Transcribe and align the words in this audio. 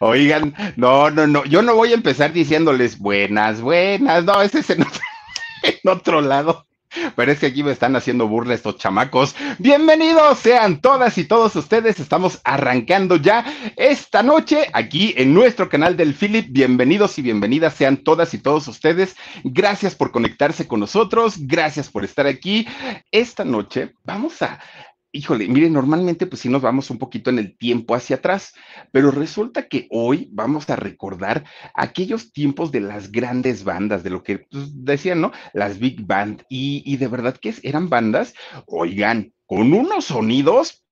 Oigan, 0.00 0.54
no, 0.76 1.10
no, 1.10 1.26
no, 1.26 1.44
yo 1.44 1.62
no 1.62 1.76
voy 1.76 1.92
a 1.92 1.94
empezar 1.94 2.32
diciéndoles 2.32 2.98
buenas, 2.98 3.60
buenas, 3.60 4.24
no, 4.24 4.42
ese 4.42 4.58
es 4.58 4.70
en 4.70 4.82
otro, 4.82 5.00
en 5.62 5.90
otro 5.90 6.20
lado. 6.20 6.66
Pero 7.16 7.32
es 7.32 7.38
que 7.38 7.46
aquí 7.46 7.62
me 7.62 7.72
están 7.72 7.96
haciendo 7.96 8.28
burla 8.28 8.54
estos 8.54 8.76
chamacos. 8.76 9.34
Bienvenidos 9.58 10.38
sean 10.38 10.80
todas 10.80 11.18
y 11.18 11.24
todos 11.24 11.56
ustedes. 11.56 11.98
Estamos 11.98 12.40
arrancando 12.44 13.16
ya 13.16 13.44
esta 13.76 14.22
noche 14.22 14.68
aquí 14.72 15.12
en 15.16 15.34
nuestro 15.34 15.68
canal 15.68 15.96
del 15.96 16.14
Philip. 16.14 16.46
Bienvenidos 16.50 17.18
y 17.18 17.22
bienvenidas 17.22 17.74
sean 17.74 17.98
todas 17.98 18.32
y 18.34 18.38
todos 18.38 18.68
ustedes. 18.68 19.16
Gracias 19.42 19.94
por 19.94 20.12
conectarse 20.12 20.68
con 20.68 20.80
nosotros. 20.80 21.34
Gracias 21.40 21.90
por 21.90 22.04
estar 22.04 22.26
aquí. 22.26 22.66
Esta 23.10 23.44
noche 23.44 23.92
vamos 24.04 24.40
a 24.42 24.60
híjole, 25.14 25.48
miren, 25.48 25.72
normalmente 25.72 26.26
pues 26.26 26.42
sí 26.42 26.48
nos 26.48 26.60
vamos 26.60 26.90
un 26.90 26.98
poquito 26.98 27.30
en 27.30 27.38
el 27.38 27.56
tiempo 27.56 27.94
hacia 27.94 28.16
atrás, 28.16 28.52
pero 28.90 29.12
resulta 29.12 29.68
que 29.68 29.86
hoy 29.90 30.28
vamos 30.32 30.68
a 30.68 30.76
recordar 30.76 31.44
aquellos 31.72 32.32
tiempos 32.32 32.72
de 32.72 32.80
las 32.80 33.12
grandes 33.12 33.62
bandas, 33.62 34.02
de 34.02 34.10
lo 34.10 34.24
que 34.24 34.40
pues, 34.40 34.84
decían, 34.84 35.20
¿no? 35.20 35.30
Las 35.52 35.78
big 35.78 36.04
band, 36.04 36.42
y, 36.48 36.82
y 36.84 36.96
de 36.96 37.06
verdad 37.06 37.36
que 37.36 37.54
eran 37.62 37.88
bandas, 37.88 38.34
oigan, 38.66 39.32
con 39.54 39.72
unos 39.72 40.06
sonidos 40.06 40.82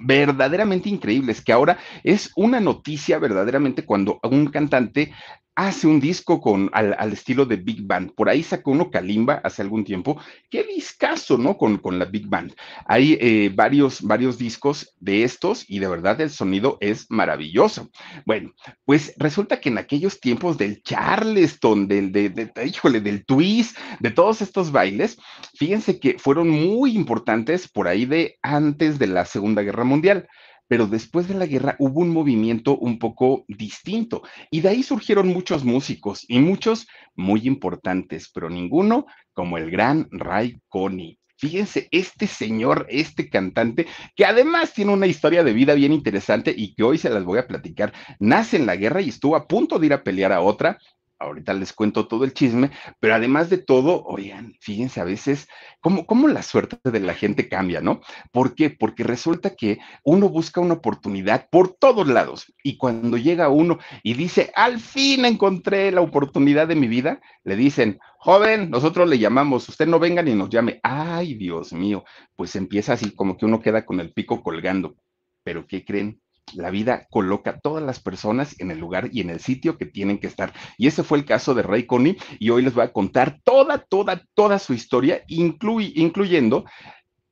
verdaderamente 0.00 0.88
increíbles, 0.88 1.40
que 1.40 1.52
ahora 1.52 1.78
es 2.02 2.32
una 2.34 2.58
noticia 2.58 3.20
verdaderamente 3.20 3.84
cuando 3.84 4.18
un 4.24 4.48
cantante 4.48 5.12
hace 5.54 5.86
un 5.86 6.00
disco 6.00 6.40
con 6.40 6.70
al, 6.72 6.96
al, 6.98 7.12
estilo 7.12 7.44
de 7.44 7.56
Big 7.56 7.82
Band. 7.82 8.14
Por 8.14 8.28
ahí 8.28 8.42
sacó 8.42 8.70
uno 8.70 8.90
Kalimba 8.90 9.40
hace 9.44 9.60
algún 9.60 9.84
tiempo. 9.84 10.18
Qué 10.48 10.64
discazo, 10.64 11.36
¿no? 11.36 11.58
Con, 11.58 11.76
con 11.78 11.98
la 11.98 12.06
Big 12.06 12.26
Band. 12.26 12.54
Hay 12.86 13.18
eh, 13.20 13.50
varios, 13.54 14.00
varios 14.00 14.38
discos 14.38 14.94
de 14.98 15.24
estos 15.24 15.68
y 15.68 15.78
de 15.78 15.88
verdad 15.88 16.20
el 16.20 16.30
sonido 16.30 16.78
es 16.80 17.06
maravilloso. 17.10 17.90
Bueno, 18.24 18.52
pues 18.84 19.14
resulta 19.18 19.60
que 19.60 19.68
en 19.68 19.78
aquellos 19.78 20.20
tiempos 20.20 20.56
del 20.56 20.82
Charleston, 20.82 21.86
del, 21.86 22.12
de, 22.12 22.30
de, 22.30 22.50
híjole, 22.66 23.00
del 23.00 23.26
twist, 23.26 23.76
de 24.00 24.10
todos 24.10 24.40
estos 24.40 24.72
bailes, 24.72 25.18
fíjense 25.54 26.00
que 26.00 26.18
fueron 26.18 26.48
muy 26.48 26.96
importantes 26.96 27.68
por 27.68 27.88
ahí 27.88 27.91
de 27.92 28.38
antes 28.42 28.98
de 28.98 29.06
la 29.06 29.24
Segunda 29.24 29.62
Guerra 29.62 29.84
Mundial 29.84 30.28
pero 30.72 30.86
después 30.86 31.28
de 31.28 31.34
la 31.34 31.44
guerra 31.44 31.76
hubo 31.78 32.00
un 32.00 32.08
movimiento 32.08 32.78
un 32.78 32.98
poco 32.98 33.44
distinto 33.46 34.22
y 34.50 34.62
de 34.62 34.70
ahí 34.70 34.82
surgieron 34.82 35.28
muchos 35.28 35.64
músicos 35.64 36.24
y 36.28 36.38
muchos 36.38 36.88
muy 37.14 37.42
importantes, 37.46 38.30
pero 38.32 38.48
ninguno 38.48 39.04
como 39.34 39.58
el 39.58 39.70
gran 39.70 40.08
Ray 40.10 40.62
Connie. 40.68 41.18
Fíjense, 41.36 41.88
este 41.90 42.26
señor, 42.26 42.86
este 42.88 43.28
cantante, 43.28 43.86
que 44.16 44.24
además 44.24 44.72
tiene 44.72 44.94
una 44.94 45.06
historia 45.06 45.44
de 45.44 45.52
vida 45.52 45.74
bien 45.74 45.92
interesante 45.92 46.54
y 46.56 46.74
que 46.74 46.84
hoy 46.84 46.96
se 46.96 47.10
las 47.10 47.24
voy 47.24 47.38
a 47.38 47.46
platicar, 47.46 47.92
nace 48.18 48.56
en 48.56 48.64
la 48.64 48.76
guerra 48.76 49.02
y 49.02 49.10
estuvo 49.10 49.36
a 49.36 49.46
punto 49.46 49.78
de 49.78 49.84
ir 49.84 49.92
a 49.92 50.02
pelear 50.02 50.32
a 50.32 50.40
otra, 50.40 50.78
ahorita 51.22 51.54
les 51.54 51.72
cuento 51.72 52.06
todo 52.06 52.24
el 52.24 52.34
chisme, 52.34 52.70
pero 53.00 53.14
además 53.14 53.50
de 53.50 53.58
todo, 53.58 54.02
oigan, 54.04 54.54
fíjense 54.60 55.00
a 55.00 55.04
veces 55.04 55.48
cómo, 55.80 56.06
cómo 56.06 56.28
la 56.28 56.42
suerte 56.42 56.78
de 56.84 57.00
la 57.00 57.14
gente 57.14 57.48
cambia, 57.48 57.80
¿no? 57.80 58.00
¿Por 58.30 58.54
qué? 58.54 58.70
Porque 58.70 59.04
resulta 59.04 59.54
que 59.54 59.78
uno 60.04 60.28
busca 60.28 60.60
una 60.60 60.74
oportunidad 60.74 61.48
por 61.50 61.74
todos 61.74 62.06
lados 62.06 62.52
y 62.62 62.76
cuando 62.76 63.16
llega 63.16 63.48
uno 63.48 63.78
y 64.02 64.14
dice, 64.14 64.52
al 64.54 64.80
fin 64.80 65.24
encontré 65.24 65.90
la 65.92 66.00
oportunidad 66.00 66.68
de 66.68 66.76
mi 66.76 66.88
vida, 66.88 67.20
le 67.44 67.56
dicen, 67.56 67.98
joven, 68.18 68.70
nosotros 68.70 69.08
le 69.08 69.18
llamamos, 69.18 69.68
usted 69.68 69.86
no 69.86 69.98
venga 69.98 70.22
ni 70.22 70.34
nos 70.34 70.50
llame. 70.50 70.80
Ay, 70.82 71.34
Dios 71.34 71.72
mío, 71.72 72.04
pues 72.36 72.54
empieza 72.56 72.92
así 72.92 73.14
como 73.14 73.36
que 73.36 73.46
uno 73.46 73.60
queda 73.60 73.84
con 73.84 74.00
el 74.00 74.12
pico 74.12 74.42
colgando. 74.42 74.96
Pero 75.42 75.66
¿qué 75.66 75.84
creen? 75.84 76.20
La 76.54 76.70
vida 76.70 77.06
coloca 77.10 77.50
a 77.50 77.58
todas 77.60 77.82
las 77.82 78.00
personas 78.00 78.58
en 78.60 78.70
el 78.70 78.78
lugar 78.78 79.10
y 79.12 79.20
en 79.20 79.30
el 79.30 79.40
sitio 79.40 79.78
que 79.78 79.86
tienen 79.86 80.18
que 80.18 80.26
estar. 80.26 80.52
Y 80.78 80.86
ese 80.86 81.02
fue 81.02 81.18
el 81.18 81.24
caso 81.24 81.54
de 81.54 81.62
Ray 81.62 81.86
Connie 81.86 82.16
y 82.38 82.50
hoy 82.50 82.62
les 82.62 82.74
voy 82.74 82.84
a 82.84 82.92
contar 82.92 83.40
toda, 83.44 83.78
toda, 83.78 84.22
toda 84.34 84.58
su 84.58 84.74
historia, 84.74 85.22
incluyendo 85.28 86.64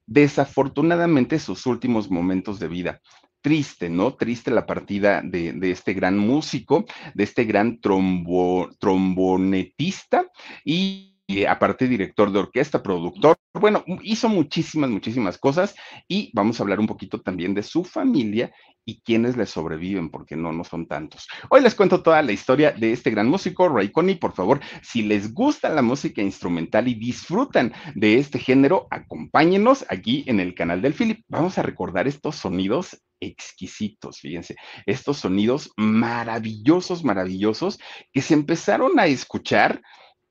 desafortunadamente 0.07 1.39
sus 1.39 1.67
últimos 1.67 2.11
momentos 2.11 2.59
de 2.59 2.69
vida. 2.69 3.01
Triste, 3.43 3.89
¿no? 3.89 4.15
Triste 4.17 4.51
la 4.51 4.67
partida 4.67 5.23
de, 5.23 5.53
de 5.53 5.71
este 5.71 5.95
gran 5.95 6.19
músico, 6.19 6.85
de 7.15 7.25
este 7.25 7.45
gran 7.45 7.81
trombo, 7.81 8.69
trombonetista 8.79 10.27
y 10.65 11.11
aparte 11.49 11.87
director 11.87 12.33
de 12.33 12.41
orquesta, 12.41 12.83
productor, 12.83 13.37
bueno, 13.55 13.85
hizo 14.03 14.29
muchísimas, 14.29 14.91
muchísimas 14.91 15.39
cosas 15.39 15.75
y 16.09 16.31
vamos 16.35 16.59
a 16.59 16.63
hablar 16.63 16.81
un 16.81 16.87
poquito 16.87 17.21
también 17.21 17.55
de 17.55 17.63
su 17.63 17.85
familia 17.85 18.53
y 18.91 19.01
quienes 19.03 19.37
le 19.37 19.47
sobreviven, 19.47 20.11
porque 20.11 20.35
no, 20.35 20.51
no 20.53 20.65
son 20.65 20.87
tantos. 20.87 21.29
Hoy 21.49 21.61
les 21.61 21.77
cuento 21.77 22.03
toda 22.03 22.23
la 22.23 22.33
historia 22.33 22.73
de 22.73 22.93
este 22.93 23.11
gran 23.11 23.29
músico, 23.29 23.69
Ray 23.69 23.93
Connie. 23.93 24.17
Por 24.17 24.33
favor, 24.33 24.59
si 24.83 25.03
les 25.03 25.33
gusta 25.33 25.69
la 25.69 25.81
música 25.81 26.21
instrumental 26.23 26.89
y 26.89 26.95
disfrutan 26.95 27.73
de 27.95 28.19
este 28.19 28.41
género, 28.41 28.89
acompáñenos 28.91 29.87
aquí 29.89 30.25
en 30.27 30.41
el 30.41 30.57
canal 30.57 30.83
del 30.83 30.95
Philip. 30.95 31.25
Vamos 31.29 31.57
a 31.57 31.63
recordar 31.63 32.09
estos 32.09 32.35
sonidos 32.35 33.01
exquisitos, 33.21 34.19
fíjense, 34.19 34.57
estos 34.87 35.19
sonidos 35.19 35.71
maravillosos, 35.77 37.05
maravillosos, 37.05 37.79
que 38.13 38.23
se 38.23 38.35
empezaron 38.35 38.99
a 38.99 39.07
escuchar 39.07 39.83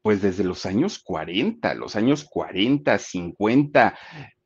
pues 0.01 0.21
desde 0.21 0.43
los 0.43 0.65
años 0.65 0.99
40, 0.99 1.73
los 1.75 1.95
años 1.95 2.25
40, 2.25 2.97
50, 2.97 3.97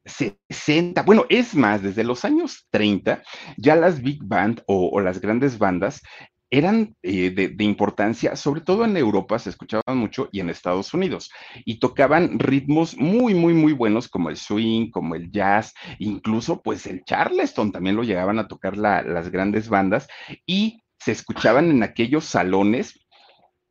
60, 0.06 1.03
bueno, 1.03 1.25
es 1.30 1.56
más, 1.56 1.81
desde 1.81 2.03
los 2.03 2.25
años 2.25 2.68
30, 2.72 3.24
ya 3.58 3.75
las 3.75 4.02
big 4.02 4.24
band 4.24 4.62
o, 4.68 5.00
las 5.00 5.22
grandes 5.22 5.58
bandas 5.58 6.02
eran 6.50 6.96
eh, 7.02 7.31
de, 7.31 7.64
importancia, 7.64 8.36
sobre 8.36 8.62
todo 8.62 8.86
en 8.86 8.96
Europa 8.96 9.40
se 9.40 9.50
escuchaban 9.50 9.97
mucho 9.97 10.30
y 10.31 10.40
en 10.40 10.52
Estados 10.52 10.94
Unidos, 10.94 11.31
y 11.66 11.80
tocaban 11.80 12.38
ritmos 12.38 12.96
muy, 12.96 13.34
muy, 13.34 13.53
muy 13.53 13.74
buenos 13.74 14.08
como 14.08 14.30
el 14.30 14.38
swing, 14.38 14.91
como 14.91 15.16
el 15.16 15.31
jazz, 15.31 15.74
incluso 15.97 16.62
pues 16.62 16.85
el 16.85 17.03
charleston 17.06 17.72
también 17.72 17.96
lo 17.96 18.03
llegaban 18.03 18.38
a 18.38 18.47
tocar 18.47 18.78
la, 18.78 19.02
las 19.02 19.31
grandes 19.31 19.68
bandas 19.68 20.08
y 20.46 20.84
se 21.00 21.11
escuchaban 21.11 21.72
en 21.72 21.82
aquellos 21.82 22.26
salones 22.26 23.03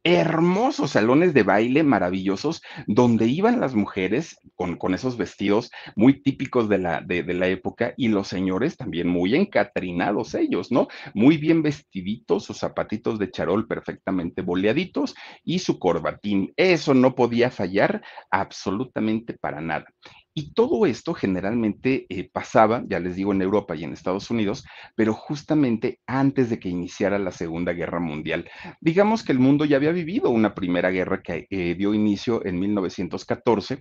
hermosos 0.04 0.92
salones 0.92 1.32
de 1.34 1.42
baile 1.42 1.82
maravillosos 1.82 2.62
donde 2.86 3.26
iban 3.26 3.60
las 3.60 3.74
mujeres 3.74 4.38
con, 4.56 4.76
con 4.76 4.94
esos 4.94 5.16
vestidos 5.16 5.70
muy 5.96 6.22
típicos 6.22 6.68
de 6.68 6.78
la, 6.78 7.00
de, 7.00 7.22
de, 7.22 7.34
la 7.34 7.48
época 7.48 7.94
y 7.96 8.08
los 8.08 8.28
señores 8.28 8.76
también 8.76 9.08
muy 9.08 9.34
encatrinados 9.34 10.34
ellos, 10.34 10.72
¿no? 10.72 10.88
Muy 11.14 11.36
bien 11.36 11.62
vestiditos, 11.62 12.44
sus 12.44 12.58
zapatitos 12.58 13.18
de 13.18 13.30
charol 13.30 13.66
perfectamente 13.66 14.42
boleaditos 14.42 15.14
y 15.44 15.60
su 15.60 15.78
corbatín. 15.78 16.52
Eso 16.56 16.94
no 16.94 17.14
podía 17.14 17.50
fallar 17.50 18.02
absolutamente 18.30 19.34
para 19.34 19.60
nada. 19.60 19.86
Y 20.34 20.54
todo 20.54 20.86
esto 20.86 21.12
generalmente 21.14 22.06
eh, 22.08 22.30
pasaba, 22.32 22.82
ya 22.88 23.00
les 23.00 23.16
digo, 23.16 23.32
en 23.32 23.42
Europa 23.42 23.76
y 23.76 23.84
en 23.84 23.92
Estados 23.92 24.30
Unidos, 24.30 24.64
pero 24.94 25.12
justamente 25.14 26.00
antes 26.06 26.48
de 26.48 26.58
que 26.58 26.70
iniciara 26.70 27.18
la 27.18 27.32
Segunda 27.32 27.72
Guerra 27.72 28.00
Mundial. 28.00 28.48
Digamos 28.80 29.24
que 29.24 29.32
el 29.32 29.38
mundo 29.38 29.64
ya 29.66 29.76
había 29.76 29.92
vivido 29.92 30.30
una 30.30 30.54
primera 30.54 30.90
guerra 30.90 31.22
que 31.22 31.46
eh, 31.50 31.74
dio 31.76 31.92
inicio 31.94 32.44
en 32.46 32.58
1914 32.60 33.80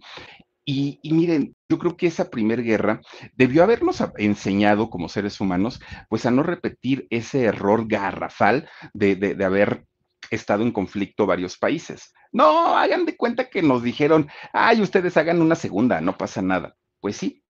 Y, 0.65 0.99
y, 1.01 1.13
miren, 1.13 1.55
yo 1.69 1.79
creo 1.79 1.97
que 1.97 2.07
esa 2.07 2.29
primera 2.29 2.61
guerra 2.61 3.01
debió 3.35 3.63
habernos 3.63 4.03
enseñado 4.17 4.89
como 4.89 5.09
seres 5.09 5.41
humanos, 5.41 5.81
pues 6.09 6.25
a 6.25 6.31
no 6.31 6.43
repetir 6.43 7.07
ese 7.09 7.45
error 7.45 7.87
garrafal 7.87 8.69
de, 8.93 9.15
de, 9.15 9.33
de 9.35 9.45
haber 9.45 9.85
estado 10.31 10.63
en 10.63 10.71
conflicto 10.71 11.25
varios 11.25 11.57
países. 11.57 12.13
No, 12.31 12.77
hagan 12.77 13.05
de 13.05 13.15
cuenta 13.15 13.49
que 13.49 13.61
nos 13.61 13.83
dijeron, 13.83 14.29
ay, 14.53 14.81
ustedes 14.81 15.17
hagan 15.17 15.41
una 15.41 15.55
segunda, 15.55 16.01
no 16.01 16.17
pasa 16.17 16.41
nada. 16.41 16.75
Pues 16.99 17.17
sí, 17.17 17.40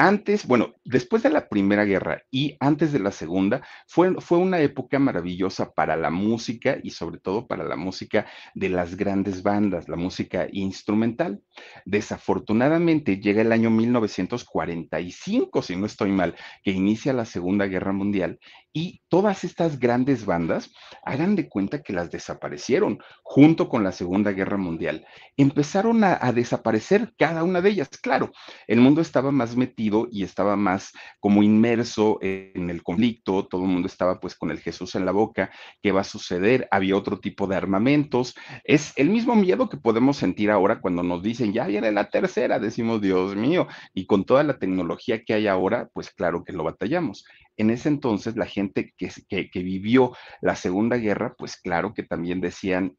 antes, 0.00 0.46
bueno, 0.46 0.74
después 0.84 1.24
de 1.24 1.30
la 1.30 1.48
Primera 1.48 1.84
Guerra 1.84 2.22
y 2.30 2.56
antes 2.60 2.92
de 2.92 3.00
la 3.00 3.10
Segunda, 3.10 3.62
fue, 3.88 4.14
fue, 4.20 4.38
una 4.38 4.60
época 4.60 5.00
maravillosa 5.00 5.72
para 5.72 5.96
la 5.96 6.10
música 6.10 6.78
y 6.80 6.90
sobre 6.90 7.18
todo 7.18 7.48
para 7.48 7.64
la 7.64 7.74
música 7.74 8.24
de 8.54 8.68
las 8.68 8.96
grandes 8.96 9.42
bandas, 9.42 9.88
la 9.88 9.96
música 9.96 10.46
instrumental. 10.52 11.42
Desafortunadamente 11.84 13.18
llega 13.18 13.42
el 13.42 13.50
año 13.50 13.70
1945, 13.70 15.62
si 15.62 15.74
no 15.74 15.86
estoy 15.86 16.12
mal, 16.12 16.36
que 16.62 16.70
inicia 16.70 17.12
la 17.12 17.24
Segunda 17.24 17.66
Guerra 17.66 17.92
Mundial 17.92 18.38
y 18.72 19.02
todas 19.08 19.42
estas 19.42 19.80
grandes 19.80 20.24
bandas, 20.24 20.70
hagan 21.02 21.34
de 21.34 21.48
cuenta 21.48 21.82
que 21.82 21.92
las 21.92 22.12
desaparecieron 22.12 23.00
junto 23.24 23.68
con 23.68 23.82
la 23.82 23.90
Segunda 23.90 24.30
Guerra 24.30 24.58
Mundial. 24.58 25.04
Empezaron 25.36 26.04
a, 26.04 26.16
a 26.20 26.32
desaparecer 26.32 27.12
cada 27.18 27.42
una 27.42 27.60
de 27.60 27.70
ellas. 27.70 27.88
Claro, 28.00 28.30
el 28.68 28.80
mundo 28.80 29.00
estaba 29.00 29.32
más 29.32 29.56
metido 29.56 29.87
y 30.10 30.22
estaba 30.22 30.56
más 30.56 30.92
como 31.20 31.42
inmerso 31.42 32.18
en 32.20 32.70
el 32.70 32.82
conflicto, 32.82 33.46
todo 33.46 33.62
el 33.62 33.68
mundo 33.68 33.86
estaba 33.88 34.20
pues 34.20 34.34
con 34.34 34.50
el 34.50 34.60
Jesús 34.60 34.94
en 34.94 35.04
la 35.04 35.12
boca, 35.12 35.50
¿qué 35.82 35.92
va 35.92 36.02
a 36.02 36.04
suceder? 36.04 36.68
Había 36.70 36.96
otro 36.96 37.20
tipo 37.20 37.46
de 37.46 37.56
armamentos, 37.56 38.34
es 38.64 38.92
el 38.96 39.10
mismo 39.10 39.34
miedo 39.34 39.68
que 39.68 39.76
podemos 39.76 40.16
sentir 40.16 40.50
ahora 40.50 40.80
cuando 40.80 41.02
nos 41.02 41.22
dicen, 41.22 41.52
ya 41.52 41.66
viene 41.66 41.90
la 41.92 42.10
tercera, 42.10 42.58
decimos, 42.58 43.00
Dios 43.00 43.34
mío, 43.36 43.66
y 43.94 44.06
con 44.06 44.24
toda 44.24 44.42
la 44.42 44.58
tecnología 44.58 45.22
que 45.24 45.34
hay 45.34 45.46
ahora, 45.46 45.88
pues 45.92 46.10
claro 46.10 46.44
que 46.44 46.52
lo 46.52 46.64
batallamos. 46.64 47.24
En 47.56 47.70
ese 47.70 47.88
entonces 47.88 48.36
la 48.36 48.46
gente 48.46 48.92
que, 48.96 49.10
que, 49.28 49.50
que 49.50 49.62
vivió 49.62 50.12
la 50.40 50.54
Segunda 50.54 50.96
Guerra, 50.96 51.34
pues 51.36 51.56
claro 51.56 51.94
que 51.94 52.02
también 52.02 52.40
decían, 52.40 52.96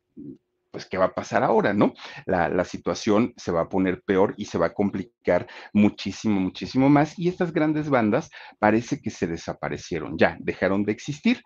pues, 0.71 0.85
¿qué 0.85 0.97
va 0.97 1.05
a 1.05 1.13
pasar 1.13 1.43
ahora, 1.43 1.73
no? 1.73 1.93
La, 2.25 2.49
la, 2.49 2.63
situación 2.65 3.33
se 3.37 3.51
va 3.51 3.61
a 3.61 3.69
poner 3.69 4.01
peor 4.03 4.33
y 4.37 4.45
se 4.45 4.57
va 4.57 4.67
a 4.67 4.73
complicar 4.73 5.47
muchísimo, 5.73 6.39
muchísimo 6.39 6.89
más. 6.89 7.17
Y 7.17 7.27
estas 7.27 7.53
grandes 7.53 7.89
bandas 7.89 8.29
parece 8.59 9.01
que 9.01 9.09
se 9.09 9.27
desaparecieron, 9.27 10.17
ya, 10.17 10.37
dejaron 10.39 10.83
de 10.83 10.91
existir. 10.91 11.43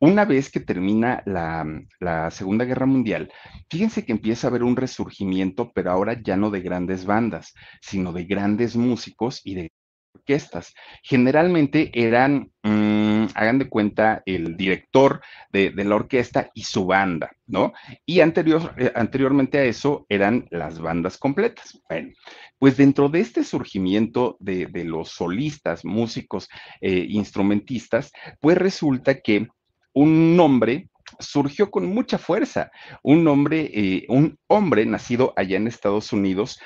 Una 0.00 0.24
vez 0.24 0.50
que 0.50 0.58
termina 0.58 1.22
la, 1.26 1.64
la, 2.00 2.30
Segunda 2.32 2.64
Guerra 2.64 2.86
Mundial, 2.86 3.32
fíjense 3.70 4.04
que 4.04 4.10
empieza 4.10 4.46
a 4.46 4.50
haber 4.50 4.64
un 4.64 4.74
resurgimiento, 4.74 5.70
pero 5.72 5.92
ahora 5.92 6.20
ya 6.20 6.36
no 6.36 6.50
de 6.50 6.60
grandes 6.60 7.06
bandas, 7.06 7.54
sino 7.80 8.12
de 8.12 8.24
grandes 8.24 8.74
músicos 8.74 9.40
y 9.44 9.54
de 9.54 9.72
orquestas. 10.14 10.74
Generalmente 11.02 11.90
eran, 11.94 12.50
mmm, 12.62 13.26
hagan 13.34 13.58
de 13.58 13.68
cuenta, 13.68 14.22
el 14.26 14.56
director 14.56 15.20
de, 15.50 15.72
la 15.72 15.96
orquesta 15.96 16.50
y 16.54 16.62
su 16.62 16.86
banda, 16.86 17.30
¿no? 17.46 17.72
Y 18.06 18.20
eh, 18.20 18.92
anteriormente 18.94 19.58
a 19.58 19.64
eso 19.64 20.06
eran 20.08 20.46
las 20.50 20.78
bandas 20.80 21.18
completas. 21.18 21.80
Bueno, 21.88 22.12
pues 22.58 22.76
dentro 22.76 23.08
de 23.08 23.20
este 23.20 23.44
surgimiento 23.44 24.36
de, 24.40 24.66
de 24.66 24.84
los 24.84 25.10
solistas, 25.10 25.84
músicos, 25.84 26.48
eh, 26.80 27.06
instrumentistas, 27.08 28.12
pues 28.40 28.56
resulta 28.58 29.20
que 29.20 29.48
un 29.94 30.36
nombre 30.36 30.88
surgió 31.18 31.70
con 31.70 31.86
mucha 31.86 32.18
fuerza, 32.18 32.70
un 33.02 33.26
hombre, 33.28 33.70
eh, 33.72 34.06
un 34.08 34.38
hombre 34.46 34.86
nacido 34.86 35.32
allá 35.36 35.56
en 35.56 35.66
Estados 35.66 36.12
Unidos 36.12 36.58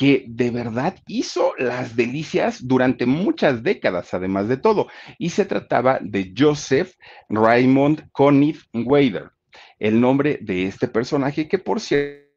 que 0.00 0.24
de 0.26 0.50
verdad 0.50 0.96
hizo 1.08 1.52
las 1.58 1.94
delicias 1.94 2.66
durante 2.66 3.04
muchas 3.04 3.62
décadas, 3.62 4.14
además 4.14 4.48
de 4.48 4.56
todo. 4.56 4.86
Y 5.18 5.28
se 5.28 5.44
trataba 5.44 5.98
de 6.00 6.32
Joseph 6.34 6.94
Raymond 7.28 8.08
Conniff 8.10 8.64
Wader, 8.72 9.32
el 9.78 10.00
nombre 10.00 10.38
de 10.40 10.64
este 10.64 10.88
personaje 10.88 11.46
que 11.48 11.58
por 11.58 11.80
cierto 11.80 12.30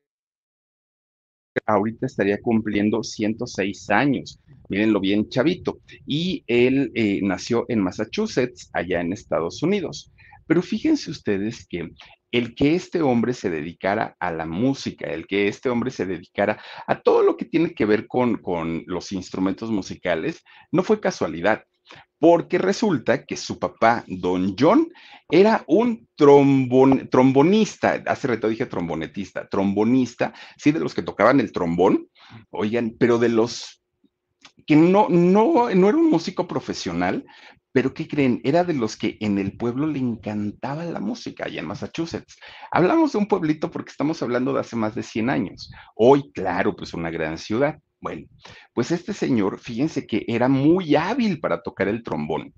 ahorita 1.65 2.06
estaría 2.06 2.42
cumpliendo 2.42 3.01
106 3.01 3.89
años. 3.92 4.42
Mírenlo 4.68 5.00
bien, 5.00 5.30
chavito. 5.30 5.80
Y 6.06 6.44
él 6.48 6.92
eh, 6.95 7.21
nació 7.24 7.63
en 7.69 7.80
Massachusetts, 7.80 8.71
allá 8.74 9.00
en 9.00 9.13
Estados 9.13 9.63
Unidos. 9.63 10.12
Pero 10.48 10.62
fíjense 10.62 11.12
ustedes 11.12 11.66
que 11.66 11.94
el 12.33 12.56
que 12.56 12.75
este 12.75 13.01
hombre 13.01 13.33
se 13.33 13.50
dedicara 13.51 14.18
a 14.19 14.31
la 14.31 14.47
música, 14.47 15.07
el 15.07 15.27
que 15.27 15.47
este 15.47 15.69
hombre 15.69 15.91
se 15.91 16.07
dedicara 16.07 16.59
a 16.88 17.00
todo 17.00 17.21
lo 17.21 17.38
que 17.38 17.45
tiene 17.45 17.75
que 17.75 17.85
ver 17.85 18.07
con, 18.07 18.38
con 18.38 18.83
los 18.88 19.12
instrumentos 19.12 19.69
musicales, 19.69 20.44
no 20.71 20.81
fue 20.81 21.00
casualidad, 21.00 21.63
porque 22.18 22.57
resulta 22.57 23.24
que 23.25 23.38
su 23.38 23.59
papá, 23.59 24.03
don 24.07 24.56
John, 24.57 24.88
era 25.30 25.63
un 25.68 26.07
trombon, 26.15 27.07
trombonista, 27.09 28.01
hace 28.07 28.27
rato 28.27 28.50
dije 28.50 28.65
trombonetista, 28.65 29.47
trombonista, 29.47 30.33
sí, 30.57 30.71
de 30.71 30.80
los 30.80 30.95
que 30.95 31.03
tocaban 31.03 31.39
el 31.39 31.51
trombón, 31.51 32.09
oigan, 32.50 32.95
pero 32.97 33.19
de 33.19 33.30
los 33.30 33.82
que 34.65 34.75
no, 34.75 35.07
no, 35.10 35.69
no 35.69 35.89
era 35.89 35.98
un 35.98 36.10
músico 36.10 36.48
profesional, 36.48 37.25
pero 37.74 37.94
¿qué 37.94 38.07
creen? 38.07 38.39
Era 38.44 38.63
de 38.63 38.75
los 38.75 38.95
que 38.95 39.18
en 39.19 39.39
el 39.39 39.57
pueblo 39.57 39.88
le 39.88 40.00
encantaba 40.00 40.86
la 40.86 41.00
música, 41.00 41.45
allá 41.45 41.60
en 41.60 41.68
Massachusetts. 41.68 42.38
Hablamos 42.71 43.12
de 43.12 43.18
un 43.18 43.27
pueblito 43.27 43.71
porque 43.71 43.89
estamos 43.89 44.21
hablando 44.21 44.54
de 44.54 44.60
hace 44.60 44.75
más 44.75 44.94
de 44.94 45.01
100 45.01 45.30
años. 45.30 45.71
Hoy, 45.95 46.31
claro, 46.33 46.75
pues 46.75 46.94
una 46.94 47.10
gran 47.10 47.38
ciudad. 47.38 47.80
Bueno, 48.00 48.27
pues 48.74 48.92
este 48.92 49.13
señor, 49.13 49.60
fíjense 49.60 50.06
que 50.06 50.24
era 50.27 50.48
muy 50.48 50.95
hábil 50.95 51.39
para 51.39 51.63
tocar 51.63 51.88
el 51.88 52.04
trombón 52.04 52.54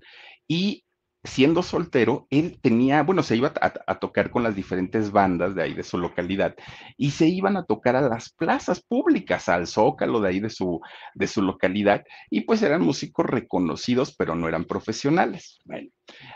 y 0.48 0.84
siendo 1.26 1.62
soltero, 1.62 2.26
él 2.30 2.58
tenía, 2.60 3.02
bueno, 3.02 3.22
se 3.22 3.36
iba 3.36 3.52
a, 3.60 3.98
tocar 3.98 4.30
con 4.30 4.42
las 4.42 4.54
diferentes 4.54 5.10
bandas 5.10 5.54
de 5.54 5.62
ahí 5.62 5.74
de 5.74 5.82
su 5.82 5.98
localidad 5.98 6.54
y 6.96 7.10
se 7.10 7.26
iban 7.26 7.56
a 7.56 7.64
tocar 7.64 7.96
a 7.96 8.02
las 8.02 8.30
plazas 8.30 8.82
públicas, 8.82 9.48
al 9.48 9.66
zócalo 9.66 10.20
de 10.20 10.28
ahí 10.28 10.40
de 10.40 10.50
su, 10.50 10.80
de 11.14 11.26
su 11.26 11.42
localidad 11.42 12.04
y 12.30 12.42
pues 12.42 12.62
eran 12.62 12.82
músicos 12.82 13.26
reconocidos, 13.26 14.14
pero 14.16 14.34
no 14.34 14.48
eran 14.48 14.64
profesionales. 14.64 15.58
Bueno, 15.64 15.90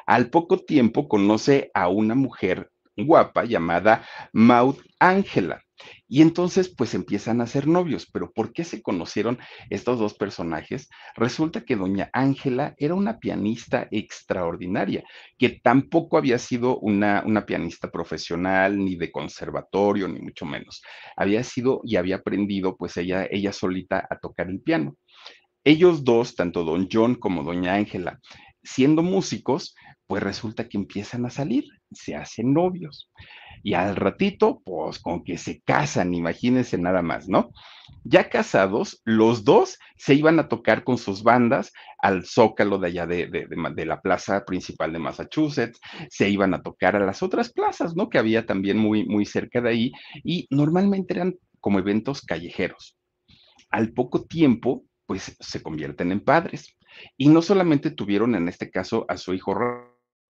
al 0.07 0.31
poco 0.31 0.59
tiempo 0.59 1.09
conoce 1.09 1.71
a 1.75 1.89
una 1.89 2.15
mujer 2.15 2.71
guapa 2.97 3.45
llamada 3.45 4.05
Maud 4.33 4.77
Ángela. 4.99 5.63
Y 6.09 6.23
entonces, 6.23 6.69
pues 6.69 6.95
empiezan 6.95 7.41
a 7.41 7.47
ser 7.47 7.67
novios. 7.67 8.09
Pero 8.13 8.33
¿por 8.33 8.53
qué 8.53 8.65
se 8.65 8.83
conocieron 8.83 9.39
estos 9.71 9.99
dos 9.99 10.15
personajes? 10.15 10.89
Resulta 11.15 11.65
que 11.65 11.77
doña 11.77 12.11
Ángela 12.13 12.75
era 12.79 12.95
una 12.95 13.19
pianista 13.19 13.89
extraordinaria, 13.91 15.05
que 15.39 15.61
tampoco 15.63 16.19
había 16.19 16.39
sido 16.39 16.79
una, 16.79 17.23
una 17.25 17.47
pianista 17.47 17.91
profesional, 17.91 18.79
ni 18.79 18.97
de 18.97 19.13
conservatorio, 19.13 20.09
ni 20.09 20.21
mucho 20.21 20.47
menos. 20.47 20.83
Había 21.17 21.43
sido 21.45 21.81
y 21.85 21.97
había 21.97 22.17
aprendido, 22.17 22.77
pues 22.77 22.97
ella, 22.97 23.27
ella 23.31 23.53
solita 23.53 24.07
a 24.09 24.19
tocar 24.19 24.49
el 24.49 24.61
piano. 24.61 24.97
Ellos 25.65 26.05
dos, 26.05 26.35
tanto 26.35 26.65
don 26.65 26.89
John 26.91 27.15
como 27.15 27.43
doña 27.43 27.75
Ángela, 27.75 28.19
siendo 28.63 29.03
músicos, 29.03 29.75
pues 30.07 30.23
resulta 30.23 30.69
que 30.69 30.79
empiezan 30.79 31.27
a 31.27 31.31
salir, 31.31 31.65
se 31.93 32.17
hacen 32.17 32.53
novios. 32.53 33.11
Y 33.63 33.75
al 33.75 33.97
ratito, 33.97 34.63
pues 34.65 34.99
con 34.99 35.25
que 35.25 35.37
se 35.39 35.61
casan, 35.61 36.15
imagínense 36.15 36.79
nada 36.79 37.03
más, 37.03 37.29
¿no? 37.29 37.51
Ya 38.05 38.31
casados, 38.31 39.03
los 39.05 39.45
dos 39.45 39.79
se 39.97 40.15
iban 40.15 40.39
a 40.39 40.49
tocar 40.49 40.85
con 40.85 40.97
sus 40.97 41.23
bandas 41.23 41.73
al 41.99 42.25
zócalo 42.25 42.79
de 42.79 42.89
allá 42.89 43.07
de, 43.07 43.27
de, 43.27 43.85
la 43.85 44.01
plaza 44.01 44.45
principal 44.47 44.93
de 44.93 44.99
Massachusetts, 44.99 45.79
se 46.09 46.31
iban 46.31 46.55
a 46.55 46.63
tocar 46.63 46.97
a 46.97 47.05
las 47.05 47.23
otras 47.23 47.53
plazas, 47.53 47.95
¿no? 47.95 48.09
Que 48.09 48.19
había 48.19 48.47
también 48.47 48.79
muy, 48.79 49.05
muy 49.05 49.27
cerca 49.27 49.61
de 49.61 49.69
ahí, 49.69 49.93
y 50.25 50.47
normalmente 50.51 51.15
eran 51.15 51.37
como 51.61 51.79
eventos 51.79 52.23
callejeros. 52.23 52.97
Al 53.71 53.93
poco 53.93 54.25
tiempo, 54.25 54.85
pues 55.07 55.37
se 55.39 55.63
convierten 55.63 56.13
en 56.13 56.21
padres. 56.21 56.77
Y 57.17 57.29
no 57.29 57.43
solamente 57.43 57.91
tuvieron 57.91 58.35
en 58.35 58.49
este 58.49 58.71
caso 58.71 59.07
a 59.09 59.17
su 59.17 59.35
hijo 59.35 59.55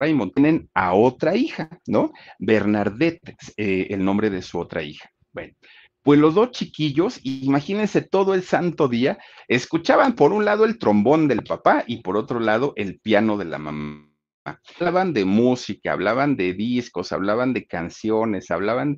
Raymond, 0.01 0.33
tienen 0.33 0.69
a 0.73 0.93
otra 0.93 1.35
hija, 1.35 1.69
¿no? 1.85 2.11
Bernadette, 2.39 3.35
eh, 3.55 3.87
el 3.91 4.03
nombre 4.03 4.31
de 4.31 4.41
su 4.41 4.59
otra 4.59 4.81
hija. 4.81 5.09
Bueno, 5.31 5.53
pues 6.01 6.19
los 6.19 6.33
dos 6.33 6.51
chiquillos, 6.51 7.19
imagínense 7.23 8.01
todo 8.01 8.33
el 8.33 8.41
santo 8.41 8.87
día, 8.87 9.19
escuchaban 9.47 10.13
por 10.15 10.33
un 10.33 10.43
lado 10.43 10.65
el 10.65 10.79
trombón 10.79 11.27
del 11.27 11.43
papá 11.43 11.83
y 11.85 12.01
por 12.01 12.17
otro 12.17 12.39
lado 12.39 12.73
el 12.75 12.99
piano 12.99 13.37
de 13.37 13.45
la 13.45 13.59
mamá. 13.59 14.07
Hablaban 14.43 15.13
de 15.13 15.23
música, 15.23 15.91
hablaban 15.91 16.35
de 16.35 16.53
discos, 16.53 17.11
hablaban 17.11 17.53
de 17.53 17.67
canciones, 17.67 18.49
hablaban 18.49 18.97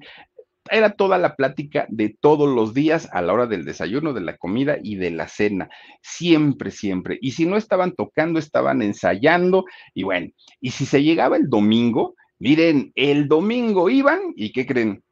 era 0.70 0.92
toda 0.92 1.18
la 1.18 1.36
plática 1.36 1.86
de 1.90 2.16
todos 2.20 2.54
los 2.54 2.74
días 2.74 3.10
a 3.12 3.22
la 3.22 3.34
hora 3.34 3.48
del 3.48 3.66
desayuno, 3.66 4.14
de 4.14 4.22
la 4.22 4.38
comida 4.38 4.78
y 4.82 4.96
de 4.96 5.12
la 5.12 5.28
cena. 5.28 5.70
Siempre, 6.02 6.72
siempre. 6.72 7.18
Y 7.22 7.32
si 7.32 7.46
no 7.46 7.58
estaban 7.58 7.94
tocando, 7.94 8.40
estaban 8.40 8.82
ensayando. 8.82 9.66
Y 9.94 10.04
bueno, 10.04 10.30
y 10.62 10.72
si 10.72 10.86
se 10.86 11.04
llegaba 11.04 11.38
el 11.38 11.50
domingo, 11.50 12.16
miren, 12.40 12.92
el 12.96 13.28
domingo 13.28 13.90
iban 13.90 14.20
y 14.36 14.52
¿qué 14.52 14.66
creen? 14.66 15.04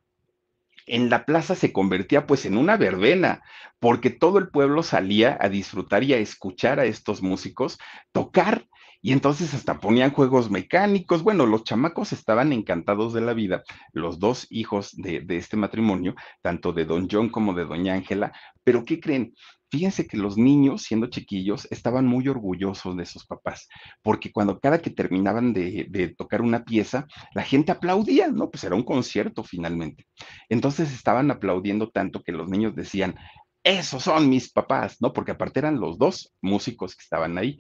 en 0.88 1.10
la 1.10 1.26
plaza 1.26 1.56
se 1.56 1.72
convertía 1.72 2.28
pues 2.28 2.46
en 2.46 2.58
una 2.58 2.76
verbena, 2.76 3.42
porque 3.80 4.10
todo 4.10 4.40
el 4.40 4.50
pueblo 4.50 4.84
salía 4.84 5.38
a 5.40 5.48
disfrutar 5.48 6.04
y 6.04 6.14
a 6.14 6.18
escuchar 6.18 6.80
a 6.80 6.86
estos 6.86 7.22
músicos 7.22 7.80
tocar. 8.12 8.68
Y 9.02 9.14
entonces 9.14 9.54
hasta 9.54 9.80
ponían 9.80 10.12
juegos 10.12 10.52
mecánicos. 10.52 11.24
Bueno, 11.24 11.46
los 11.46 11.64
chamacos 11.64 12.14
estaban 12.14 12.54
encantados 12.54 13.14
de 13.14 13.22
la 13.22 13.34
vida, 13.34 13.64
los 13.94 14.20
dos 14.20 14.46
hijos 14.50 14.92
de, 14.96 15.22
de 15.22 15.38
este 15.38 15.58
matrimonio, 15.58 16.16
tanto 16.42 16.72
de 16.72 16.86
don 16.86 17.08
John 17.10 17.30
como 17.30 17.54
de 17.54 17.66
doña 17.66 17.96
Ángela. 17.96 18.32
Pero 18.64 18.86
¿qué 18.86 19.00
creen? 19.00 19.34
Fíjense 19.72 20.06
que 20.06 20.18
los 20.18 20.38
niños, 20.38 20.84
siendo 20.84 21.08
chiquillos, 21.08 21.66
estaban 21.72 22.06
muy 22.06 22.28
orgullosos 22.28 22.98
de 22.98 23.06
sus 23.06 23.26
papás, 23.26 23.70
porque 24.04 24.30
cuando 24.30 24.60
cada 24.60 24.82
que 24.82 24.90
terminaban 24.90 25.54
de, 25.54 25.88
de, 25.90 26.10
tocar 26.10 26.42
una 26.42 26.66
pieza, 26.66 27.08
la 27.34 27.44
gente 27.44 27.72
aplaudía, 27.72 28.28
¿no? 28.28 28.52
Pues 28.52 28.66
era 28.66 28.76
un 28.76 28.84
concierto 28.84 29.46
finalmente. 29.46 30.06
Entonces 30.50 30.92
estaban 30.92 31.32
aplaudiendo 31.32 31.90
tanto 31.90 32.22
que 32.22 32.34
los 32.34 32.50
niños 32.50 32.76
decían, 32.76 33.16
esos 33.64 34.04
son 34.04 34.28
mis 34.28 34.52
papás, 34.52 34.98
¿no? 35.00 35.14
Porque 35.14 35.32
aparte 35.32 35.60
eran 35.60 35.80
los 35.80 35.98
dos 35.98 36.34
músicos 36.42 36.96
que 36.96 37.04
estaban 37.04 37.38
ahí 37.38 37.58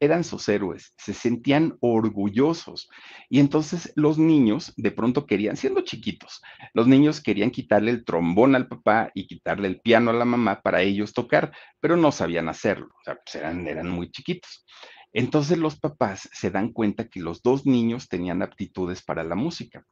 eran 0.00 0.24
sus 0.24 0.48
héroes, 0.48 0.92
se 0.96 1.14
sentían 1.14 1.76
orgullosos. 1.80 2.88
Y 3.28 3.40
entonces 3.40 3.92
los 3.96 4.18
niños 4.18 4.72
de 4.76 4.90
pronto 4.90 5.26
querían, 5.26 5.56
siendo 5.56 5.80
chiquitos, 5.82 6.42
los 6.74 6.86
niños 6.86 7.20
querían 7.20 7.50
quitarle 7.50 7.90
el 7.90 8.04
trombón 8.04 8.54
al 8.54 8.68
papá 8.68 9.10
y 9.14 9.26
quitarle 9.26 9.68
el 9.68 9.80
piano 9.80 10.10
a 10.10 10.14
la 10.14 10.24
mamá 10.24 10.60
para 10.60 10.82
ellos 10.82 11.12
tocar, 11.12 11.52
pero 11.80 11.96
no 11.96 12.12
sabían 12.12 12.48
hacerlo, 12.48 12.86
o 12.86 13.04
sea, 13.04 13.16
pues 13.16 13.34
eran, 13.34 13.66
eran 13.66 13.88
muy 13.88 14.10
chiquitos. 14.10 14.64
Entonces 15.12 15.56
los 15.56 15.78
papás 15.78 16.28
se 16.32 16.50
dan 16.50 16.72
cuenta 16.72 17.08
que 17.08 17.20
los 17.20 17.42
dos 17.42 17.64
niños 17.64 18.08
tenían 18.08 18.42
aptitudes 18.42 19.02
para 19.02 19.24
la 19.24 19.34
música 19.34 19.84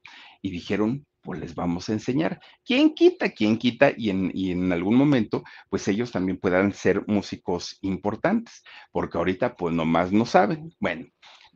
y 0.47 0.51
dijeron, 0.51 1.05
pues 1.23 1.41
les 1.41 1.57
vamos 1.57 1.89
a 1.89 1.93
enseñar. 1.93 2.41
¿Quién 2.65 2.95
quita? 2.95 3.31
¿Quién 3.31 3.59
quita? 3.59 3.91
Y 3.97 4.11
en, 4.11 4.31
y 4.33 4.53
en 4.53 4.73
algún 4.73 4.95
momento, 4.95 5.43
pues 5.69 5.89
ellos 5.89 6.13
también 6.13 6.39
puedan 6.39 6.73
ser 6.73 7.03
músicos 7.09 7.77
importantes, 7.83 8.63
porque 8.93 9.19
ahorita 9.19 9.57
pues 9.57 9.75
nomás 9.75 10.13
no 10.13 10.25
saben. 10.25 10.73
Bueno, 10.79 11.07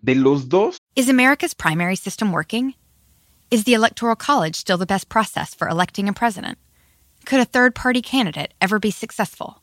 de 0.03 0.17
los 0.17 0.49
dos. 0.49 0.77
Is 0.97 1.09
America's 1.09 1.55
primary 1.55 1.95
system 1.95 2.33
working? 2.33 2.75
Is 3.53 3.63
the 3.63 3.75
Electoral 3.75 4.17
College 4.17 4.57
still 4.57 4.77
the 4.77 4.87
best 4.87 5.09
process 5.09 5.55
for 5.55 5.69
electing 5.69 6.09
a 6.09 6.13
president? 6.13 6.59
Could 7.25 7.39
a 7.39 7.45
third 7.45 7.77
party 7.77 8.03
candidate 8.03 8.55
ever 8.61 8.81
be 8.81 8.91
successful? 8.91 9.63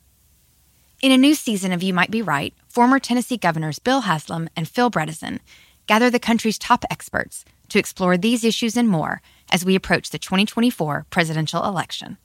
In 1.01 1.11
a 1.11 1.17
new 1.17 1.35
season 1.35 1.73
of 1.73 1.83
You 1.83 1.93
Might 1.93 2.11
Be 2.11 2.21
Right, 2.21 2.53
former 2.69 2.99
Tennessee 2.99 3.37
governors 3.37 3.79
Bill 3.79 4.01
Haslam 4.01 4.47
and 4.55 4.69
Phil 4.69 4.89
Bredesen 4.89 5.39
gather 5.85 6.09
the 6.09 6.19
country's 6.19 6.57
top 6.57 6.85
experts 6.89 7.43
to 7.69 7.79
explore 7.79 8.17
these 8.17 8.43
issues 8.43 8.77
and 8.77 8.89
more 8.89 9.21
as 9.51 9.65
we 9.65 9.75
approach 9.75 10.09
the 10.09 10.19
2024 10.19 11.05
presidential 11.09 11.63
election. 11.63 12.17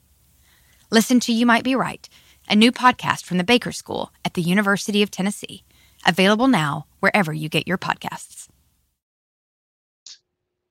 Listen 0.89 1.19
to 1.21 1.33
You 1.33 1.45
Might 1.45 1.63
Be 1.63 1.75
Right, 1.75 2.07
a 2.49 2.55
new 2.55 2.71
podcast 2.71 3.23
from 3.25 3.37
the 3.37 3.43
Baker 3.43 3.71
School 3.71 4.11
at 4.23 4.35
the 4.35 4.41
University 4.41 5.01
of 5.01 5.09
Tennessee, 5.09 5.63
available 6.05 6.47
now 6.47 6.85
wherever 6.99 7.33
you 7.33 7.49
get 7.49 7.67
your 7.67 7.77
podcasts. 7.77 8.47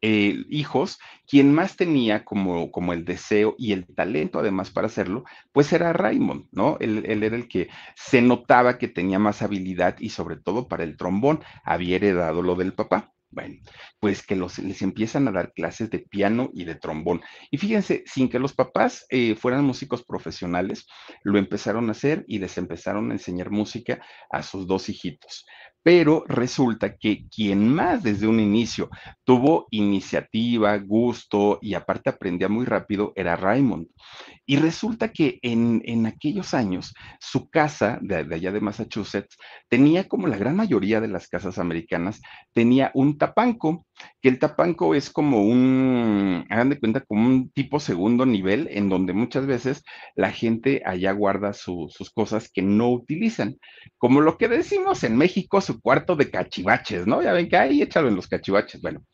Eh, 0.05 0.45
hijos, 0.51 0.99
quien 1.29 1.55
más 1.55 1.77
tenía 1.77 2.25
como, 2.25 2.73
como 2.73 2.93
el 2.93 3.05
deseo 3.05 3.55
y 3.57 3.73
el 3.73 3.87
talento 3.87 4.41
además 4.41 4.71
para 4.71 4.89
hacerlo, 4.89 5.25
pues 5.53 5.73
era 5.73 5.93
Raymond, 5.93 6.49
¿no? 6.51 6.77
Él, 6.81 7.05
él, 7.07 7.23
era 7.23 7.37
el 7.37 7.47
que 7.47 7.69
se 7.95 8.21
notaba 8.21 8.79
que 8.79 8.89
tenía 8.89 9.21
más 9.21 9.43
habilidad 9.43 9.95
y 10.01 10.09
sobre 10.09 10.37
todo 10.37 10.67
para 10.67 10.83
el 10.83 10.97
trombón, 10.97 11.45
había 11.63 11.97
heredado 11.97 12.43
lo 12.43 12.57
del 12.57 12.75
papá. 12.75 13.13
Bueno, 13.33 13.57
pues 13.99 14.25
que 14.25 14.37
los, 14.37 14.59
les 14.59 14.83
empiezan 14.83 15.27
a 15.27 15.33
dar 15.33 15.55
clases 15.55 15.89
de 15.91 16.01
piano 16.01 16.51
y 16.53 16.65
de 16.65 16.75
trombón. 16.75 17.23
Y 17.51 17.57
fíjense, 17.57 18.05
sin 18.07 18.29
que 18.29 18.39
los 18.39 18.53
papás 18.53 19.07
eh, 19.09 19.35
fueran 19.35 19.65
músicos 19.65 20.05
profesionales, 20.05 20.87
lo 21.25 21.39
empezaron 21.39 21.89
a 21.89 21.93
hacer 21.93 22.25
y 22.29 22.39
les 22.39 22.59
empezaron 22.59 23.11
a 23.11 23.15
enseñar 23.15 23.51
música 23.51 24.05
a 24.31 24.43
sus 24.43 24.67
dos 24.67 24.91
hijitos 24.91 25.47
pero 25.83 26.25
resulta 26.29 26.97
que 26.97 27.27
quien 27.29 27.69
más 27.69 28.03
desde 28.03 28.27
un 28.27 28.41
inicio 28.41 28.89
tuvo 29.25 29.67
iniciativa, 29.71 30.77
gusto 30.79 31.59
y 31.61 31.75
aparte 31.75 32.11
aprendía 32.11 32.49
muy 32.49 32.65
rápido 32.65 33.13
era 33.17 33.37
Raymond. 33.37 33.89
Y 34.47 34.57
resulta 34.57 35.13
que 35.13 35.39
en, 35.43 35.83
en 35.85 36.07
aquellos 36.07 36.53
años 36.55 36.95
su 37.21 37.49
casa 37.49 37.99
de, 38.03 38.17
allá 38.17 38.53
de 38.53 38.61
Massachusetts 38.61 39.37
tenía 39.69 40.09
como 40.09 40.27
la 40.27 40.37
gran 40.37 40.57
mayoría 40.57 41.01
de 41.01 41.09
las 41.09 41.29
casas 41.29 41.59
americanas, 41.59 42.21
tenía 42.53 42.91
un 42.95 43.19
tapanco, 43.19 43.87
que 44.21 44.29
el 44.29 44.39
tapanco 44.39 44.95
es 44.95 45.11
como 45.11 45.43
un, 45.45 46.45
hagan 46.51 46.71
de 46.71 46.79
cuenta, 46.79 47.01
como 47.01 47.27
un 47.27 47.51
tipo 47.51 47.79
segundo 47.81 48.27
nivel 48.27 48.69
en 48.71 48.89
donde 48.89 49.13
muchas 49.13 49.47
veces 49.47 49.85
la 50.17 50.33
gente 50.33 50.83
allá 50.85 51.13
guarda 51.13 51.53
su, 51.53 51.89
sus 51.91 52.11
cosas 52.11 52.51
que 52.53 52.63
no 52.63 52.91
utilizan. 52.91 53.59
Como 53.97 54.21
lo 54.21 54.39
que 54.39 54.49
decimos 54.49 55.05
en 55.05 55.17
México, 55.17 55.61
su 55.61 55.72
cuarto 55.81 56.17
de 56.17 56.31
cachivaches, 56.31 57.07
¿no? 57.07 57.23
Ya 57.23 57.33
ven 57.33 57.49
que 57.49 57.57
ahí 57.57 57.83
échalo 57.83 58.09
en 58.09 58.17
los 58.17 58.29
cachivaches. 58.29 58.81
Bueno, 58.81 59.05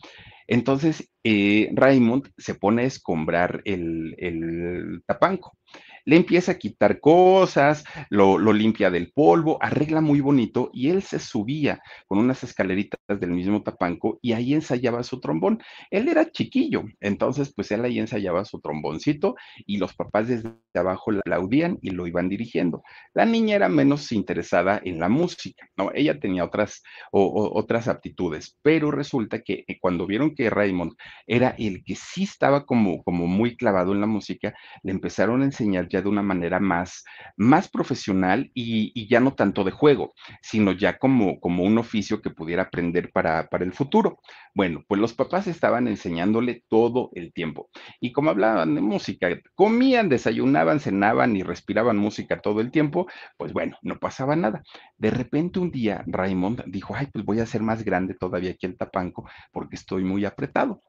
entonces 0.46 1.10
eh, 1.24 1.70
Raymond 1.74 2.30
se 2.36 2.54
pone 2.54 2.82
a 2.82 2.86
escombrar 2.86 3.62
el, 3.64 4.14
el 4.18 5.02
tapanco 5.06 5.56
le 6.04 6.16
empieza 6.16 6.52
a 6.52 6.58
quitar 6.58 7.00
cosas, 7.00 7.84
lo, 8.10 8.38
lo, 8.38 8.52
limpia 8.52 8.90
del 8.90 9.12
polvo, 9.12 9.58
arregla 9.60 10.00
muy 10.00 10.20
bonito 10.20 10.70
y 10.72 10.90
él 10.90 11.02
se 11.02 11.18
subía 11.18 11.80
con 12.06 12.18
unas 12.18 12.42
escaleritas 12.44 13.00
del 13.08 13.30
mismo 13.30 13.62
tapanco 13.62 14.18
y 14.22 14.32
ahí 14.32 14.54
ensayaba 14.54 15.02
su 15.02 15.20
trombón. 15.20 15.60
Él 15.90 16.08
era 16.08 16.30
chiquillo, 16.30 16.84
entonces 17.00 17.52
pues 17.54 17.70
él 17.70 17.84
ahí 17.84 17.98
ensayaba 17.98 18.44
su 18.44 18.60
tromboncito 18.60 19.36
y 19.66 19.78
los 19.78 19.94
papás 19.94 20.28
desde 20.28 20.52
abajo 20.74 21.10
le 21.10 21.20
aplaudían 21.20 21.78
y 21.82 21.90
lo 21.90 22.06
iban 22.06 22.28
dirigiendo. 22.28 22.82
La 23.14 23.24
niña 23.24 23.56
era 23.56 23.68
menos 23.68 24.12
interesada 24.12 24.80
en 24.84 24.98
la 24.98 25.08
música, 25.08 25.68
¿no? 25.76 25.90
Ella 25.94 26.18
tenía 26.18 26.44
otras, 26.44 26.82
o, 27.12 27.50
otras 27.54 27.88
aptitudes, 27.88 28.56
pero 28.62 28.90
resulta 28.90 29.40
que 29.40 29.64
eh, 29.66 29.78
cuando 29.80 30.06
vieron 30.06 30.34
que 30.34 30.50
Raymond 30.50 30.92
era 31.26 31.54
el 31.58 31.82
que 31.84 31.94
sí 31.94 32.24
estaba 32.24 32.66
como, 32.66 33.02
como 33.02 33.26
muy 33.26 33.56
clavado 33.56 33.92
en 33.92 34.00
la 34.00 34.06
música, 34.06 34.54
le 34.82 34.92
empezaron 34.92 35.42
a 35.42 35.46
enseñar 35.46 35.88
ya 35.88 35.97
de 36.02 36.08
una 36.08 36.22
manera 36.22 36.60
más, 36.60 37.04
más 37.36 37.68
profesional 37.68 38.50
y, 38.54 39.08
ya 39.08 39.20
no 39.20 39.34
tanto 39.34 39.64
de 39.64 39.70
juego, 39.70 40.12
sino 40.42 40.72
ya 40.72 40.98
como, 40.98 41.40
como 41.40 41.64
un 41.64 41.78
oficio 41.78 42.20
que 42.20 42.30
pudiera 42.30 42.64
aprender 42.64 43.10
para, 43.10 43.48
para 43.48 43.64
el 43.64 43.72
futuro. 43.72 44.18
Bueno, 44.54 44.84
pues 44.86 45.00
los 45.00 45.14
papás 45.14 45.46
estaban 45.46 45.88
enseñándole 45.88 46.64
todo 46.68 47.10
el 47.14 47.32
tiempo. 47.32 47.70
Y 48.00 48.12
como 48.12 48.30
hablaban 48.30 48.74
de 48.74 48.80
música, 48.80 49.28
comían, 49.54 50.08
desayunaban, 50.08 50.80
cenaban 50.80 51.36
y 51.36 51.42
respiraban 51.42 51.96
música 51.96 52.40
todo 52.40 52.60
el 52.60 52.70
tiempo, 52.70 53.06
pues 53.36 53.52
bueno, 53.52 53.78
no 53.82 53.98
pasaba 53.98 54.36
nada. 54.36 54.62
De 54.96 55.10
repente 55.10 55.58
un 55.58 55.70
día 55.70 56.04
Raymond 56.06 56.64
dijo, 56.66 56.94
ay, 56.94 57.06
pues 57.12 57.24
voy 57.24 57.40
a 57.40 57.44
hacer 57.44 57.62
más 57.62 57.84
grande 57.84 58.14
todavía 58.14 58.50
aquí 58.50 58.66
el 58.66 58.76
tapanco 58.76 59.28
porque 59.52 59.76
estoy 59.76 60.04
muy 60.04 60.24
apretado 60.24 60.82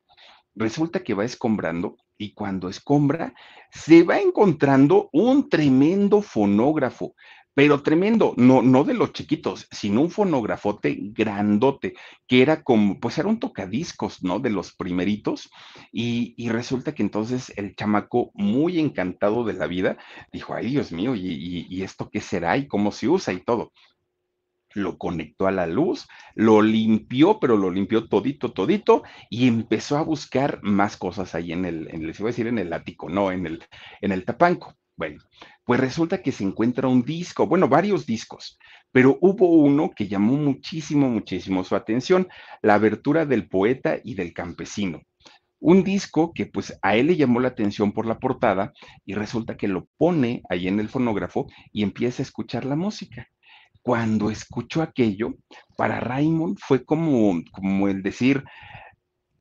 resulta 0.56 1.03
que 1.03 1.13
va 1.13 1.25
escombrando 1.25 1.98
y 2.18 2.34
cuando 2.34 2.70
escombra 2.70 3.34
se 3.72 4.03
va 4.03 4.20
encontrando 4.20 5.10
un 5.13 5.50
tremendo 5.50 6.22
fonógrafo, 6.22 7.15
pero 7.53 7.82
tremendo, 7.82 8.34
no, 8.38 8.62
no 8.62 8.84
de 8.84 8.94
los 8.94 9.12
chiquitos, 9.12 9.68
sino 9.72 10.01
un 10.01 10.12
fonografote 10.12 10.98
grandote, 10.98 11.94
que 12.27 12.41
era 12.41 12.63
como, 12.63 13.00
pues 13.00 13.18
era 13.18 13.27
un 13.27 13.39
tocadiscos, 13.39 14.24
¿no? 14.24 14.39
De 14.39 14.50
los 14.50 14.74
primeritos, 14.74 15.50
y, 15.91 16.36
y 16.38 16.50
resulta 16.50 16.94
que 16.94 17.03
entonces 17.03 17.51
el 17.58 17.75
chamaco, 17.75 18.32
muy 18.34 18.79
encantado 18.79 19.44
de 19.44 19.53
la 19.53 19.68
vida, 19.68 19.98
dijo, 20.32 20.53
ay 20.53 20.70
Dios 20.70 20.91
mío, 20.91 21.15
¿y, 21.15 21.27
y, 21.27 21.68
y 21.70 21.84
esto 21.84 22.10
qué 22.10 22.22
será? 22.22 22.56
¿Y 22.58 22.68
cómo 22.68 22.91
se 22.91 23.10
usa? 23.10 23.34
Y 23.34 23.41
todo 23.41 23.72
lo 24.73 24.97
conectó 24.97 25.47
a 25.47 25.51
la 25.51 25.67
luz, 25.67 26.07
lo 26.35 26.61
limpió, 26.61 27.39
pero 27.39 27.57
lo 27.57 27.71
limpió 27.71 28.07
todito, 28.07 28.51
todito, 28.51 29.03
y 29.29 29.47
empezó 29.47 29.97
a 29.97 30.03
buscar 30.03 30.59
más 30.63 30.97
cosas 30.97 31.35
ahí 31.35 31.51
en 31.51 31.65
el, 31.65 31.88
en, 31.89 32.05
les 32.05 32.19
iba 32.19 32.29
a 32.29 32.31
decir 32.31 32.47
en 32.47 32.59
el 32.59 32.71
ático, 32.73 33.09
no, 33.09 33.31
en 33.31 33.45
el, 33.45 33.63
en 34.01 34.11
el 34.11 34.25
tapanco. 34.25 34.75
Bueno, 34.95 35.23
pues 35.63 35.79
resulta 35.79 36.21
que 36.21 36.33
se 36.33 36.43
encuentra 36.43 36.88
un 36.88 37.03
disco, 37.03 37.47
bueno, 37.47 37.69
varios 37.69 38.05
discos, 38.05 38.59
pero 38.91 39.17
hubo 39.21 39.47
uno 39.47 39.91
que 39.95 40.07
llamó 40.07 40.33
muchísimo, 40.33 41.09
muchísimo 41.09 41.63
su 41.63 41.75
atención, 41.75 42.27
la 42.61 42.73
abertura 42.73 43.25
del 43.25 43.47
poeta 43.47 43.97
y 44.03 44.15
del 44.15 44.33
campesino. 44.33 45.01
Un 45.61 45.83
disco 45.83 46.33
que 46.33 46.45
pues 46.45 46.77
a 46.81 46.95
él 46.95 47.07
le 47.07 47.17
llamó 47.17 47.39
la 47.39 47.49
atención 47.49 47.91
por 47.91 48.05
la 48.05 48.19
portada 48.19 48.73
y 49.05 49.13
resulta 49.13 49.57
que 49.57 49.67
lo 49.67 49.88
pone 49.97 50.41
ahí 50.49 50.67
en 50.67 50.79
el 50.79 50.89
fonógrafo 50.89 51.47
y 51.71 51.83
empieza 51.83 52.21
a 52.21 52.25
escuchar 52.25 52.65
la 52.65 52.75
música 52.75 53.29
cuando 53.89 54.29
escuchó 54.29 54.84
aquello, 54.84 55.34
para 55.75 56.00
Raymond 56.00 56.60
fue 56.60 56.86
como, 56.86 57.41
como 57.51 57.88
el 57.88 58.03
decir, 58.03 58.43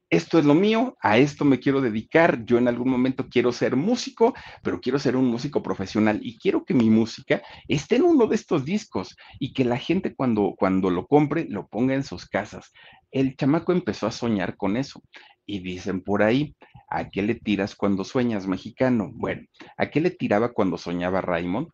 esto 0.09 0.39
es 0.39 0.47
lo 0.47 0.55
mío, 0.55 0.97
a 1.03 1.19
esto 1.19 1.45
me 1.45 1.61
quiero 1.61 1.83
dedicar, 1.83 2.47
yo 2.47 2.57
en 2.57 2.67
algún 2.67 2.89
momento 2.89 3.29
quiero 3.29 3.53
ser 3.53 3.77
músico, 3.77 4.33
pero 4.63 4.81
quiero 4.81 4.99
ser 4.99 5.17
un 5.17 5.27
músico 5.27 5.63
profesional 5.63 6.21
y 6.23 6.39
quiero 6.39 6.65
que 6.65 6.73
mi 6.73 6.89
música 6.89 7.43
esté 7.69 7.97
en 7.97 8.05
uno 8.05 8.27
de 8.27 8.37
estos 8.37 8.65
discos 8.65 9.19
y 9.39 9.53
que 9.53 9.67
la 9.67 9.77
gente 9.77 10.15
cuando, 10.15 10.55
cuando 10.57 10.89
lo 10.89 11.07
compre 11.07 11.45
lo 11.51 11.67
ponga 11.67 11.95
en 11.95 12.03
sus 12.03 12.25
casas. 12.27 12.73
El 13.11 13.37
chamaco 13.37 13.73
empezó 13.73 14.07
a 14.07 14.13
soñar 14.13 14.57
con 14.57 14.79
eso 14.79 15.03
Y 15.45 15.59
dicen 15.59 16.01
por 16.01 16.23
ahí, 16.23 16.57
¿a 16.89 17.11
qué 17.11 17.21
le 17.21 17.35
tiras 17.35 17.75
cuando 17.75 18.03
sueñas, 18.03 18.47
mexicano? 18.47 19.11
Bueno, 19.13 19.43
¿a 19.77 19.91
qué 19.91 20.01
le 20.01 20.11
tiraba 20.11 20.55
cuando 20.55 20.79
soñaba 20.79 21.21
Raymond? 21.21 21.69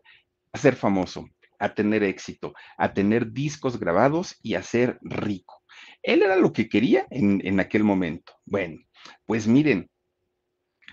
A 0.53 0.59
ser 0.59 0.75
famoso, 0.75 1.29
a 1.65 1.75
tener 1.75 2.03
éxito, 2.03 2.55
a 2.77 2.93
tener 2.93 3.33
discos 3.33 3.79
grabados 3.79 4.39
y 4.43 4.55
a 4.55 4.63
ser 4.63 4.99
rico. 5.03 5.63
Él 6.03 6.23
era 6.23 6.37
lo 6.37 6.53
que 6.53 6.69
quería 6.69 7.07
en, 7.11 7.59
aquel 7.61 7.85
momento. 7.85 8.33
Bueno, 8.45 8.81
pues 9.27 9.47
miren, 9.47 9.91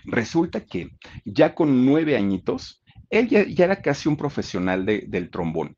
resulta 0.04 0.64
que 0.64 0.88
ya 1.24 1.54
con 1.54 1.84
nueve 1.84 2.16
añitos, 2.16 2.82
él 3.10 3.28
ya, 3.28 3.64
era 3.64 3.82
casi 3.82 4.08
un 4.08 4.16
profesional 4.16 4.86
del 4.86 5.30
trombón. 5.30 5.76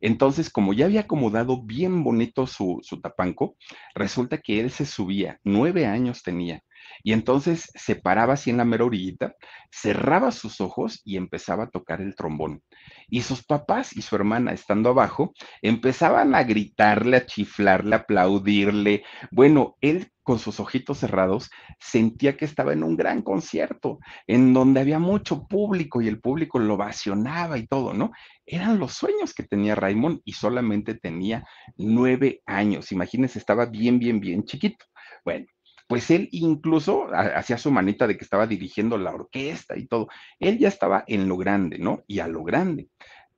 Entonces, 0.00 0.48
como 0.48 0.72
ya 0.72 0.84
había 0.84 1.00
acomodado 1.00 1.62
bien 1.62 2.04
bonito 2.04 2.46
su, 2.46 2.78
su 2.82 3.00
tapanco, 3.00 3.56
resulta 3.94 4.38
que 4.38 4.60
él 4.60 4.70
se 4.70 4.86
subía, 4.86 5.40
nueve 5.42 5.86
años 5.86 6.22
tenía, 6.22 6.62
y 7.02 7.12
entonces 7.12 7.70
se 7.74 7.96
paraba 7.96 8.34
así 8.34 8.50
en 8.50 8.58
la 8.58 8.64
mera 8.64 8.84
orillita, 8.84 9.34
cerraba 9.70 10.30
sus 10.30 10.60
ojos 10.60 11.00
y 11.04 11.16
empezaba 11.16 11.64
a 11.64 11.70
tocar 11.70 12.00
el 12.00 12.14
trombón. 12.14 12.62
Y 13.08 13.22
sus 13.22 13.44
papás 13.44 13.96
y 13.96 14.02
su 14.02 14.16
hermana, 14.16 14.52
estando 14.52 14.90
abajo, 14.90 15.32
empezaban 15.62 16.34
a 16.34 16.44
gritarle, 16.44 17.18
a 17.18 17.26
chiflarle, 17.26 17.94
a 17.94 17.98
aplaudirle. 18.00 19.04
Bueno, 19.30 19.76
él 19.80 20.10
con 20.26 20.40
sus 20.40 20.58
ojitos 20.58 20.98
cerrados 20.98 21.50
sentía 21.78 22.36
que 22.36 22.44
estaba 22.44 22.72
en 22.72 22.82
un 22.82 22.96
gran 22.96 23.22
concierto, 23.22 24.00
en 24.26 24.52
donde 24.52 24.80
había 24.80 24.98
mucho 24.98 25.46
público 25.46 26.02
y 26.02 26.08
el 26.08 26.20
público 26.20 26.58
lo 26.58 26.76
vacionaba 26.76 27.58
y 27.58 27.68
todo, 27.68 27.94
¿no? 27.94 28.10
Eran 28.44 28.80
los 28.80 28.94
sueños 28.94 29.34
que 29.34 29.44
tenía 29.44 29.76
Raymond 29.76 30.22
y 30.24 30.32
solamente 30.32 30.94
tenía 30.94 31.46
nueve 31.76 32.42
años. 32.44 32.90
Imagínense, 32.90 33.38
estaba 33.38 33.66
bien, 33.66 34.00
bien, 34.00 34.18
bien 34.18 34.44
chiquito. 34.44 34.84
Bueno, 35.24 35.46
pues 35.86 36.10
él 36.10 36.28
incluso 36.32 37.08
hacía 37.14 37.58
su 37.58 37.70
manita 37.70 38.06
de 38.06 38.16
que 38.16 38.24
estaba 38.24 38.46
dirigiendo 38.46 38.98
la 38.98 39.14
orquesta 39.14 39.76
y 39.76 39.86
todo. 39.86 40.08
Él 40.38 40.58
ya 40.58 40.68
estaba 40.68 41.04
en 41.06 41.28
lo 41.28 41.36
grande, 41.36 41.78
¿no? 41.78 42.02
Y 42.06 42.18
a 42.18 42.28
lo 42.28 42.42
grande. 42.42 42.88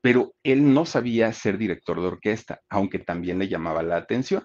Pero 0.00 0.34
él 0.42 0.72
no 0.72 0.86
sabía 0.86 1.32
ser 1.32 1.58
director 1.58 2.00
de 2.00 2.06
orquesta, 2.06 2.60
aunque 2.68 2.98
también 3.00 3.38
le 3.38 3.48
llamaba 3.48 3.82
la 3.82 3.96
atención. 3.96 4.44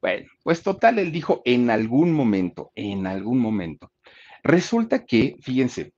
Bueno, 0.00 0.28
pues 0.44 0.62
total, 0.62 0.98
él 0.98 1.10
dijo 1.10 1.42
en 1.44 1.70
algún 1.70 2.12
momento, 2.12 2.72
en 2.74 3.06
algún 3.06 3.38
momento. 3.38 3.92
Resulta 4.42 5.04
que, 5.04 5.36
fíjense, 5.40 5.92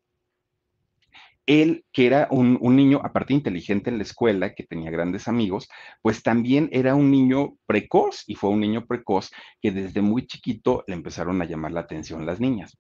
él, 1.51 1.85
que 1.93 2.07
era 2.07 2.29
un, 2.31 2.59
niño, 2.77 3.01
aparte 3.03 3.35
inteligente 3.35 3.91
en 3.91 3.97
la 3.97 4.05
escuela, 4.05 4.55
que 4.55 4.63
tenía 4.63 4.91
grandes 4.91 5.27
amigos, 5.27 5.69
pues 6.01 6.23
también 6.23 6.69
era 6.71 6.95
un 6.95 7.11
niño 7.11 7.57
precoz 7.67 8.23
y 8.29 8.37
fue 8.37 8.51
un 8.51 8.61
niño 8.61 8.87
precoz 8.87 9.31
que 9.61 9.73
desde 9.73 10.01
muy 10.01 10.29
chiquito 10.29 10.85
le 10.87 10.95
empezaron 10.95 11.43
a 11.43 11.47
llamar 11.47 11.73
la 11.73 11.81
atención 11.81 12.25
las 12.25 12.39
niñas. 12.39 12.79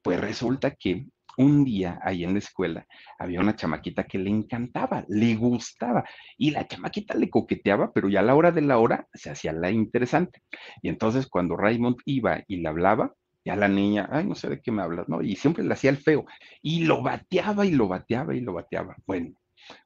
Pues 0.00 0.18
resulta 0.20 0.70
que 0.70 1.06
un 1.36 1.64
día 1.64 2.00
ahí 2.02 2.24
en 2.24 2.32
la 2.32 2.38
escuela 2.38 2.86
había 3.18 3.40
una 3.40 3.54
chamaquita 3.54 4.04
que 4.04 4.18
le 4.18 4.30
encantaba, 4.30 5.04
le 5.08 5.34
gustaba, 5.34 6.02
y 6.38 6.50
la 6.50 6.66
chamaquita 6.66 7.14
le 7.14 7.28
coqueteaba, 7.28 7.92
pero 7.92 8.08
ya 8.08 8.20
a 8.20 8.22
la 8.22 8.34
hora 8.34 8.52
de 8.52 8.62
la 8.62 8.78
hora 8.78 9.06
se 9.12 9.30
hacía 9.30 9.52
la 9.52 9.70
interesante. 9.70 10.40
Y 10.80 10.88
entonces 10.88 11.26
cuando 11.26 11.56
Raymond 11.56 11.96
iba 12.06 12.42
y 12.48 12.56
le 12.56 12.68
hablaba, 12.68 13.12
a 13.46 13.56
la 13.56 13.68
niña, 13.68 14.08
ay, 14.10 14.26
no 14.26 14.34
sé 14.34 14.48
de 14.48 14.60
qué 14.60 14.70
me 14.70 14.82
hablas, 14.82 15.08
¿no? 15.08 15.22
Y 15.22 15.36
siempre 15.36 15.64
le 15.64 15.72
hacía 15.72 15.90
el 15.90 15.96
feo. 15.96 16.26
Y 16.62 16.84
lo 16.84 17.02
bateaba 17.02 17.64
y 17.64 17.70
lo 17.70 17.88
bateaba 17.88 18.34
y 18.34 18.40
lo 18.40 18.52
bateaba. 18.52 18.96
Bueno, 19.06 19.34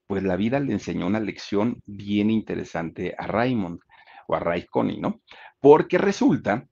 pues 0.06 0.22
la 0.22 0.36
vida 0.36 0.60
le 0.60 0.72
enseñó 0.72 1.06
una 1.06 1.20
lección 1.20 1.80
bien 1.86 2.30
interesante 2.30 3.14
a 3.16 3.26
Raymond 3.26 3.80
o 4.28 4.34
a 4.34 4.40
Ray 4.40 4.66
Connie, 4.66 5.00
¿no? 5.00 5.20
Porque 5.60 5.98
resulta 5.98 6.66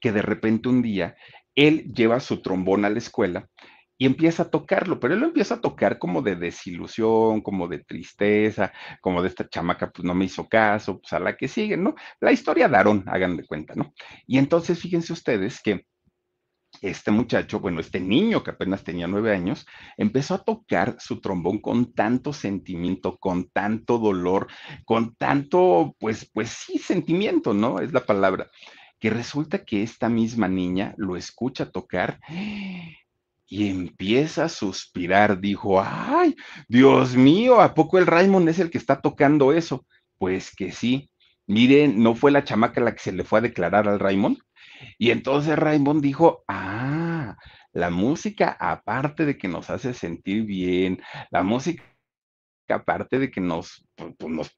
que 0.00 0.12
de 0.12 0.22
repente 0.22 0.68
un 0.68 0.82
día 0.82 1.16
él 1.54 1.92
lleva 1.92 2.20
su 2.20 2.42
trombón 2.42 2.84
a 2.84 2.90
la 2.90 2.98
escuela 2.98 3.48
y 3.98 4.06
empieza 4.06 4.44
a 4.44 4.50
tocarlo, 4.50 5.00
pero 5.00 5.14
él 5.14 5.20
lo 5.20 5.26
empieza 5.26 5.56
a 5.56 5.60
tocar 5.60 5.98
como 5.98 6.22
de 6.22 6.36
desilusión, 6.36 7.40
como 7.42 7.66
de 7.68 7.80
tristeza, 7.80 8.72
como 9.00 9.20
de 9.22 9.28
esta 9.28 9.48
chamaca, 9.48 9.90
pues 9.90 10.04
no 10.04 10.14
me 10.14 10.26
hizo 10.26 10.48
caso, 10.48 11.00
pues 11.00 11.12
a 11.12 11.18
la 11.18 11.36
que 11.36 11.48
sigue, 11.48 11.76
¿no? 11.76 11.94
La 12.20 12.32
historia 12.32 12.68
de 12.68 12.76
Aarón, 12.76 13.04
hagan 13.08 13.36
de 13.36 13.44
cuenta, 13.44 13.74
¿no? 13.74 13.92
Y 14.26 14.38
entonces 14.38 14.78
fíjense 14.78 15.12
ustedes 15.12 15.60
que 15.60 15.84
este 16.82 17.10
muchacho, 17.10 17.60
bueno, 17.60 17.80
este 17.80 17.98
niño 17.98 18.44
que 18.44 18.50
apenas 18.50 18.84
tenía 18.84 19.08
nueve 19.08 19.32
años, 19.34 19.66
empezó 19.96 20.34
a 20.34 20.44
tocar 20.44 20.96
su 21.00 21.20
trombón 21.20 21.58
con 21.58 21.92
tanto 21.92 22.32
sentimiento, 22.32 23.16
con 23.18 23.48
tanto 23.50 23.98
dolor, 23.98 24.46
con 24.84 25.16
tanto, 25.16 25.96
pues, 25.98 26.30
pues 26.32 26.50
sí, 26.50 26.78
sentimiento, 26.78 27.52
¿no? 27.52 27.80
Es 27.80 27.92
la 27.92 28.04
palabra. 28.04 28.48
Que 29.00 29.10
resulta 29.10 29.64
que 29.64 29.82
esta 29.82 30.08
misma 30.08 30.48
niña 30.48 30.94
lo 30.98 31.16
escucha 31.16 31.70
tocar 31.70 32.20
y 33.48 33.68
empieza 33.68 34.44
a 34.44 34.48
suspirar. 34.48 35.40
Dijo, 35.40 35.80
ay, 35.82 36.36
Dios 36.68 37.16
mío, 37.16 37.60
¿a 37.60 37.74
poco 37.74 37.98
el 37.98 38.06
Raymond 38.06 38.48
es 38.48 38.58
el 38.58 38.70
que 38.70 38.78
está 38.78 39.00
tocando 39.00 39.52
eso? 39.52 39.86
Pues 40.18 40.54
que 40.54 40.70
sí. 40.70 41.10
Miren, 41.46 42.02
¿no 42.02 42.14
fue 42.14 42.30
la 42.30 42.44
chamaca 42.44 42.80
la 42.80 42.92
que 42.92 43.00
se 43.00 43.12
le 43.12 43.24
fue 43.24 43.38
a 43.38 43.42
declarar 43.42 43.88
al 43.88 43.98
Raymond? 43.98 44.38
Y 44.98 45.10
entonces 45.10 45.58
Raymond 45.58 46.02
dijo, 46.02 46.44
ah, 46.46 47.36
la 47.72 47.90
música, 47.90 48.56
aparte 48.60 49.24
de 49.24 49.38
que 49.38 49.48
nos 49.48 49.70
hace 49.70 49.94
sentir 49.94 50.44
bien, 50.44 51.02
la 51.30 51.42
música, 51.42 51.82
aparte 52.68 53.18
de 53.18 53.30
que 53.30 53.40
nos, 53.40 53.84
pues, 53.96 54.14
pues, 54.18 54.50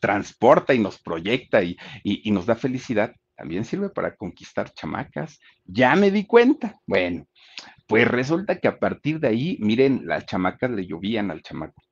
transporta 0.00 0.74
y 0.74 0.78
nos 0.78 1.00
proyecta 1.00 1.62
y, 1.62 1.76
y 2.02 2.30
nos 2.30 2.46
da 2.46 2.56
felicidad, 2.56 3.14
también 3.36 3.64
sirve 3.64 3.90
para 3.90 4.14
conquistar 4.14 4.72
chamacas. 4.72 5.40
Ya 5.64 5.96
me 5.96 6.10
di 6.10 6.24
cuenta. 6.24 6.78
Bueno, 6.86 7.26
pues 7.86 8.08
resulta 8.08 8.58
que 8.58 8.68
a 8.68 8.78
partir 8.78 9.20
de 9.20 9.28
ahí, 9.28 9.56
miren, 9.60 10.02
las 10.06 10.26
chamacas 10.26 10.70
le 10.70 10.86
llovían 10.86 11.30
al 11.30 11.42
chamaco. 11.42 11.82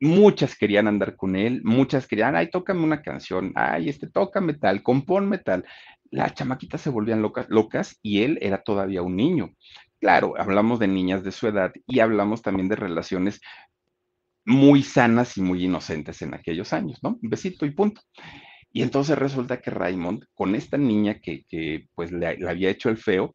Muchas 0.00 0.56
querían 0.56 0.86
andar 0.86 1.16
con 1.16 1.34
él, 1.34 1.60
muchas 1.64 2.06
querían, 2.06 2.36
ay, 2.36 2.50
tócame 2.50 2.84
una 2.84 3.02
canción, 3.02 3.52
ay, 3.56 3.88
este, 3.88 4.08
tócame 4.08 4.54
tal, 4.54 4.82
compónme 4.82 5.38
tal. 5.38 5.64
Las 6.10 6.34
chamaquitas 6.34 6.80
se 6.80 6.90
volvían 6.90 7.20
locas, 7.20 7.46
locas 7.48 7.98
y 8.02 8.22
él 8.22 8.38
era 8.40 8.62
todavía 8.62 9.02
un 9.02 9.16
niño. 9.16 9.54
Claro, 10.00 10.34
hablamos 10.38 10.78
de 10.78 10.86
niñas 10.86 11.24
de 11.24 11.32
su 11.32 11.48
edad 11.48 11.72
y 11.86 11.98
hablamos 11.98 12.42
también 12.42 12.68
de 12.68 12.76
relaciones 12.76 13.40
muy 14.44 14.82
sanas 14.82 15.36
y 15.36 15.42
muy 15.42 15.64
inocentes 15.64 16.22
en 16.22 16.32
aquellos 16.32 16.72
años, 16.72 17.00
¿no? 17.02 17.18
Un 17.22 17.28
besito 17.28 17.66
y 17.66 17.70
punto. 17.72 18.00
Y 18.72 18.82
entonces 18.82 19.18
resulta 19.18 19.60
que 19.60 19.70
Raymond, 19.70 20.24
con 20.34 20.54
esta 20.54 20.78
niña 20.78 21.20
que, 21.20 21.86
pues 21.94 22.12
le, 22.12 22.38
había 22.48 22.70
hecho 22.70 22.88
el 22.88 22.96
feo, 22.96 23.34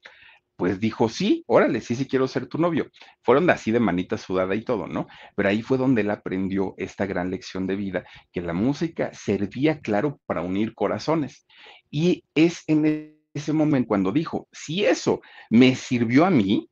pues 0.55 0.79
dijo, 0.79 1.09
sí, 1.09 1.43
órale, 1.47 1.81
sí, 1.81 1.95
sí 1.95 2.07
quiero 2.07 2.27
ser 2.27 2.47
tu 2.47 2.57
novio. 2.57 2.89
Fueron 3.21 3.49
así 3.49 3.71
de 3.71 3.79
manita 3.79 4.17
sudada 4.17 4.55
y 4.55 4.63
todo, 4.63 4.87
¿no? 4.87 5.07
Pero 5.35 5.49
ahí 5.49 5.61
fue 5.61 5.77
donde 5.77 6.01
él 6.01 6.11
aprendió 6.11 6.75
esta 6.77 7.05
gran 7.05 7.31
lección 7.31 7.67
de 7.67 7.75
vida, 7.75 8.05
que 8.31 8.41
la 8.41 8.53
música 8.53 9.11
servía, 9.13 9.79
claro, 9.79 10.19
para 10.25 10.41
unir 10.41 10.75
corazones. 10.75 11.45
Y 11.89 12.23
es 12.35 12.63
en 12.67 13.17
ese 13.33 13.53
momento 13.53 13.87
cuando 13.87 14.11
dijo, 14.11 14.47
si 14.51 14.85
eso 14.85 15.21
me 15.49 15.75
sirvió 15.75 16.25
a 16.25 16.29
mí, 16.29 16.69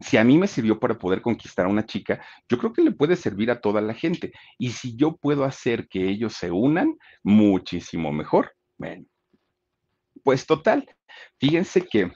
si 0.00 0.16
a 0.16 0.24
mí 0.24 0.38
me 0.38 0.46
sirvió 0.46 0.78
para 0.78 0.98
poder 0.98 1.22
conquistar 1.22 1.66
a 1.66 1.68
una 1.68 1.86
chica, 1.86 2.24
yo 2.48 2.58
creo 2.58 2.72
que 2.72 2.82
le 2.82 2.92
puede 2.92 3.16
servir 3.16 3.50
a 3.50 3.60
toda 3.60 3.80
la 3.80 3.94
gente. 3.94 4.32
Y 4.58 4.70
si 4.70 4.96
yo 4.96 5.16
puedo 5.16 5.44
hacer 5.44 5.88
que 5.88 6.08
ellos 6.08 6.34
se 6.34 6.50
unan, 6.50 6.96
muchísimo 7.22 8.12
mejor. 8.12 8.54
Bueno, 8.76 9.06
pues 10.22 10.46
total, 10.46 10.86
fíjense 11.38 11.82
que 11.82 12.10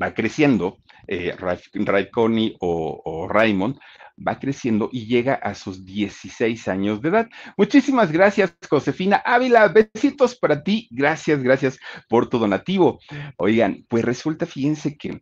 va 0.00 0.14
creciendo, 0.14 0.78
eh, 1.06 1.36
Raikoni 1.36 2.56
o, 2.60 3.28
Raymond 3.28 3.78
va 4.16 4.38
creciendo 4.38 4.88
y 4.92 5.06
llega 5.06 5.34
a 5.34 5.54
sus 5.54 5.84
16 5.84 6.68
años 6.68 7.00
de 7.02 7.08
edad. 7.08 7.28
Muchísimas 7.56 8.12
gracias, 8.12 8.56
Josefina 8.68 9.16
Ávila. 9.24 9.68
Besitos 9.68 10.36
para 10.36 10.62
ti. 10.62 10.88
Gracias, 10.90 11.42
gracias 11.42 11.78
por 12.08 12.28
tu 12.28 12.38
donativo. 12.38 13.00
Oigan, 13.36 13.84
pues 13.88 14.04
resulta, 14.04 14.46
fíjense 14.46 14.96
que 14.96 15.20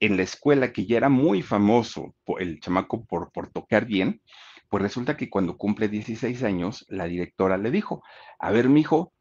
en 0.00 0.16
la 0.16 0.22
escuela, 0.22 0.72
que 0.72 0.86
ya 0.86 0.96
era 0.96 1.08
muy 1.08 1.42
famoso 1.42 2.14
el 2.38 2.60
chamaco 2.60 3.04
por, 3.04 3.32
por 3.32 3.50
tocar 3.50 3.86
bien, 3.86 4.22
pues 4.68 4.82
resulta 4.82 5.16
que 5.16 5.30
cuando 5.30 5.56
cumple 5.56 5.88
16 5.88 6.42
años, 6.44 6.84
la 6.88 7.06
directora 7.06 7.56
le 7.56 7.70
dijo, 7.70 8.02
a 8.38 8.50
ver, 8.52 8.68
mijo, 8.68 9.12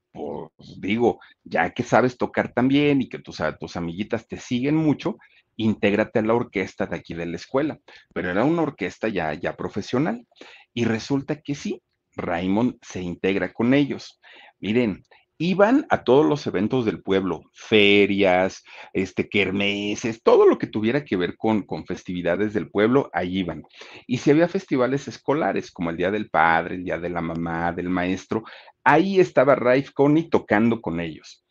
pues 0.55 0.79
digo, 0.79 1.19
ya 1.43 1.69
que 1.71 1.83
sabes 1.83 2.17
tocar 2.17 2.53
tan 2.53 2.67
bien 2.67 3.01
y 3.01 3.09
que 3.09 3.19
tus, 3.19 3.41
tus 3.59 3.75
amiguitas 3.75 4.27
te 4.27 4.37
siguen 4.37 4.75
mucho, 4.75 5.17
intégrate 5.55 6.19
a 6.19 6.21
la 6.21 6.33
orquesta 6.33 6.85
de 6.85 6.95
aquí 6.97 7.13
de 7.13 7.25
la 7.25 7.35
escuela. 7.35 7.79
Pero 8.13 8.31
era 8.31 8.43
una 8.43 8.61
orquesta 8.61 9.07
ya, 9.07 9.33
ya 9.33 9.55
profesional. 9.55 10.25
Y 10.73 10.85
resulta 10.85 11.41
que 11.41 11.55
sí, 11.55 11.81
Raymond 12.15 12.77
se 12.81 13.01
integra 13.01 13.51
con 13.53 13.73
ellos. 13.73 14.19
Miren, 14.59 15.03
iban 15.37 15.85
a 15.89 16.03
todos 16.03 16.25
los 16.25 16.45
eventos 16.47 16.85
del 16.85 17.01
pueblo, 17.01 17.43
ferias, 17.53 18.63
este, 18.93 19.29
kermeses, 19.29 20.23
todo 20.23 20.47
lo 20.47 20.57
que 20.57 20.67
tuviera 20.67 21.05
que 21.05 21.15
ver 21.15 21.37
con, 21.37 21.63
con 21.63 21.85
festividades 21.85 22.53
del 22.53 22.69
pueblo, 22.69 23.09
ahí 23.13 23.39
iban. 23.39 23.63
Y 24.07 24.17
si 24.17 24.31
había 24.31 24.47
festivales 24.47 25.07
escolares, 25.07 25.71
como 25.71 25.89
el 25.89 25.97
Día 25.97 26.11
del 26.11 26.29
Padre, 26.29 26.75
el 26.75 26.83
Día 26.83 26.97
de 26.97 27.09
la 27.09 27.21
Mamá, 27.21 27.71
del 27.71 27.89
Maestro, 27.89 28.43
ahí 28.83 29.19
estaba 29.19 29.55
Raif 29.55 29.91
Connie 29.91 30.29
tocando 30.29 30.81
con 30.81 30.99
ellos. 30.99 31.45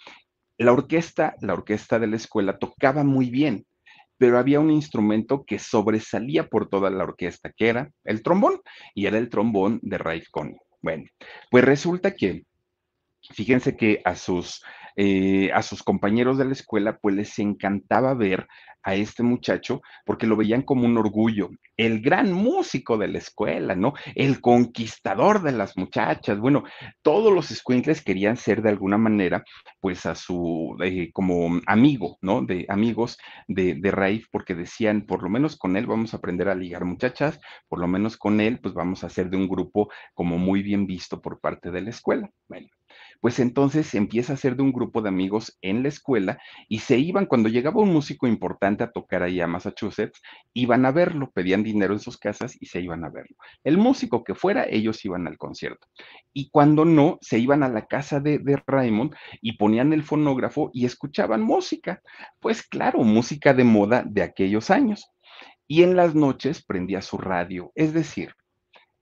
La 0.59 0.73
orquesta, 0.73 1.37
la 1.41 1.53
orquesta 1.53 1.99
de 1.99 2.07
la 2.07 2.17
escuela 2.17 2.59
tocaba 2.59 3.05
muy 3.05 3.31
bien, 3.31 3.67
pero 4.19 4.39
había 4.39 4.61
un 4.61 4.71
instrumento 4.71 5.45
que 5.45 5.59
sobresalía 5.59 6.49
por 6.49 6.69
toda 6.69 6.91
la 6.91 7.05
orquesta, 7.05 7.53
que 7.55 7.69
era 7.69 7.91
el 8.05 8.23
trombón, 8.23 8.61
y 8.95 9.07
era 9.07 9.19
el 9.19 9.29
trombón 9.29 9.79
de 9.83 9.99
Raif 9.99 10.29
Connie. 10.31 10.57
Bueno, 10.81 11.05
pues 11.51 11.65
resulta 11.65 12.15
que, 12.15 12.45
fíjense 13.33 13.77
que 13.77 14.01
a 14.05 14.15
sus, 14.15 14.63
eh, 14.97 15.51
a 15.53 15.63
sus 15.63 15.83
compañeros 15.83 16.39
de 16.39 16.45
la 16.47 16.53
escuela, 16.53 16.99
pues 16.99 17.15
les 17.15 17.39
encantaba 17.39 18.15
ver 18.15 18.47
a 18.87 18.95
este 18.95 19.25
muchacho 19.25 19.83
porque 20.05 20.29
lo 20.29 20.37
veían 20.37 20.63
como 20.63 20.87
un 20.87 20.97
orgullo, 20.97 21.51
el 21.77 22.01
gran 22.01 22.33
músico 22.33 22.97
de 22.97 23.09
la 23.09 23.19
escuela, 23.19 23.75
¿no? 23.75 23.95
El 24.15 24.41
conquistador 24.41 25.43
de 25.43 25.51
las 25.51 25.77
muchachas. 25.77 26.39
Bueno, 26.39 26.63
todos 27.03 27.33
los 27.33 27.49
squinkles 27.49 28.03
querían 28.03 28.37
ser 28.37 28.63
de 28.63 28.71
alguna 28.71 28.97
manera, 28.97 29.45
pues 29.81 30.07
a 30.07 30.15
su, 30.15 30.77
eh, 30.83 31.11
como 31.13 31.61
amigo, 31.67 32.17
¿no? 32.23 32.43
De 32.43 32.65
amigos 32.69 33.19
de, 33.49 33.75
de 33.75 33.91
Raif, 33.91 34.29
porque 34.31 34.55
decían, 34.55 35.05
por 35.05 35.23
lo 35.23 35.29
menos 35.29 35.57
con 35.59 35.77
él 35.77 35.87
vamos 35.87 36.15
a 36.15 36.19
aprender 36.19 36.49
a 36.49 36.55
ligar 36.55 36.85
muchachas, 36.85 37.41
por 37.69 37.81
lo 37.81 37.89
menos 37.89 38.17
con 38.17 38.41
él, 38.41 38.61
pues 38.61 38.73
vamos 38.73 39.03
a 39.03 39.11
ser 39.11 39.31
de 39.31 39.37
un 39.37 39.49
grupo 39.49 39.91
como 40.15 40.39
muy 40.39 40.63
bien 40.63 40.87
visto 40.87 41.21
por 41.21 41.41
parte 41.41 41.73
de 41.73 41.83
la 41.83 41.91
escuela. 41.91 42.31
Bueno, 42.49 42.69
pues 43.21 43.39
entonces 43.39 43.95
empieza 43.95 44.33
a 44.33 44.37
ser 44.37 44.57
de 44.57 44.63
un 44.63 44.73
grupo 44.73 45.03
de 45.03 45.09
amigos 45.09 45.59
en 45.63 45.83
la 45.83 45.89
escuela 45.89 46.39
y 46.69 46.81
se 46.81 46.99
iban, 46.99 47.27
cuando 47.27 47.49
llegaba 47.49 47.83
un 47.83 47.93
músico 47.93 48.27
importante 48.27 48.85
a 48.85 48.91
tocar 48.91 49.23
ahí 49.23 49.41
a 49.41 49.47
Massachusetts, 49.47 50.21
iban 50.53 50.87
a 50.87 50.93
verlo, 50.93 51.31
pedían 51.33 51.63
dinero 51.63 51.95
en 51.95 52.01
sus 52.01 52.19
casas 52.19 52.57
y 52.61 52.67
se 52.67 52.81
iban 52.81 53.05
a 53.05 53.11
verlo. 53.11 53.37
El 53.65 53.79
músico 53.79 54.25
que 54.25 54.35
fuera, 54.35 54.67
ellos 54.69 55.05
iban 55.05 55.27
al 55.27 55.39
concierto. 55.39 55.87
Y 56.33 56.51
cuando 56.51 56.85
no, 56.85 57.19
se 57.21 57.39
iban 57.39 57.63
a 57.63 57.69
la 57.69 57.87
casa 57.87 58.21
de, 58.21 58.39
de 58.39 58.63
Raymond 58.67 59.15
y 59.41 59.53
ponían 59.53 59.93
el 59.93 60.03
fonógrafo 60.03 60.71
y 60.73 60.87
escuchaban 60.87 61.43
música. 61.43 62.03
Pues 62.41 62.63
claro, 62.63 63.01
música 63.01 63.55
de 63.55 63.65
moda 63.65 64.05
de 64.07 64.23
aquellos 64.23 64.71
años. 64.71 65.11
Y 65.69 65.83
en 65.83 65.97
las 65.97 66.15
noches 66.15 66.65
prendía 66.65 67.03
su 67.03 67.19
radio, 67.19 67.73
es 67.75 67.93
decir, 67.93 68.37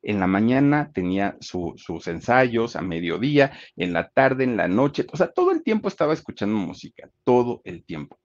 en 0.05 0.21
la 0.21 0.27
mañana 0.27 0.91
tenía 0.93 1.37
sus 1.41 2.07
ensayos, 2.07 2.77
a 2.77 2.83
mediodía, 2.83 3.53
en 3.77 3.93
la 3.93 4.09
tarde, 4.09 4.45
en 4.45 4.57
la 4.57 4.69
noche, 4.69 5.07
o 5.13 5.17
sea, 5.17 5.29
todo 5.29 5.51
el 5.51 5.63
tiempo 5.63 5.89
estaba 5.89 6.13
escuchando 6.13 6.57
música, 6.57 7.09
todo 7.25 7.63
el 7.65 7.85
tiempo. 7.85 8.19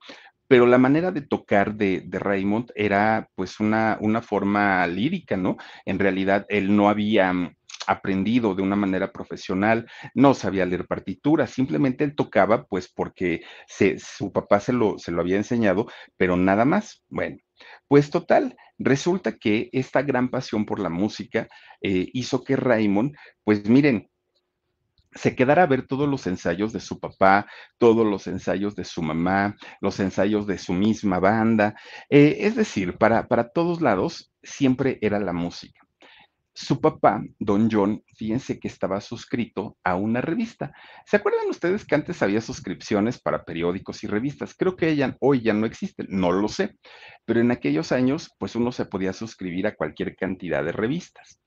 Pero 0.47 0.65
la 0.65 0.79
manera 0.79 1.11
de 1.11 1.21
tocar 1.21 1.75
de, 1.75 2.01
de 2.05 2.19
Raymond 2.19 2.71
era 2.75 3.29
pues 3.35 3.59
una, 3.59 3.97
una 4.01 4.21
forma 4.21 4.85
lírica, 4.87 5.37
¿no? 5.37 5.57
En 5.85 5.99
realidad 5.99 6.45
él 6.49 6.75
no 6.75 6.89
había 6.89 7.31
mm, 7.31 7.55
aprendido 7.87 8.55
de 8.55 8.61
una 8.61 8.75
manera 8.75 9.11
profesional, 9.11 9.89
no 10.13 10.33
sabía 10.33 10.65
leer 10.65 10.87
partituras, 10.87 11.51
simplemente 11.51 12.03
él 12.03 12.15
tocaba 12.15 12.65
pues 12.65 12.91
porque 12.91 13.41
su 13.97 14.31
papá 14.31 14.59
se 14.59 14.73
lo, 14.73 14.97
se 14.99 15.11
lo 15.11 15.21
había 15.21 15.37
enseñado, 15.37 15.87
pero 16.17 16.35
nada 16.37 16.65
más. 16.65 17.03
Bueno, 17.09 17.37
pues 17.87 18.09
total, 18.09 18.55
resulta 18.77 19.37
que 19.37 19.69
esta 19.71 20.01
gran 20.01 20.29
pasión 20.29 20.65
por 20.65 20.79
la 20.79 20.89
música 20.89 21.47
eh, 21.81 22.09
hizo 22.13 22.43
que 22.43 22.55
Raymond, 22.55 23.15
pues 23.43 23.67
miren, 23.67 24.09
se 25.13 25.35
quedara 25.35 25.63
a 25.63 25.67
ver 25.67 25.87
todos 25.87 26.07
los 26.07 26.27
ensayos 26.27 26.71
de 26.71 26.79
su 26.79 26.99
papá, 26.99 27.47
todos 27.77 28.05
los 28.05 28.27
ensayos 28.27 28.75
de 28.75 28.85
su 28.85 29.01
mamá, 29.01 29.55
los 29.81 29.99
ensayos 29.99 30.45
de 30.45 30.57
su 30.57 30.73
misma 30.73 31.19
banda. 31.19 31.75
Eh, 32.09 32.37
es 32.41 32.55
decir, 32.55 32.97
para, 32.97 33.27
para 33.27 33.49
todos 33.49 33.81
lados 33.81 34.31
siempre 34.43 34.99
era 35.01 35.19
la 35.19 35.33
música. 35.33 35.88
Su 36.62 36.82
papá, 36.82 37.24
don 37.39 37.69
John, 37.72 38.04
fíjense 38.17 38.60
que 38.60 38.67
estaba 38.67 39.00
suscrito 39.00 39.78
a 39.82 39.95
una 39.95 40.19
revista. 40.19 40.74
¿Se 41.06 41.15
acuerdan 41.15 41.48
ustedes 41.50 41.86
que 41.86 41.95
antes 41.95 42.22
había 42.22 42.41
suscripciones 42.41 43.17
para 43.17 43.45
periódicos 43.45 44.04
y 44.04 44.08
revistas? 44.08 44.56
Creo 44.56 44.76
que 44.76 44.89
ella, 44.89 45.15
hoy 45.22 45.39
ya 45.39 45.54
no 45.54 45.65
existen, 45.65 46.08
no 46.10 46.34
lo 46.34 46.50
sé, 46.50 46.76
pero 47.24 47.39
en 47.39 47.52
aquellos 47.52 47.93
años, 47.93 48.30
pues 48.38 48.58
uno 48.58 48.74
se 48.74 48.86
podía 48.86 49.13
suscribir 49.13 49.67
a 49.67 49.76
cualquier 49.76 50.17
cantidad 50.17 50.62
de 50.62 50.74
revistas. 50.74 51.39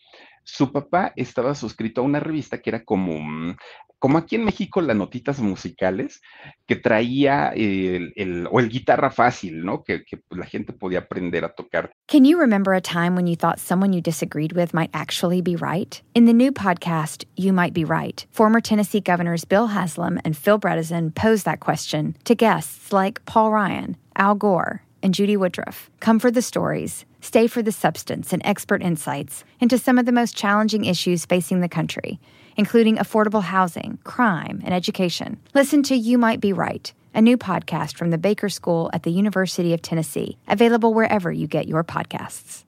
Su 0.44 0.72
papá 0.72 1.12
estaba 1.16 1.54
suscrito 1.54 2.00
a 2.00 2.04
una 2.04 2.20
revista 2.20 2.58
que 2.58 2.70
era 2.70 2.84
como, 2.84 3.18
mm, 3.20 3.56
como 3.98 4.18
aquí 4.18 4.34
en 4.34 4.44
México 4.44 4.80
las 4.80 4.96
notitas 4.96 5.38
musicales, 5.38 6.20
que 6.66 6.74
traía 6.74 7.50
el, 7.54 8.48
o 8.50 8.58
el 8.58 8.68
guitarra 8.68 9.10
fácil, 9.12 9.64
¿no? 9.64 9.84
Que, 9.84 10.02
que 10.04 10.20
la 10.30 10.44
gente 10.44 10.72
podía 10.72 10.98
aprender 11.00 11.44
a 11.44 11.54
tocar. 11.54 11.92
Can 12.08 12.24
you 12.24 12.36
remember 12.36 12.74
a 12.74 12.80
time 12.80 13.14
when 13.14 13.28
you 13.28 13.36
thought 13.36 13.60
someone 13.60 13.92
you 13.92 14.00
disagreed 14.00 14.54
with 14.54 14.74
might 14.74 14.90
actually 14.92 15.40
be 15.40 15.54
right? 15.54 16.02
In 16.14 16.26
the 16.26 16.32
new 16.32 16.50
podcast, 16.50 17.24
You 17.36 17.52
Might 17.52 17.72
Be 17.72 17.84
Right, 17.84 18.26
former 18.32 18.60
Tennessee 18.60 19.00
governors 19.00 19.44
Bill 19.44 19.68
Haslam 19.68 20.18
and 20.24 20.36
Phil 20.36 20.58
Bredesen 20.58 21.14
posed 21.14 21.44
that 21.44 21.60
question 21.60 22.16
to 22.24 22.34
guests 22.34 22.92
like 22.92 23.24
Paul 23.24 23.52
Ryan, 23.52 23.96
Al 24.16 24.34
Gore, 24.34 24.82
and 25.02 25.14
Judy 25.14 25.36
Woodruff. 25.36 25.90
Come 26.00 26.18
for 26.18 26.30
the 26.30 26.42
stories, 26.42 27.04
stay 27.22 27.46
for 27.46 27.62
the 27.62 27.72
substance 27.72 28.34
and 28.34 28.42
expert 28.44 28.82
insights 28.82 29.44
into 29.60 29.78
some 29.78 29.96
of 29.96 30.04
the 30.04 30.12
most 30.12 30.36
challenging 30.36 30.84
issues 30.84 31.24
facing 31.24 31.60
the 31.60 31.70
country, 31.70 32.20
including 32.58 32.96
affordable 32.96 33.42
housing, 33.42 33.98
crime, 34.04 34.60
and 34.66 34.74
education. 34.74 35.40
Listen 35.54 35.82
to 35.84 35.94
You 35.94 36.18
Might 36.18 36.42
Be 36.42 36.52
Right, 36.52 36.92
a 37.14 37.22
new 37.22 37.38
podcast 37.38 37.96
from 37.96 38.10
the 38.10 38.18
Baker 38.18 38.50
School 38.50 38.90
at 38.92 39.04
the 39.04 39.10
University 39.10 39.72
of 39.72 39.80
Tennessee, 39.80 40.36
available 40.46 40.92
wherever 40.92 41.32
you 41.32 41.46
get 41.46 41.66
your 41.66 41.82
podcasts. 41.82 42.66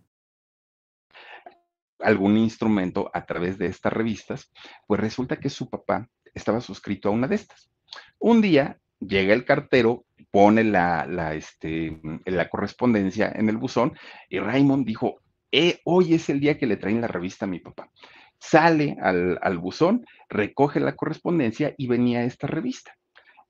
algún 2.04 2.36
instrumento 2.36 3.10
a 3.12 3.24
través 3.24 3.58
de 3.58 3.66
estas 3.66 3.92
revistas, 3.92 4.52
pues 4.86 5.00
resulta 5.00 5.38
que 5.38 5.50
su 5.50 5.68
papá 5.68 6.08
estaba 6.34 6.60
suscrito 6.60 7.08
a 7.08 7.12
una 7.12 7.26
de 7.26 7.36
estas. 7.36 7.70
Un 8.18 8.40
día 8.40 8.78
llega 9.00 9.32
el 9.32 9.44
cartero, 9.44 10.04
pone 10.34 10.64
la, 10.64 11.06
la, 11.06 11.32
este, 11.36 11.96
la 12.24 12.48
correspondencia 12.48 13.30
en 13.32 13.48
el 13.48 13.56
buzón 13.56 13.96
y 14.28 14.40
Raymond 14.40 14.84
dijo, 14.84 15.20
eh, 15.52 15.78
hoy 15.84 16.14
es 16.14 16.28
el 16.28 16.40
día 16.40 16.58
que 16.58 16.66
le 16.66 16.76
traen 16.76 17.00
la 17.00 17.06
revista 17.06 17.44
a 17.44 17.48
mi 17.48 17.60
papá. 17.60 17.88
Sale 18.40 18.96
al, 19.00 19.38
al 19.40 19.58
buzón, 19.58 20.04
recoge 20.28 20.80
la 20.80 20.96
correspondencia 20.96 21.72
y 21.78 21.86
venía 21.86 22.24
esta 22.24 22.48
revista 22.48 22.96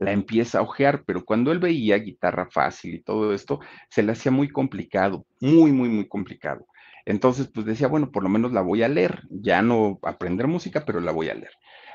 la 0.00 0.12
empieza 0.12 0.58
a 0.58 0.62
ojear, 0.62 1.04
pero 1.06 1.24
cuando 1.24 1.52
él 1.52 1.60
veía 1.60 1.96
guitarra 1.96 2.48
fácil 2.50 2.96
y 2.96 3.00
todo 3.00 3.32
esto, 3.32 3.60
se 3.88 4.02
le 4.02 4.12
hacía 4.12 4.32
muy 4.32 4.48
complicado, 4.48 5.24
muy, 5.40 5.72
muy, 5.72 5.88
muy 5.88 6.06
complicado. 6.06 6.66
Entonces, 7.06 7.48
pues 7.48 7.64
decía, 7.64 7.86
bueno, 7.86 8.10
por 8.10 8.24
lo 8.24 8.28
menos 8.28 8.52
la 8.52 8.60
voy 8.60 8.82
a 8.82 8.88
leer, 8.88 9.22
ya 9.30 9.62
no 9.62 10.00
aprender 10.02 10.48
música, 10.48 10.84
pero 10.84 11.00
la 11.00 11.12
voy 11.12 11.28
a 11.28 11.34
leer. 11.34 11.52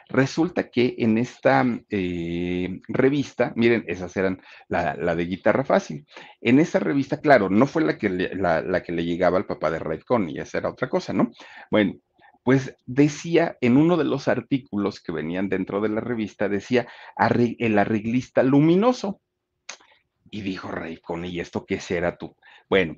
Resulta 0.09 0.71
que 0.71 0.95
en 0.97 1.19
esta 1.19 1.63
eh, 1.89 2.81
revista, 2.87 3.53
miren, 3.55 3.85
esas 3.87 4.17
eran 4.17 4.41
la, 4.67 4.95
la, 4.95 5.15
de 5.15 5.25
guitarra 5.25 5.63
fácil. 5.63 6.07
En 6.41 6.59
esa 6.59 6.79
revista, 6.79 7.21
claro, 7.21 7.49
no 7.49 7.67
fue 7.67 7.83
la 7.83 7.97
que 7.97 8.09
le, 8.09 8.35
la, 8.35 8.61
la 8.63 8.81
que 8.81 8.91
le 8.91 9.05
llegaba 9.05 9.37
al 9.37 9.45
papá 9.45 9.69
de 9.69 9.77
Red 9.77 10.01
y 10.27 10.39
esa 10.39 10.57
era 10.57 10.69
otra 10.69 10.89
cosa, 10.89 11.13
¿no? 11.13 11.29
Bueno, 11.69 11.93
pues 12.43 12.75
decía 12.87 13.57
en 13.61 13.77
uno 13.77 13.97
de 13.97 14.05
los 14.05 14.27
artículos 14.27 14.99
que 14.99 15.11
venían 15.11 15.47
dentro 15.47 15.79
de 15.79 15.89
la 15.89 16.01
revista, 16.01 16.49
decía 16.49 16.87
el 17.59 17.77
arreglista 17.77 18.41
luminoso. 18.41 19.21
Y 20.31 20.41
dijo 20.41 20.69
Raycon, 20.69 21.25
¿y 21.25 21.39
esto 21.39 21.65
qué 21.67 21.79
será 21.79 22.17
tú? 22.17 22.35
Bueno, 22.67 22.97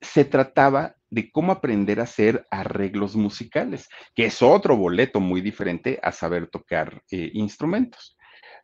se 0.00 0.24
trataba 0.24 0.96
de 1.14 1.30
cómo 1.30 1.52
aprender 1.52 2.00
a 2.00 2.04
hacer 2.04 2.44
arreglos 2.50 3.14
musicales, 3.14 3.88
que 4.16 4.26
es 4.26 4.42
otro 4.42 4.76
boleto 4.76 5.20
muy 5.20 5.40
diferente 5.40 6.00
a 6.02 6.10
saber 6.10 6.48
tocar 6.48 7.02
eh, 7.08 7.30
instrumentos. 7.34 8.18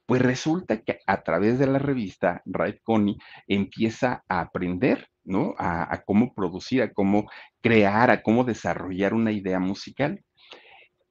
Pues 0.05 0.21
resulta 0.21 0.83
que 0.83 0.99
a 1.07 1.23
través 1.23 1.61
de 1.61 1.69
la 1.69 1.79
revista, 1.79 2.43
Ray 2.45 2.81
Connie 2.83 3.19
empieza 3.47 4.25
a 4.29 4.41
aprender, 4.41 5.07
¿no? 5.23 5.55
A, 5.59 6.03
cómo 6.05 6.35
producir, 6.35 6.83
a 6.83 6.93
cómo 6.93 7.31
crear, 7.61 8.11
a 8.11 8.21
cómo 8.21 8.43
desarrollar 8.43 9.15
una 9.15 9.31
idea 9.31 9.61
musical. 9.61 10.21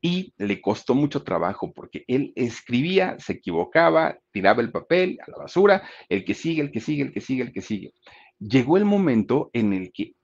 Y 0.02 0.34
le 0.38 0.60
costó 0.60 0.94
mucho 0.94 1.24
trabajo 1.24 1.72
porque 1.74 2.04
él 2.08 2.34
escribía, 2.36 3.16
se 3.20 3.34
equivocaba, 3.34 4.18
tiraba 4.32 4.62
el 4.62 4.72
papel 4.72 5.18
a 5.26 5.32
la 5.32 5.38
basura, 5.38 5.84
el 6.10 6.26
que 6.26 6.34
sigue, 6.34 6.62
el 6.62 6.72
que 6.72 6.82
sigue, 6.82 7.04
el 7.04 7.14
que 7.14 7.22
sigue, 7.22 7.44
el 7.44 7.54
que 7.54 7.62
sigue. 7.62 7.94
Llegó 8.40 8.76
el 8.76 8.86
momento 8.86 9.50
en 9.54 9.72
el 9.72 9.94
que 9.94 10.16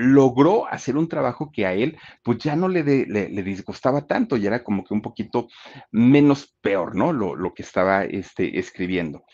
logró 0.00 0.66
hacer 0.66 0.96
un 0.96 1.08
trabajo 1.08 1.50
que 1.52 1.66
a 1.66 1.74
él 1.74 1.98
pues 2.22 2.38
ya 2.38 2.56
no 2.56 2.68
le, 2.68 2.82
le, 2.82 3.28
le, 3.28 3.42
disgustaba 3.42 4.06
tanto, 4.06 4.36
ya 4.36 4.48
era 4.48 4.64
como 4.64 4.82
que 4.84 4.94
un 4.94 5.02
poquito 5.02 5.48
menos 5.92 6.56
peor, 6.60 6.96
¿no? 6.96 7.12
Lo, 7.12 7.36
lo 7.36 7.52
que 7.52 7.62
estaba 7.62 8.04
este, 8.04 8.58
escribiendo. 8.58 9.24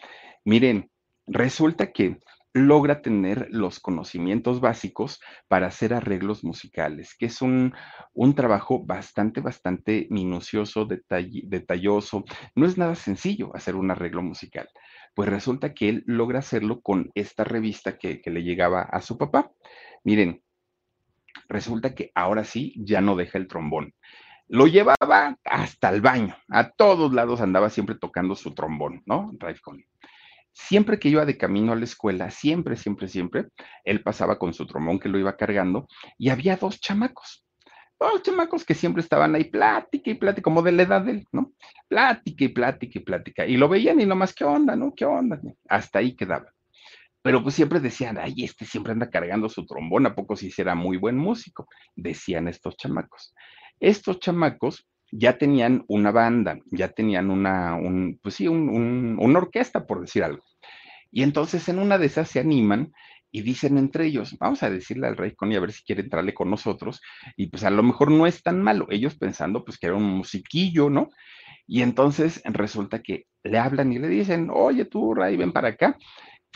Miren, 0.45 0.91
resulta 1.27 1.93
que 1.93 2.19
logra 2.53 3.03
tener 3.03 3.49
los 3.51 3.81
conocimientos 3.81 4.61
básicos 4.61 5.21
para 5.47 5.67
hacer 5.67 5.93
arreglos 5.93 6.43
musicales, 6.43 7.15
que 7.17 7.27
es 7.27 7.43
un, 7.43 7.75
un 8.15 8.35
trabajo 8.35 8.85
bastante, 8.85 9.41
bastante 9.41 10.07
minucioso, 10.11 10.87
detall, 10.87 11.31
detalloso. 11.45 12.25
No 12.55 12.67
es 12.67 12.79
nada 12.79 12.95
sencillo 12.95 13.55
hacer 13.55 13.77
un 13.77 13.91
arreglo 13.91 14.23
musical. 14.23 14.69
Pues 15.15 15.29
resulta 15.29 15.75
que 15.75 15.89
él 15.91 16.05
logra 16.07 16.39
hacerlo 16.39 16.81
con 16.81 17.11
esta 17.15 17.45
revista 17.45 17.99
que, 17.99 18.23
que 18.23 18.31
le 18.31 18.43
llegaba 18.43 18.83
a 18.83 19.03
su 19.03 19.19
papá. 19.19 19.53
Miren, 20.03 20.43
resulta 21.49 21.95
que 21.95 22.11
ahora 22.15 22.45
sí 22.45 22.75
ya 22.77 23.01
no 23.01 23.17
deja 23.17 23.39
el 23.39 23.49
trombón. 23.49 23.95
lo 24.49 24.67
llevaba 24.69 25.37
hasta 25.45 25.91
el 25.91 26.01
baño, 26.01 26.37
a 26.49 26.71
todos 26.71 27.13
lados 27.13 27.41
andaba 27.41 27.69
siempre 27.69 27.97
tocando 27.97 28.37
su 28.37 28.55
trombón, 28.55 29.03
¿no? 29.05 29.33
Raif. 29.39 29.61
Siempre 30.53 30.99
que 30.99 31.09
iba 31.09 31.27
de 31.27 31.37
camino 31.37 31.73
a 31.73 31.77
la 31.77 31.85
escuela, 31.85 32.31
siempre, 32.31 32.77
siempre, 32.77 33.09
siempre, 33.09 33.49
él 33.85 34.03
pasaba 34.03 34.39
con 34.39 34.55
su 34.55 34.67
trombón 34.67 34.99
que 34.99 35.09
lo 35.09 35.19
iba 35.19 35.37
cargando 35.37 35.87
y 36.17 36.31
había 36.31 36.57
dos 36.57 36.81
chamacos, 36.81 37.45
dos 37.99 38.23
chamacos 38.23 38.65
que 38.65 38.75
siempre 38.75 39.03
estaban 39.03 39.35
ahí, 39.35 39.45
plática 39.45 40.11
y 40.11 40.15
plática, 40.15 40.43
como 40.43 40.63
de 40.63 40.73
la 40.73 40.83
edad 40.83 41.03
de 41.03 41.13
él, 41.13 41.27
¿no? 41.33 41.53
Plática 41.89 42.45
y 42.45 42.49
plática 42.49 42.99
y 42.99 43.03
plática. 43.03 43.47
Y 43.47 43.57
lo 43.57 43.69
veían 43.69 44.01
y 44.01 44.07
nomás, 44.07 44.35
¿qué 44.35 44.45
onda, 44.45 44.77
no? 44.77 44.95
¿Qué 44.95 45.05
onda? 45.05 45.41
Hasta 45.69 45.99
ahí 45.99 46.15
quedaba. 46.17 46.51
Pero 47.27 47.43
pues 47.43 47.57
siempre 47.57 47.81
decían, 47.81 48.19
ay, 48.19 48.45
este 48.45 48.65
siempre 48.65 48.93
anda 48.93 49.11
cargando 49.11 49.49
su 49.49 49.67
trombón, 49.67 50.07
¿a 50.07 50.15
poco 50.15 50.37
si 50.37 50.49
será 50.49 50.77
muy 50.77 50.97
buen 50.97 51.17
músico? 51.17 51.67
Decían 51.97 52.47
estos 52.47 52.77
chamacos. 52.77 53.35
Estos 53.81 54.21
chamacos 54.21 54.87
ya 55.11 55.37
tenían 55.37 55.85
una 55.89 56.13
banda, 56.13 56.61
ya 56.67 56.87
tenían 56.91 57.33
una, 57.33 57.75
un, 57.75 58.21
pues 58.23 58.37
sí, 58.37 58.47
un, 58.47 59.17
una 59.19 59.39
orquesta, 59.41 59.89
por 59.89 60.03
decir 60.03 60.23
algo. 60.23 60.45
Y 61.11 61.25
entonces 61.25 61.69
en 61.69 61.81
una 61.81 61.99
de 61.99 62.07
esas 62.07 62.29
se 62.29 62.39
animan 62.39 62.93
y 63.33 63.43
dicen 63.43 63.77
entre 63.77 64.07
ellos, 64.07 64.37
vamos 64.39 64.63
a 64.63 64.71
decirle 64.71 65.09
al 65.09 65.17
rey 65.17 65.35
Connie 65.35 65.57
a 65.57 65.61
ver 65.61 65.73
si 65.73 65.83
quiere 65.83 66.03
entrarle 66.03 66.33
con 66.33 66.49
nosotros, 66.49 67.01
y 67.37 67.49
pues 67.49 67.65
a 67.65 67.71
lo 67.71 67.83
mejor 67.83 68.13
no 68.13 68.29
es 68.29 68.41
tan 68.45 68.63
malo, 68.63 68.87
ellos 68.89 69.17
pensando 69.17 69.65
pues 69.65 69.79
que 69.79 69.89
era 69.89 69.97
un 69.97 70.05
musiquillo, 70.05 70.91
¿no? 70.91 71.09
Y 71.67 71.83
entonces 71.83 72.41
resulta 72.45 73.03
que 73.03 73.27
le 73.43 73.59
hablan 73.59 73.93
y 73.93 73.99
le 73.99 74.07
dicen, 74.07 74.49
oye 74.53 74.85
tú, 74.85 75.13
Ray, 75.13 75.37
ven 75.37 75.51
para 75.51 75.71
acá, 75.71 75.99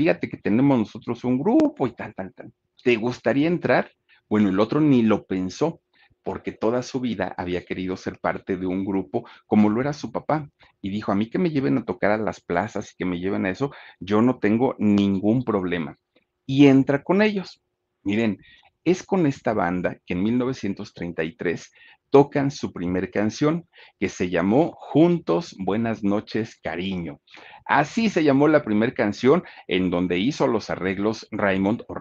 fíjate 0.01 0.31
que 0.31 0.39
tenemos 0.39 0.79
nosotros 0.79 1.25
un 1.25 1.39
grupo 1.39 1.87
y 1.87 1.93
tal, 1.93 2.15
tal, 2.15 2.33
tal. 2.33 2.51
¿Te 2.83 2.97
gustaría 2.97 3.47
entrar? 3.47 3.93
Bueno, 4.31 4.49
el 4.49 4.59
otro 4.59 4.81
ni 4.81 5.03
lo 5.03 5.27
pensó, 5.27 5.83
porque 6.23 6.53
toda 6.53 6.83
su 6.83 7.01
vida 7.01 7.35
había 7.37 7.67
querido 7.67 7.99
ser 7.99 8.19
parte 8.19 8.57
de 8.57 8.65
un 8.65 8.87
grupo 8.87 9.29
como 9.47 9.69
lo 9.69 9.79
era 9.79 9.93
su 9.93 10.11
papá. 10.11 10.49
Y 10.81 10.89
dijo, 10.89 11.13
a 11.13 11.15
mí 11.15 11.29
que 11.29 11.39
me 11.39 11.51
lleven 11.51 11.77
a 11.77 11.85
tocar 11.85 12.13
a 12.13 12.17
las 12.17 12.41
plazas 12.41 12.93
y 12.93 12.97
que 12.97 13.05
me 13.05 13.21
lleven 13.21 13.45
a 13.45 13.51
eso, 13.51 13.73
yo 13.99 14.23
no 14.23 14.39
tengo 14.39 14.75
ningún 14.79 15.45
problema. 15.45 15.99
Y 16.47 16.69
entra 16.69 17.03
con 17.03 17.21
ellos. 17.21 17.63
Miren, 18.03 18.39
es 18.85 19.03
con 19.03 19.27
esta 19.27 19.53
banda 19.53 19.99
que 20.07 20.15
en 20.15 20.23
1933 20.23 21.73
tocan 22.11 22.51
su 22.51 22.73
primer 22.73 23.11
canción, 23.11 23.67
que 23.99 24.09
se 24.09 24.29
llamó 24.29 24.73
Juntos, 24.73 25.57
Buenas 25.59 26.03
noches, 26.03 26.59
Cariño. 26.61 27.21
Así 27.65 28.09
se 28.11 28.25
llamó 28.25 28.49
la 28.49 28.65
primera 28.65 28.93
canción 28.93 29.45
en 29.69 29.91
donde 29.91 30.19
hizo 30.19 30.47
los 30.47 30.71
arreglos 30.71 31.29
Raymond 31.31 31.85
o. 31.89 31.97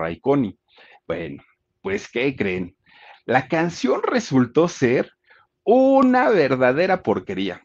Bueno, 1.07 1.43
pues, 1.81 2.09
¿qué 2.09 2.35
creen? 2.35 2.75
La 3.25 3.47
canción 3.47 4.01
resultó 4.03 4.67
ser 4.67 5.11
una 5.63 6.29
verdadera 6.29 7.03
porquería. 7.03 7.63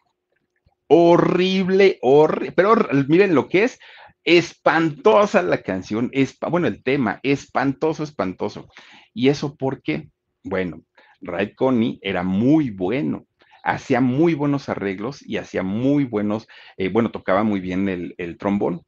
Horrible, 0.87 1.97
horrible. 2.01 2.51
Pero 2.51 2.75
miren 3.07 3.33
lo 3.33 3.49
que 3.49 3.63
es. 3.63 3.79
Espantosa 4.23 5.43
la 5.43 5.61
canción, 5.61 6.09
es, 6.11 6.37
bueno, 6.49 6.67
el 6.67 6.81
tema, 6.81 7.19
espantoso, 7.21 8.03
espantoso. 8.03 8.67
¿Y 9.13 9.29
eso 9.29 9.55
por 9.55 9.83
qué? 9.83 10.09
Bueno, 10.43 10.81
Ray 11.21 11.53
Connie 11.55 11.99
era 12.01 12.23
muy 12.23 12.69
bueno, 12.69 13.25
hacía 13.63 14.01
muy 14.01 14.33
buenos 14.33 14.69
arreglos 14.69 15.21
y 15.27 15.37
hacía 15.37 15.63
muy 15.63 16.03
buenos, 16.03 16.47
eh, 16.77 16.89
bueno, 16.89 17.11
tocaba 17.11 17.43
muy 17.43 17.59
bien 17.59 17.89
el, 17.89 18.15
el 18.17 18.37
trombón 18.37 18.81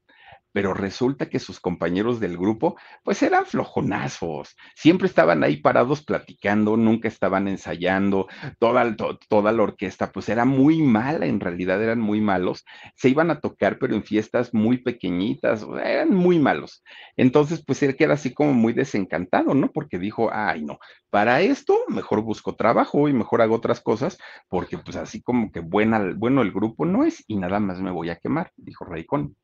pero 0.57 0.73
resulta 0.73 1.29
que 1.29 1.37
sus 1.37 1.59
compañeros 1.59 2.19
del 2.19 2.35
grupo, 2.35 2.77
pues 3.03 3.21
eran 3.21 3.45
flojonazos, 3.45 4.55
siempre 4.75 5.07
estaban 5.07 5.43
ahí 5.43 5.57
parados 5.57 6.03
platicando, 6.03 6.75
nunca 6.77 7.07
estaban 7.07 7.47
ensayando, 7.47 8.25
toda, 8.57 8.95
toda 9.29 9.51
la 9.51 9.61
orquesta, 9.61 10.11
pues 10.11 10.29
era 10.29 10.45
muy 10.45 10.81
mala, 10.81 11.27
en 11.27 11.39
realidad 11.41 11.79
eran 11.83 11.99
muy 11.99 12.21
malos, 12.21 12.65
se 12.95 13.07
iban 13.07 13.29
a 13.29 13.39
tocar, 13.39 13.77
pero 13.77 13.93
en 13.93 14.01
fiestas 14.01 14.51
muy 14.51 14.79
pequeñitas, 14.79 15.63
eran 15.85 16.15
muy 16.15 16.39
malos. 16.39 16.83
Entonces, 17.17 17.63
pues 17.63 17.83
él 17.83 17.95
queda 17.95 18.15
así 18.15 18.33
como 18.33 18.53
muy 18.53 18.73
desencantado, 18.73 19.53
¿no? 19.53 19.71
Porque 19.71 19.99
dijo, 19.99 20.31
ay, 20.33 20.63
no, 20.63 20.79
para 21.11 21.41
esto 21.41 21.77
mejor 21.87 22.23
busco 22.23 22.55
trabajo 22.55 23.07
y 23.07 23.13
mejor 23.13 23.43
hago 23.43 23.53
otras 23.53 23.79
cosas, 23.79 24.17
porque 24.49 24.79
pues 24.79 24.97
así 24.97 25.21
como 25.21 25.51
que 25.51 25.59
bueno 25.59 26.41
el 26.41 26.51
grupo 26.51 26.83
no 26.85 27.05
es 27.05 27.23
y 27.27 27.35
nada 27.35 27.59
más 27.59 27.79
me 27.79 27.91
voy 27.91 28.09
a 28.09 28.15
quemar, 28.15 28.51
dijo 28.55 28.85
Raycon 28.85 29.35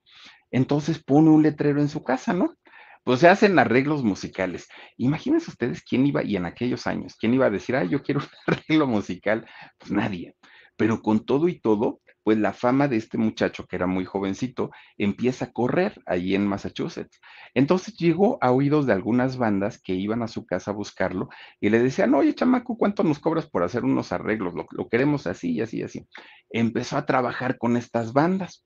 entonces 0.54 1.04
pone 1.04 1.32
un 1.32 1.44
letrero 1.44 1.82
en 1.82 1.90
su 1.90 2.04
casa, 2.04 2.32
¿no? 2.32 2.56
Pues 3.04 3.20
se 3.20 3.28
hacen 3.28 3.60
arreglos 3.60 4.04
musicales. 4.04 4.70
Imagínense 4.98 5.50
ustedes 5.50 5.84
quién 5.84 6.06
iba, 6.06 6.24
y 6.24 6.38
en 6.38 6.46
aquellos 6.46 6.88
años, 6.88 7.18
quién 7.20 7.34
iba 7.34 7.48
a 7.48 7.50
decir, 7.50 7.76
ay, 7.76 7.90
yo 7.90 8.02
quiero 8.02 8.22
un 8.22 8.28
arreglo 8.48 8.88
musical. 8.88 9.46
Pues 9.80 9.92
nadie. 9.92 10.36
Pero 10.78 11.02
con 11.02 11.26
todo 11.26 11.50
y 11.50 11.60
todo, 11.60 12.02
pues 12.24 12.38
la 12.38 12.54
fama 12.54 12.88
de 12.88 12.98
este 12.98 13.18
muchacho, 13.18 13.66
que 13.66 13.76
era 13.76 13.88
muy 13.88 14.06
jovencito, 14.06 14.72
empieza 14.98 15.46
a 15.46 15.52
correr 15.52 16.02
allí 16.06 16.36
en 16.36 16.48
Massachusetts. 16.48 17.20
Entonces 17.54 17.98
llegó 17.98 18.38
a 18.42 18.52
oídos 18.52 18.86
de 18.86 18.94
algunas 18.94 19.38
bandas 19.38 19.82
que 19.82 19.94
iban 19.94 20.22
a 20.22 20.28
su 20.28 20.46
casa 20.46 20.72
a 20.72 20.74
buscarlo 20.76 21.30
y 21.60 21.70
le 21.70 21.80
decían, 21.80 22.14
oye, 22.14 22.34
chamaco, 22.36 22.78
¿cuánto 22.78 23.04
nos 23.04 23.20
cobras 23.20 23.48
por 23.48 23.64
hacer 23.64 23.84
unos 23.84 24.12
arreglos? 24.12 24.54
Lo, 24.54 24.66
lo 24.72 24.88
queremos 24.88 25.28
así 25.28 25.52
y 25.54 25.62
así 25.62 25.80
y 25.80 25.84
así. 25.84 26.08
Empezó 26.50 26.98
a 26.98 27.06
trabajar 27.06 27.58
con 27.58 27.76
estas 27.76 28.14
bandas. 28.14 28.64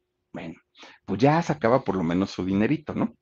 Pues 1.06 1.20
ya 1.20 1.42
sacaba 1.42 1.84
por 1.84 1.96
lo 1.96 2.04
menos 2.04 2.32
su 2.32 2.46
dinerito, 2.46 2.94
¿no? 2.94 3.16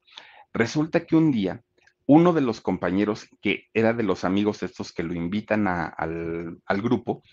Resulta 0.54 1.06
que 1.06 1.16
un 1.16 1.32
día 1.32 1.62
uno 2.08 2.34
de 2.34 2.42
los 2.42 2.62
compañeros, 2.62 3.28
que 3.42 3.66
era 3.74 3.94
de 3.94 4.04
los 4.04 4.24
amigos 4.24 4.62
estos 4.64 4.94
que 4.94 5.04
lo 5.04 5.14
invitan 5.14 5.68
al, 5.68 6.60
al 6.66 6.82
grupo, 6.82 7.24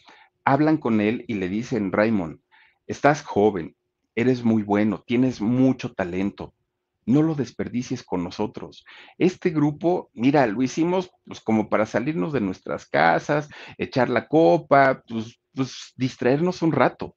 hablan 0.45 0.79
con 0.79 1.01
él 1.01 1.25
y 1.29 1.35
le 1.35 1.49
dicen, 1.49 1.93
Raymond, 1.93 2.41
estás 2.87 3.23
joven, 3.23 3.77
eres 4.15 4.45
muy 4.45 4.63
bueno, 4.63 5.05
tienes 5.07 5.41
mucho 5.41 5.93
talento, 5.93 6.55
no 7.05 7.23
lo 7.23 7.35
desperdicies 7.35 8.03
con 8.03 8.25
nosotros. 8.25 8.85
Este 9.19 9.51
grupo, 9.51 10.11
mira, 10.15 10.47
lo 10.47 10.63
hicimos 10.63 11.11
pues 11.25 11.41
como 11.41 11.69
para 11.69 11.85
salirnos 11.85 12.33
de 12.33 12.41
nuestras 12.41 12.87
casas, 12.87 13.49
echar 13.77 14.09
la 14.09 14.27
copa, 14.27 15.03
pues, 15.07 15.39
pues 15.53 15.93
distraernos 15.97 16.63
un 16.63 16.73
rato 16.73 17.17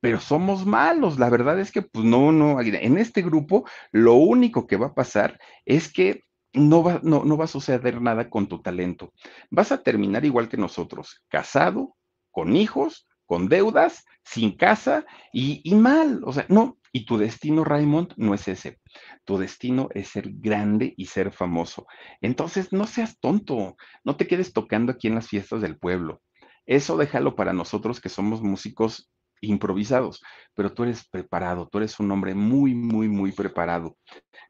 pero 0.00 0.20
somos 0.20 0.66
malos. 0.66 1.18
La 1.18 1.30
verdad 1.30 1.58
es 1.60 1.70
que, 1.70 1.82
pues 1.82 2.04
no, 2.04 2.32
no, 2.32 2.60
en 2.60 2.98
este 2.98 3.22
grupo 3.22 3.64
lo 3.92 4.14
único 4.14 4.66
que 4.66 4.76
va 4.76 4.88
a 4.88 4.94
pasar 4.94 5.38
es 5.64 5.92
que 5.92 6.24
no 6.52 6.82
va, 6.82 7.00
no, 7.02 7.24
no 7.24 7.40
a 7.42 7.46
suceder 7.46 8.00
nada 8.00 8.28
con 8.28 8.48
tu 8.48 8.60
talento. 8.60 9.12
Vas 9.50 9.72
a 9.72 9.82
terminar 9.82 10.24
igual 10.24 10.48
que 10.48 10.56
nosotros, 10.56 11.22
casado, 11.28 11.96
con 12.30 12.56
hijos, 12.56 13.06
con 13.26 13.48
deudas, 13.48 14.04
sin 14.24 14.56
casa 14.56 15.04
y, 15.32 15.60
y 15.64 15.74
mal. 15.74 16.20
O 16.24 16.32
sea, 16.32 16.46
no, 16.48 16.78
y 16.92 17.04
tu 17.04 17.18
destino, 17.18 17.64
Raymond, 17.64 18.14
no 18.16 18.34
es 18.34 18.48
ese. 18.48 18.80
Tu 19.24 19.38
destino 19.38 19.88
es 19.94 20.08
ser 20.08 20.30
grande 20.32 20.94
y 20.96 21.06
ser 21.06 21.32
famoso. 21.32 21.86
Entonces, 22.20 22.72
no 22.72 22.86
seas 22.86 23.18
tonto, 23.20 23.76
no 24.02 24.16
te 24.16 24.26
quedes 24.26 24.52
tocando 24.52 24.92
aquí 24.92 25.06
en 25.06 25.14
las 25.14 25.28
fiestas 25.28 25.60
del 25.60 25.78
pueblo. 25.78 26.20
Eso 26.66 26.96
déjalo 26.96 27.36
para 27.36 27.52
nosotros 27.52 28.00
que 28.00 28.08
somos 28.08 28.42
músicos 28.42 29.10
improvisados, 29.40 30.22
pero 30.54 30.72
tú 30.72 30.84
eres 30.84 31.08
preparado, 31.08 31.68
tú 31.68 31.78
eres 31.78 31.98
un 32.00 32.10
hombre 32.10 32.34
muy, 32.34 32.74
muy, 32.74 33.08
muy 33.08 33.32
preparado. 33.32 33.96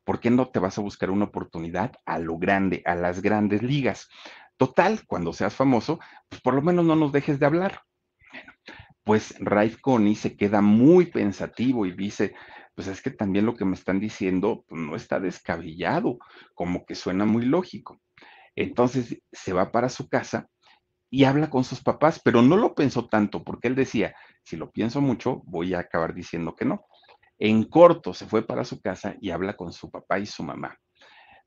¿Por 0.05 0.21
qué 0.21 0.31
no 0.31 0.49
te 0.49 0.59
vas 0.59 0.79
a 0.79 0.83
buscar 0.83 1.11
una 1.11 1.27
oportunidad 1.27 1.93
a 2.05 2.19
lo 2.19 2.39
grande, 2.39 2.83
a 2.85 2.95
las 2.95 3.23
grandes 3.23 3.63
ligas? 3.63 4.09
Total, 4.57 5.01
cuando 5.07 5.33
seas 5.33 5.55
famoso, 5.55 5.99
pues 6.29 6.43
por 6.43 6.55
lo 6.55 6.63
menos 6.63 6.85
no 6.85 6.97
nos 6.97 7.13
dejes 7.13 7.39
de 7.39 7.47
hablar. 7.47 7.83
pues 9.05 9.35
Raif 9.41 9.81
Connie 9.81 10.15
se 10.15 10.37
queda 10.37 10.61
muy 10.61 11.07
pensativo 11.07 11.87
y 11.87 11.93
dice, 11.93 12.35
pues 12.75 12.89
es 12.89 13.03
que 13.03 13.11
también 13.11 13.47
lo 13.47 13.55
que 13.57 13.65
me 13.65 13.75
están 13.75 13.99
diciendo 14.01 14.65
pues, 14.69 14.81
no 14.81 14.97
está 14.97 15.21
descabellado, 15.21 16.19
como 16.55 16.85
que 16.87 16.95
suena 16.95 17.25
muy 17.25 17.45
lógico. 17.45 18.01
Entonces 18.57 19.21
se 19.33 19.53
va 19.53 19.73
para 19.73 19.89
su 19.89 20.09
casa 20.09 20.49
y 21.11 21.25
habla 21.25 21.51
con 21.51 21.65
sus 21.65 21.83
papás, 21.83 22.21
pero 22.25 22.41
no 22.41 22.57
lo 22.57 22.75
pensó 22.75 23.07
tanto 23.07 23.43
porque 23.43 23.69
él 23.69 23.75
decía, 23.75 24.15
si 24.45 24.57
lo 24.57 24.71
pienso 24.71 25.01
mucho, 25.01 25.43
voy 25.45 25.75
a 25.75 25.81
acabar 25.81 26.15
diciendo 26.15 26.55
que 26.55 26.65
no. 26.65 26.87
En 27.39 27.65
corto 27.65 28.15
se 28.15 28.27
fue 28.27 28.47
para 28.47 28.65
su 28.65 28.81
casa 28.81 29.17
y 29.21 29.31
habla 29.31 29.57
con 29.57 29.73
su 29.73 29.91
papá 29.91 30.19
y 30.19 30.27
su 30.27 30.45
mamá. 30.45 30.79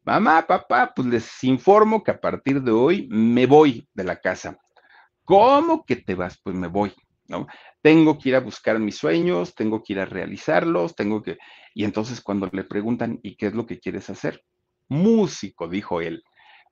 Mamá, 0.03 0.45
papá, 0.45 0.91
pues 0.93 1.07
les 1.07 1.43
informo 1.45 2.03
que 2.03 2.11
a 2.11 2.19
partir 2.19 2.61
de 2.61 2.71
hoy 2.71 3.07
me 3.09 3.45
voy 3.45 3.87
de 3.93 4.03
la 4.03 4.17
casa. 4.19 4.57
¿Cómo 5.23 5.85
que 5.85 5.95
te 5.95 6.13
vas? 6.15 6.37
Pues 6.43 6.55
me 6.55 6.67
voy, 6.67 6.91
¿no? 7.27 7.47
Tengo 7.81 8.17
que 8.17 8.29
ir 8.29 8.35
a 8.35 8.41
buscar 8.41 8.79
mis 8.79 8.97
sueños, 8.97 9.55
tengo 9.55 9.81
que 9.81 9.93
ir 9.93 9.99
a 9.99 10.05
realizarlos, 10.05 10.95
tengo 10.95 11.23
que... 11.23 11.37
Y 11.73 11.85
entonces 11.85 12.19
cuando 12.19 12.49
le 12.51 12.65
preguntan, 12.65 13.19
¿y 13.23 13.37
qué 13.37 13.47
es 13.47 13.53
lo 13.53 13.65
que 13.65 13.79
quieres 13.79 14.09
hacer? 14.09 14.43
Músico, 14.89 15.69
dijo 15.69 16.01
él. 16.01 16.21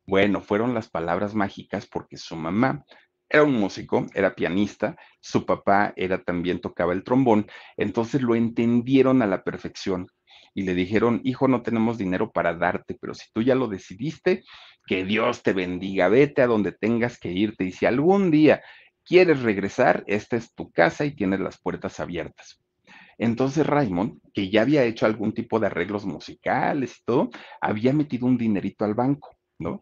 Bueno, 0.05 0.41
fueron 0.41 0.73
las 0.73 0.89
palabras 0.89 1.35
mágicas 1.35 1.87
porque 1.87 2.17
su 2.17 2.35
mamá 2.35 2.85
era 3.29 3.43
un 3.43 3.53
músico, 3.53 4.07
era 4.13 4.35
pianista, 4.35 4.97
su 5.21 5.45
papá 5.45 5.93
era 5.95 6.21
también 6.21 6.59
tocaba 6.59 6.93
el 6.93 7.03
trombón, 7.03 7.47
entonces 7.77 8.21
lo 8.21 8.35
entendieron 8.35 9.21
a 9.21 9.27
la 9.27 9.43
perfección 9.43 10.07
y 10.53 10.63
le 10.63 10.73
dijeron, 10.73 11.21
hijo, 11.23 11.47
no 11.47 11.61
tenemos 11.61 11.97
dinero 11.97 12.31
para 12.31 12.53
darte, 12.53 12.97
pero 12.99 13.13
si 13.13 13.25
tú 13.31 13.41
ya 13.41 13.55
lo 13.55 13.67
decidiste, 13.67 14.43
que 14.85 15.05
Dios 15.05 15.43
te 15.43 15.53
bendiga, 15.53 16.09
vete 16.09 16.41
a 16.41 16.47
donde 16.47 16.73
tengas 16.73 17.17
que 17.17 17.31
irte 17.31 17.63
y 17.63 17.71
si 17.71 17.85
algún 17.85 18.31
día 18.31 18.61
¿Quieres 19.03 19.41
regresar? 19.41 20.03
Esta 20.07 20.37
es 20.37 20.53
tu 20.53 20.71
casa 20.71 21.05
y 21.05 21.15
tienes 21.15 21.39
las 21.39 21.59
puertas 21.59 21.99
abiertas. 21.99 22.61
Entonces 23.17 23.65
Raymond, 23.65 24.19
que 24.33 24.49
ya 24.49 24.61
había 24.61 24.83
hecho 24.83 25.05
algún 25.05 25.33
tipo 25.33 25.59
de 25.59 25.67
arreglos 25.67 26.05
musicales 26.05 26.97
y 26.97 27.03
todo, 27.03 27.29
había 27.59 27.93
metido 27.93 28.25
un 28.25 28.37
dinerito 28.37 28.85
al 28.85 28.93
banco, 28.93 29.35
¿no? 29.59 29.81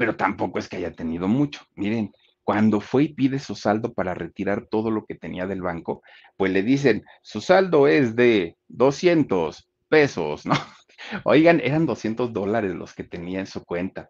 Pero 0.00 0.16
tampoco 0.16 0.58
es 0.58 0.66
que 0.66 0.78
haya 0.78 0.94
tenido 0.94 1.28
mucho. 1.28 1.60
Miren, 1.74 2.10
cuando 2.42 2.80
fue 2.80 3.02
y 3.02 3.12
pide 3.12 3.38
su 3.38 3.54
saldo 3.54 3.92
para 3.92 4.14
retirar 4.14 4.66
todo 4.70 4.90
lo 4.90 5.04
que 5.04 5.14
tenía 5.14 5.46
del 5.46 5.60
banco, 5.60 6.00
pues 6.38 6.50
le 6.50 6.62
dicen, 6.62 7.04
su 7.20 7.42
saldo 7.42 7.86
es 7.86 8.16
de 8.16 8.56
200 8.68 9.68
pesos, 9.90 10.46
¿no? 10.46 10.54
Oigan, 11.24 11.60
eran 11.60 11.84
200 11.84 12.32
dólares 12.32 12.74
los 12.74 12.94
que 12.94 13.04
tenía 13.04 13.40
en 13.40 13.46
su 13.46 13.62
cuenta. 13.62 14.08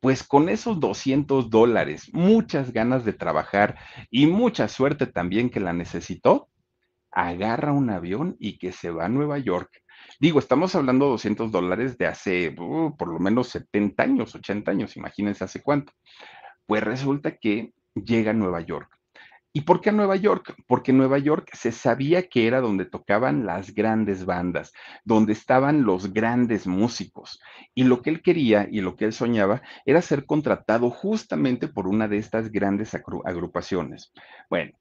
Pues 0.00 0.24
con 0.24 0.48
esos 0.48 0.80
200 0.80 1.48
dólares, 1.48 2.10
muchas 2.12 2.72
ganas 2.72 3.04
de 3.04 3.12
trabajar 3.12 3.78
y 4.10 4.26
mucha 4.26 4.66
suerte 4.66 5.06
también 5.06 5.48
que 5.48 5.60
la 5.60 5.72
necesitó, 5.72 6.48
agarra 7.12 7.70
un 7.70 7.90
avión 7.90 8.34
y 8.40 8.58
que 8.58 8.72
se 8.72 8.90
va 8.90 9.04
a 9.04 9.08
Nueva 9.08 9.38
York. 9.38 9.80
Digo, 10.20 10.38
estamos 10.38 10.74
hablando 10.74 11.06
de 11.06 11.12
200 11.12 11.50
dólares 11.50 11.96
de 11.96 12.06
hace 12.06 12.54
uh, 12.58 12.94
por 12.94 13.08
lo 13.08 13.18
menos 13.18 13.48
70 13.48 14.02
años, 14.02 14.34
80 14.34 14.70
años, 14.70 14.96
imagínense 14.98 15.44
hace 15.44 15.62
cuánto. 15.62 15.94
Pues 16.66 16.84
resulta 16.84 17.38
que 17.38 17.72
llega 17.94 18.32
a 18.32 18.34
Nueva 18.34 18.60
York. 18.60 18.90
¿Y 19.54 19.62
por 19.62 19.80
qué 19.80 19.88
a 19.88 19.92
Nueva 19.92 20.16
York? 20.16 20.54
Porque 20.66 20.92
Nueva 20.92 21.16
York 21.16 21.48
se 21.54 21.72
sabía 21.72 22.28
que 22.28 22.46
era 22.46 22.60
donde 22.60 22.84
tocaban 22.84 23.46
las 23.46 23.74
grandes 23.74 24.26
bandas, 24.26 24.74
donde 25.04 25.32
estaban 25.32 25.84
los 25.84 26.12
grandes 26.12 26.66
músicos. 26.66 27.40
Y 27.74 27.84
lo 27.84 28.02
que 28.02 28.10
él 28.10 28.20
quería 28.20 28.68
y 28.70 28.82
lo 28.82 28.96
que 28.96 29.06
él 29.06 29.14
soñaba 29.14 29.62
era 29.86 30.02
ser 30.02 30.26
contratado 30.26 30.90
justamente 30.90 31.66
por 31.66 31.88
una 31.88 32.08
de 32.08 32.18
estas 32.18 32.52
grandes 32.52 32.94
agrupaciones. 32.94 34.12
Bueno, 34.50 34.72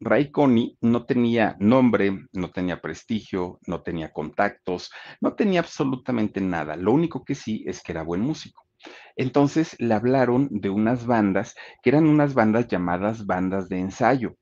Ray 0.00 0.30
Connie 0.30 0.76
no 0.82 1.06
tenía 1.06 1.56
nombre, 1.58 2.26
no 2.32 2.50
tenía 2.50 2.80
prestigio, 2.80 3.58
no 3.66 3.82
tenía 3.82 4.12
contactos, 4.12 4.90
no 5.20 5.34
tenía 5.34 5.60
absolutamente 5.60 6.40
nada. 6.40 6.76
Lo 6.76 6.92
único 6.92 7.24
que 7.24 7.34
sí 7.34 7.64
es 7.66 7.82
que 7.82 7.92
era 7.92 8.02
buen 8.02 8.20
músico. 8.20 8.66
Entonces 9.16 9.74
le 9.78 9.94
hablaron 9.94 10.48
de 10.50 10.68
unas 10.68 11.06
bandas 11.06 11.54
que 11.82 11.90
eran 11.90 12.06
unas 12.06 12.34
bandas 12.34 12.68
llamadas 12.68 13.24
bandas 13.24 13.68
de 13.68 13.78
ensayo. 13.78 14.36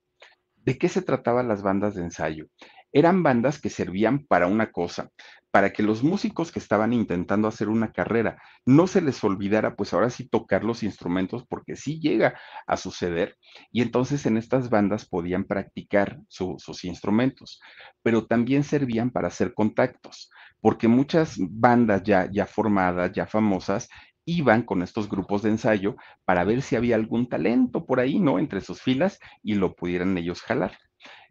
¿De 0.56 0.76
qué 0.78 0.88
se 0.88 1.02
trataban 1.02 1.46
las 1.46 1.62
bandas 1.62 1.94
de 1.94 2.02
ensayo? 2.02 2.46
Eran 2.94 3.22
bandas 3.22 3.60
que 3.60 3.68
servían 3.68 4.24
para 4.26 4.46
una 4.46 4.72
cosa, 4.72 5.10
para 5.50 5.72
que 5.72 5.82
los 5.82 6.02
músicos 6.02 6.50
que 6.52 6.58
estaban 6.60 6.92
intentando 6.94 7.46
hacer 7.48 7.68
una 7.68 7.92
carrera 7.92 8.40
no 8.64 8.86
se 8.86 9.02
les 9.02 9.22
olvidara, 9.22 9.76
pues 9.76 9.92
ahora 9.92 10.10
sí 10.10 10.28
tocar 10.28 10.64
los 10.64 10.82
instrumentos, 10.82 11.44
porque 11.46 11.76
sí 11.76 12.00
llega 12.00 12.38
a 12.66 12.76
suceder, 12.78 13.36
y 13.72 13.82
entonces 13.82 14.24
en 14.26 14.36
estas 14.38 14.70
bandas 14.70 15.06
podían 15.06 15.44
practicar 15.44 16.20
sus 16.28 16.84
instrumentos, 16.84 17.60
pero 18.02 18.26
también 18.26 18.64
servían 18.64 19.10
para 19.10 19.28
hacer 19.28 19.54
contactos, 19.54 20.30
porque 20.60 20.88
muchas 20.88 21.36
bandas 21.38 22.02
ya, 22.04 22.28
ya 22.32 22.46
formadas, 22.46 23.12
ya 23.12 23.26
famosas, 23.26 23.88
iban 24.24 24.62
con 24.62 24.82
estos 24.82 25.08
grupos 25.10 25.42
de 25.42 25.50
ensayo 25.50 25.96
para 26.24 26.44
ver 26.44 26.62
si 26.62 26.76
había 26.76 26.96
algún 26.96 27.28
talento 27.28 27.84
por 27.86 28.00
ahí, 28.00 28.18
¿no? 28.20 28.38
Entre 28.38 28.60
sus 28.62 28.80
filas 28.80 29.18
y 29.42 29.54
lo 29.54 29.74
pudieran 29.74 30.16
ellos 30.16 30.40
jalar. 30.42 30.78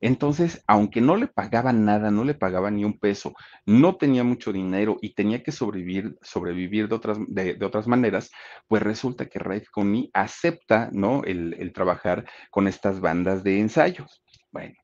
Entonces, 0.05 0.61
aunque 0.67 0.99
no 0.99 1.15
le 1.15 1.27
pagaban 1.27 1.85
nada, 1.85 2.11
no 2.11 2.25
le 2.25 2.33
pagaban 2.33 2.75
ni 2.75 2.83
un 2.83 2.99
peso, 2.99 3.33
no 3.65 3.95
tenía 3.95 4.25
mucho 4.25 4.51
dinero 4.51 4.97
y 5.01 5.13
tenía 5.13 5.41
que 5.43 5.53
sobrevivir, 5.53 6.17
sobrevivir 6.21 6.89
de 6.89 6.95
otras, 6.95 7.17
de, 7.25 7.57
otras 7.63 7.87
maneras, 7.87 8.29
pues 8.67 8.83
resulta 8.83 9.29
que 9.29 9.39
Rafe 9.39 9.67
Connie 9.71 10.09
acepta, 10.13 10.89
¿no? 10.91 11.23
El 11.23 11.71
trabajar 11.71 12.25
con 12.51 12.67
estas 12.67 12.99
bandas 12.99 13.45
de 13.45 13.61
ensayos. 13.61 14.21
Bueno, 14.51 14.75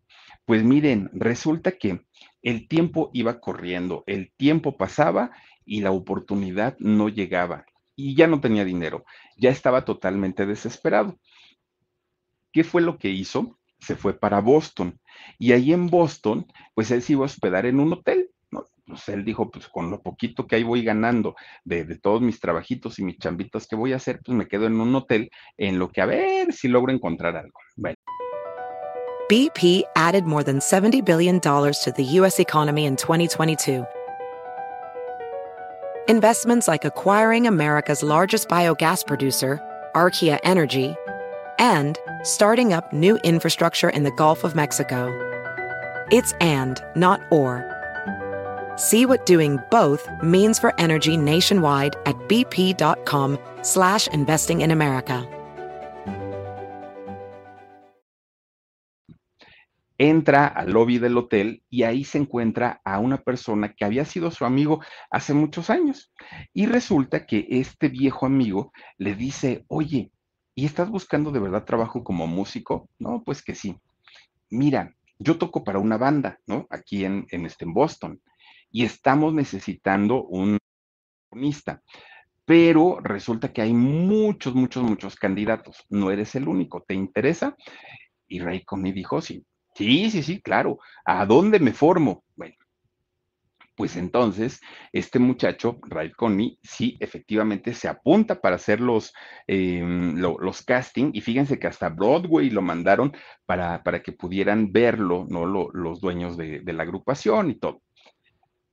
pues 0.45 0.63
miren, 0.63 1.09
resulta 1.11 1.73
que 1.73 1.99
el 2.41 2.69
tiempo 2.69 3.11
iba 3.11 3.41
corriendo, 3.41 4.05
el 4.07 4.31
tiempo 4.37 4.77
pasaba 4.77 5.31
y 5.65 5.81
la 5.81 5.91
oportunidad 5.91 6.77
no 6.79 7.09
llegaba 7.09 7.65
y 7.93 8.15
ya 8.15 8.27
no 8.27 8.39
tenía 8.39 8.63
dinero, 8.63 9.03
ya 9.35 9.49
estaba 9.49 9.83
totalmente 9.83 10.45
desesperado. 10.45 11.19
¿Qué 12.53 12.63
fue 12.63 12.81
lo 12.81 12.97
que 12.97 13.09
hizo? 13.09 13.59
Se 13.79 13.97
fue 13.97 14.17
para 14.17 14.39
Boston 14.39 14.97
y 15.37 15.51
ahí 15.51 15.73
en 15.73 15.87
Boston, 15.87 16.45
pues 16.73 16.91
él 16.91 17.03
iba 17.07 17.23
a 17.23 17.25
hospedar 17.25 17.65
en 17.65 17.79
un 17.79 17.93
hotel. 17.93 18.29
¿no? 18.51 18.65
Pues 18.85 19.07
él 19.09 19.23
dijo, 19.23 19.49
pues 19.51 19.67
con 19.67 19.91
lo 19.91 20.01
poquito 20.01 20.47
que 20.47 20.55
ahí 20.55 20.63
voy 20.63 20.83
ganando 20.83 21.35
de, 21.63 21.83
todos 21.97 22.21
mis 22.21 22.39
trabajitos 22.39 22.99
y 22.99 23.03
mis 23.03 23.17
chambitos 23.19 23.67
que 23.67 23.75
voy 23.75 23.93
a 23.93 23.97
hacer, 23.97 24.19
pues 24.23 24.35
me 24.37 24.47
quedo 24.47 24.65
en 24.65 24.79
un 24.79 24.95
hotel 24.95 25.29
en 25.57 25.79
lo 25.79 25.89
que 25.89 26.01
a 26.01 26.05
ver 26.05 26.53
si 26.53 26.67
logro 26.67 26.91
encontrar 26.91 27.35
algo. 27.37 27.59
BP 29.29 29.83
added 29.95 30.25
more 30.25 30.43
than 30.43 30.57
$70 30.59 31.05
billion 31.05 31.39
to 31.39 31.93
the 31.95 32.03
U.S. 32.03 32.39
economy 32.39 32.85
in 32.85 32.95
2022. 32.95 33.85
Investments 36.09 36.67
like 36.67 36.85
acquiring 36.85 37.45
America's 37.45 38.01
largest 38.01 38.49
biogas 38.49 39.05
producer, 39.05 39.59
Archaea 39.93 40.39
Energy, 40.43 40.95
and 41.59 41.99
starting 42.23 42.73
up 42.73 42.91
new 42.91 43.17
infrastructure 43.17 43.89
in 43.89 44.03
the 44.03 44.11
Gulf 44.11 44.43
of 44.43 44.55
Mexico. 44.55 45.07
It's 46.11 46.33
and, 46.41 46.81
not 46.95 47.21
or. 47.31 47.63
See 48.77 49.05
what 49.05 49.25
doing 49.25 49.59
both 49.69 50.09
means 50.23 50.57
for 50.57 50.73
energy 50.79 51.17
nationwide 51.17 51.95
at 52.05 52.15
bp.com 52.27 53.37
slash 53.61 54.07
investing 54.07 54.61
in 54.61 54.71
America. 54.71 55.27
entra 59.99 60.47
al 60.47 60.71
lobby 60.71 60.97
del 60.97 61.17
hotel 61.17 61.61
y 61.69 61.83
ahí 61.83 62.03
se 62.05 62.17
encuentra 62.17 62.81
a 62.85 62.99
una 62.99 63.17
persona 63.21 63.73
que 63.73 63.85
había 63.85 64.05
sido 64.05 64.31
su 64.31 64.45
amigo 64.45 64.81
hace 65.11 65.33
muchos 65.33 65.69
años. 65.69 66.11
Y 66.53 66.65
resulta 66.65 67.25
que 67.25 67.45
este 67.49 67.89
viejo 67.89 68.25
amigo 68.25 68.71
le 68.97 69.13
dice, 69.13 69.65
oye, 69.67 70.11
¿y 70.59 70.65
estás 70.65 70.89
buscando 70.89 71.31
de 71.31 71.39
verdad 71.39 71.63
trabajo 71.63 72.03
como 72.03 72.27
músico? 72.27 72.89
No, 72.99 73.23
pues 73.23 73.41
que 73.41 73.55
sí. 73.55 73.77
Mira, 74.49 74.93
yo 75.17 75.37
toco 75.37 75.63
para 75.63 75.79
una 75.79 75.97
banda, 75.97 76.39
¿no? 76.47 76.67
Aquí 76.69 77.05
en, 77.05 77.25
en, 77.31 77.45
este, 77.45 77.63
en 77.63 77.73
Boston. 77.73 78.21
Y 78.69 78.83
estamos 78.83 79.33
necesitando 79.33 80.23
un. 80.25 80.57
Pero 82.45 82.99
resulta 82.99 83.53
que 83.53 83.61
hay 83.61 83.73
muchos, 83.73 84.53
muchos, 84.53 84.83
muchos 84.83 85.15
candidatos. 85.15 85.85
No 85.89 86.11
eres 86.11 86.35
el 86.35 86.47
único. 86.47 86.83
¿Te 86.85 86.93
interesa? 86.93 87.55
Y 88.27 88.39
Ray 88.39 88.65
Connie 88.65 88.91
dijo, 88.91 89.21
sí, 89.21 89.45
Sí, 89.75 90.11
sí, 90.11 90.23
sí, 90.23 90.41
claro. 90.41 90.79
¿A 91.05 91.25
dónde 91.25 91.57
me 91.59 91.71
formo? 91.71 92.25
Bueno, 92.35 92.55
pues 93.79 93.95
entonces 93.95 94.59
este 94.91 95.19
muchacho, 95.19 95.79
Ray 95.83 96.11
Connie, 96.11 96.59
sí, 96.61 96.97
efectivamente 96.99 97.73
se 97.73 97.87
apunta 97.87 98.41
para 98.41 98.57
hacer 98.57 98.81
los, 98.81 99.13
em, 99.47 100.17
los 100.17 100.63
casting 100.63 101.11
y 101.13 101.21
fíjense 101.21 101.57
que 101.57 101.67
hasta 101.67 101.87
Broadway 101.87 102.49
lo 102.49 102.61
mandaron 102.61 103.13
para, 103.45 103.81
para 103.81 104.03
que 104.03 104.11
pudieran 104.11 104.73
verlo, 104.73 105.25
¿no? 105.29 105.45
los 105.45 106.01
dueños 106.01 106.35
de, 106.35 106.59
de 106.59 106.73
la 106.73 106.83
agrupación 106.83 107.51
y 107.51 107.55
todo. 107.55 107.81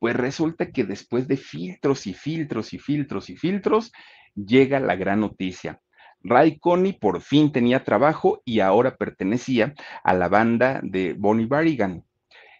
Pues 0.00 0.16
resulta 0.16 0.72
que 0.72 0.82
después 0.82 1.28
de 1.28 1.36
filtros 1.36 2.08
y 2.08 2.12
filtros 2.12 2.74
y 2.74 2.80
filtros 2.80 3.30
y 3.30 3.36
filtros, 3.36 3.92
llega 4.34 4.80
la 4.80 4.96
gran 4.96 5.20
noticia. 5.20 5.80
Ray 6.24 6.58
Connie 6.58 6.94
por 6.94 7.20
fin 7.20 7.52
tenía 7.52 7.84
trabajo 7.84 8.42
y 8.44 8.58
ahora 8.58 8.96
pertenecía 8.96 9.72
a 10.02 10.14
la 10.14 10.28
banda 10.28 10.80
de 10.82 11.14
Bonnie 11.16 11.46
Barrigan. 11.46 12.05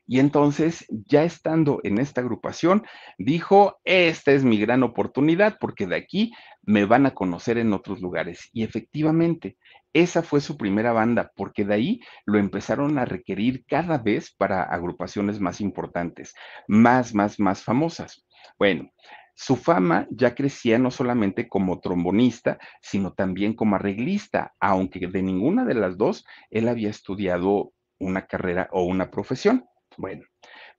Y 0.06 0.20
entonces, 0.20 0.86
ya 0.88 1.24
estando 1.24 1.80
en 1.82 1.98
esta 1.98 2.20
agrupación, 2.20 2.84
dijo, 3.18 3.78
esta 3.84 4.32
es 4.32 4.44
mi 4.44 4.58
gran 4.58 4.82
oportunidad 4.82 5.58
porque 5.60 5.86
de 5.86 5.96
aquí 5.96 6.32
me 6.62 6.84
van 6.84 7.06
a 7.06 7.14
conocer 7.14 7.58
en 7.58 7.72
otros 7.72 8.00
lugares. 8.00 8.48
Y 8.52 8.62
efectivamente, 8.62 9.56
esa 9.92 10.22
fue 10.22 10.40
su 10.40 10.56
primera 10.56 10.92
banda, 10.92 11.32
porque 11.34 11.64
de 11.64 11.74
ahí 11.74 12.00
lo 12.24 12.38
empezaron 12.38 12.98
a 12.98 13.04
requerir 13.04 13.64
cada 13.66 13.98
vez 13.98 14.30
para 14.30 14.62
agrupaciones 14.62 15.40
más 15.40 15.60
importantes, 15.60 16.34
más, 16.68 17.14
más, 17.14 17.40
más 17.40 17.64
famosas. 17.64 18.24
Bueno, 18.58 18.90
su 19.34 19.56
fama 19.56 20.06
ya 20.10 20.34
crecía 20.34 20.78
no 20.78 20.90
solamente 20.90 21.48
como 21.48 21.80
trombonista, 21.80 22.58
sino 22.80 23.12
también 23.12 23.54
como 23.54 23.76
arreglista, 23.76 24.54
aunque 24.60 25.06
de 25.08 25.22
ninguna 25.22 25.64
de 25.64 25.74
las 25.74 25.98
dos 25.98 26.24
él 26.50 26.68
había 26.68 26.90
estudiado 26.90 27.72
una 27.98 28.26
carrera 28.26 28.68
o 28.72 28.84
una 28.84 29.10
profesión. 29.10 29.66
Bueno, 29.96 30.24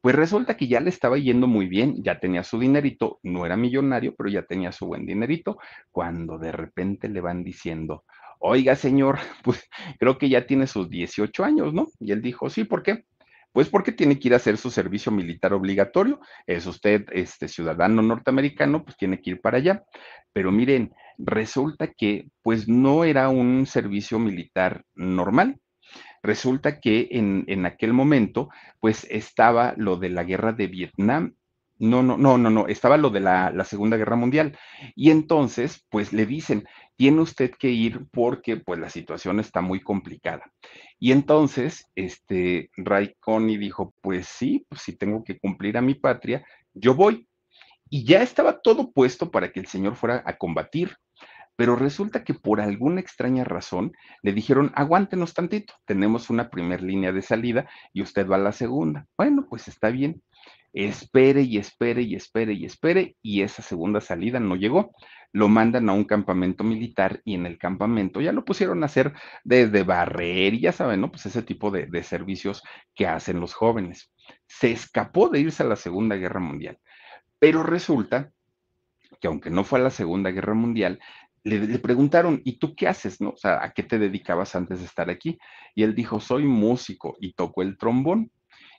pues 0.01 0.15
resulta 0.15 0.55
que 0.57 0.67
ya 0.67 0.79
le 0.79 0.89
estaba 0.89 1.17
yendo 1.17 1.47
muy 1.47 1.67
bien, 1.67 2.03
ya 2.03 2.19
tenía 2.19 2.43
su 2.43 2.59
dinerito, 2.59 3.19
no 3.23 3.45
era 3.45 3.57
millonario, 3.57 4.15
pero 4.15 4.29
ya 4.29 4.43
tenía 4.43 4.71
su 4.71 4.85
buen 4.85 5.05
dinerito, 5.05 5.57
cuando 5.91 6.37
de 6.37 6.51
repente 6.51 7.09
le 7.09 7.21
van 7.21 7.43
diciendo, 7.43 8.03
oiga 8.39 8.75
señor, 8.75 9.19
pues 9.43 9.67
creo 9.99 10.17
que 10.17 10.29
ya 10.29 10.45
tiene 10.45 10.67
sus 10.67 10.89
18 10.89 11.43
años, 11.43 11.73
¿no? 11.73 11.87
Y 11.99 12.11
él 12.11 12.21
dijo, 12.21 12.49
sí, 12.49 12.63
¿por 12.63 12.83
qué? 12.83 13.05
Pues 13.51 13.69
porque 13.69 13.91
tiene 13.91 14.19
que 14.19 14.27
ir 14.27 14.33
a 14.33 14.37
hacer 14.37 14.57
su 14.57 14.69
servicio 14.69 15.11
militar 15.11 15.51
obligatorio. 15.53 16.19
Es 16.45 16.67
usted 16.67 17.05
este 17.11 17.47
ciudadano 17.47 18.03
norteamericano, 18.03 18.83
pues 18.83 18.97
tiene 18.97 19.19
que 19.19 19.31
ir 19.31 19.41
para 19.41 19.57
allá. 19.57 19.83
Pero 20.31 20.51
miren, 20.51 20.93
resulta 21.17 21.87
que 21.87 22.27
pues 22.43 22.67
no 22.67 23.03
era 23.03 23.29
un 23.29 23.65
servicio 23.65 24.19
militar 24.19 24.83
normal, 24.93 25.59
Resulta 26.23 26.79
que 26.79 27.07
en, 27.11 27.43
en 27.47 27.65
aquel 27.65 27.93
momento, 27.93 28.49
pues 28.79 29.07
estaba 29.09 29.73
lo 29.77 29.97
de 29.97 30.09
la 30.09 30.23
guerra 30.23 30.53
de 30.53 30.67
Vietnam 30.67 31.33
no, 31.79 32.01
no, 32.01 32.17
no, 32.17 32.37
no, 32.37 32.49
no, 32.49 32.67
estaba 32.67 32.97
lo 32.97 33.09
de 33.09 33.19
la, 33.19 33.51
la, 33.51 33.63
Segunda 33.63 33.97
Guerra 33.97 34.15
Mundial. 34.15 34.57
Y 34.95 35.11
entonces, 35.11 35.85
pues 35.89 36.11
le 36.11 36.25
dicen, 36.25 36.67
tiene 36.95 37.21
usted 37.21 37.51
que 37.51 37.69
ir 37.69 38.07
porque 38.11 38.57
pues 38.57 38.79
la 38.79 38.89
situación 38.89 39.39
está 39.39 39.61
muy 39.61 39.81
complicada. 39.81 40.51
Y 40.99 41.11
entonces, 41.11 41.85
este, 41.95 42.71
Ray 42.77 43.15
Connie 43.19 43.57
dijo, 43.57 43.93
pues 44.01 44.27
sí, 44.27 44.65
pues 44.67 44.81
si 44.81 44.97
tengo 44.97 45.23
que 45.23 45.37
cumplir 45.37 45.77
a 45.77 45.81
mi 45.81 45.93
patria, 45.93 46.43
yo 46.73 46.95
voy. 46.95 47.27
Y 47.89 48.03
ya 48.03 48.21
estaba 48.21 48.59
todo 48.59 48.91
puesto 48.91 49.29
para 49.31 49.51
que 49.51 49.59
el 49.59 49.67
señor 49.67 49.95
fuera 49.95 50.23
a 50.25 50.37
combatir. 50.37 50.97
Pero 51.57 51.75
resulta 51.75 52.23
que 52.23 52.33
por 52.33 52.61
alguna 52.61 53.01
extraña 53.01 53.43
razón 53.43 53.91
le 54.21 54.31
dijeron, 54.31 54.71
aguántenos 54.75 55.33
tantito, 55.33 55.73
tenemos 55.85 56.29
una 56.29 56.49
primer 56.49 56.81
línea 56.81 57.11
de 57.11 57.21
salida 57.21 57.69
y 57.91 58.01
usted 58.01 58.25
va 58.25 58.37
a 58.37 58.39
la 58.39 58.53
segunda. 58.53 59.05
Bueno, 59.17 59.45
pues 59.49 59.67
está 59.67 59.89
bien 59.89 60.21
espere 60.73 61.41
y 61.41 61.57
espere 61.57 62.03
y 62.03 62.15
espere 62.15 62.53
y 62.53 62.65
espere 62.65 63.15
y 63.21 63.41
esa 63.41 63.63
segunda 63.63 63.99
salida 63.99 64.39
no 64.39 64.55
llegó. 64.55 64.91
Lo 65.33 65.49
mandan 65.49 65.89
a 65.89 65.93
un 65.93 66.05
campamento 66.05 66.63
militar 66.63 67.21
y 67.25 67.33
en 67.35 67.45
el 67.45 67.57
campamento 67.57 68.21
ya 68.21 68.31
lo 68.31 68.45
pusieron 68.45 68.83
a 68.83 68.85
hacer 68.85 69.13
desde 69.43 69.83
barrer 69.83 70.53
y 70.53 70.61
ya 70.61 70.71
saben, 70.71 71.01
¿no? 71.01 71.11
Pues 71.11 71.25
ese 71.25 71.41
tipo 71.41 71.71
de, 71.71 71.87
de 71.87 72.03
servicios 72.03 72.63
que 72.95 73.07
hacen 73.07 73.39
los 73.39 73.53
jóvenes. 73.53 74.11
Se 74.45 74.71
escapó 74.71 75.29
de 75.29 75.39
irse 75.39 75.63
a 75.63 75.67
la 75.67 75.75
Segunda 75.75 76.15
Guerra 76.15 76.39
Mundial, 76.39 76.77
pero 77.39 77.63
resulta 77.63 78.31
que 79.19 79.27
aunque 79.27 79.49
no 79.49 79.63
fue 79.63 79.79
a 79.79 79.83
la 79.83 79.89
Segunda 79.89 80.29
Guerra 80.31 80.53
Mundial, 80.53 80.99
le, 81.43 81.79
preguntaron, 81.79 82.41
¿y 82.43 82.59
tú 82.59 82.75
qué 82.75 82.87
haces? 82.87 83.21
No? 83.21 83.29
O 83.29 83.37
sea, 83.37 83.63
¿a 83.63 83.71
qué 83.71 83.83
te 83.83 83.99
dedicabas 83.99 84.55
antes 84.55 84.79
de 84.79 84.85
estar 84.85 85.09
aquí? 85.09 85.37
Y 85.75 85.83
él 85.83 85.95
dijo, 85.95 86.19
soy 86.19 86.45
músico 86.45 87.15
y 87.19 87.33
toco 87.33 87.61
el 87.61 87.77
trombón. 87.77 88.31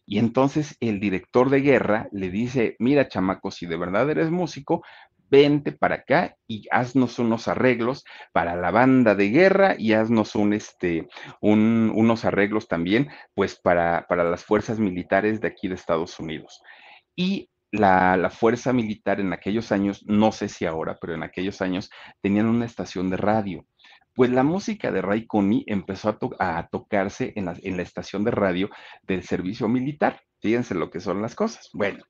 Y 0.07 0.19
entonces 0.19 0.77
el 0.81 1.01
director 1.01 1.51
de 1.51 1.61
guerra 1.61 2.09
le 2.13 2.31
dice, 2.31 2.77
mira 2.79 3.09
chamaco, 3.09 3.51
si 3.51 3.67
de 3.67 3.77
verdad 3.77 4.09
eres 4.09 4.31
músico, 4.31 4.83
vente 5.31 5.73
para 5.73 5.97
acá 5.97 6.37
y 6.47 6.67
haznos 6.71 7.19
unos 7.19 7.49
arreglos 7.49 8.05
para 8.33 8.57
la 8.57 8.71
banda 8.71 9.15
de 9.15 9.29
guerra 9.29 9.75
y 9.79 9.93
haznos 9.93 10.35
un, 10.35 10.55
este, 10.55 11.09
un, 11.41 11.93
unos 11.95 12.25
arreglos 12.25 12.69
también, 12.69 13.09
pues 13.35 13.59
para, 13.61 14.07
para 14.09 14.25
las 14.25 14.45
fuerzas 14.45 14.79
militares 14.79 15.41
de 15.41 15.49
aquí 15.49 15.69
de 15.69 15.75
Estados 15.75 16.19
Unidos. 16.19 16.63
Y 17.15 17.51
la, 17.71 18.31
fuerza 18.31 18.73
militar 18.73 19.21
en 19.21 19.33
aquellos 19.33 19.73
años, 19.73 20.05
no 20.07 20.33
sé 20.33 20.49
si 20.49 20.67
ahora, 20.67 20.97
pero 21.01 21.15
en 21.15 21.23
aquellos 21.23 21.61
años 21.61 21.91
tenían 22.21 22.47
una 22.47 22.67
estación 22.67 23.11
de 23.11 23.17
radio 23.17 23.67
pues 24.15 24.33
la 24.33 24.43
música 24.43 24.91
de 24.91 25.01
Ray 25.01 25.29
Connie 25.29 25.63
empezó 25.69 26.19
a 26.41 26.69
tocarse 26.73 27.33
en 27.37 27.45
la, 27.45 27.55
en 27.63 27.77
la, 27.77 27.85
estación 27.85 28.25
de 28.25 28.33
radio 28.33 28.69
del 29.05 29.23
servicio 29.23 29.69
militar. 29.69 30.21
Fíjense 30.41 30.75
lo 30.75 30.91
que 30.91 30.99
son 30.99 31.23
las 31.23 31.37
cosas. 31.37 31.71
Bueno, 31.73 32.03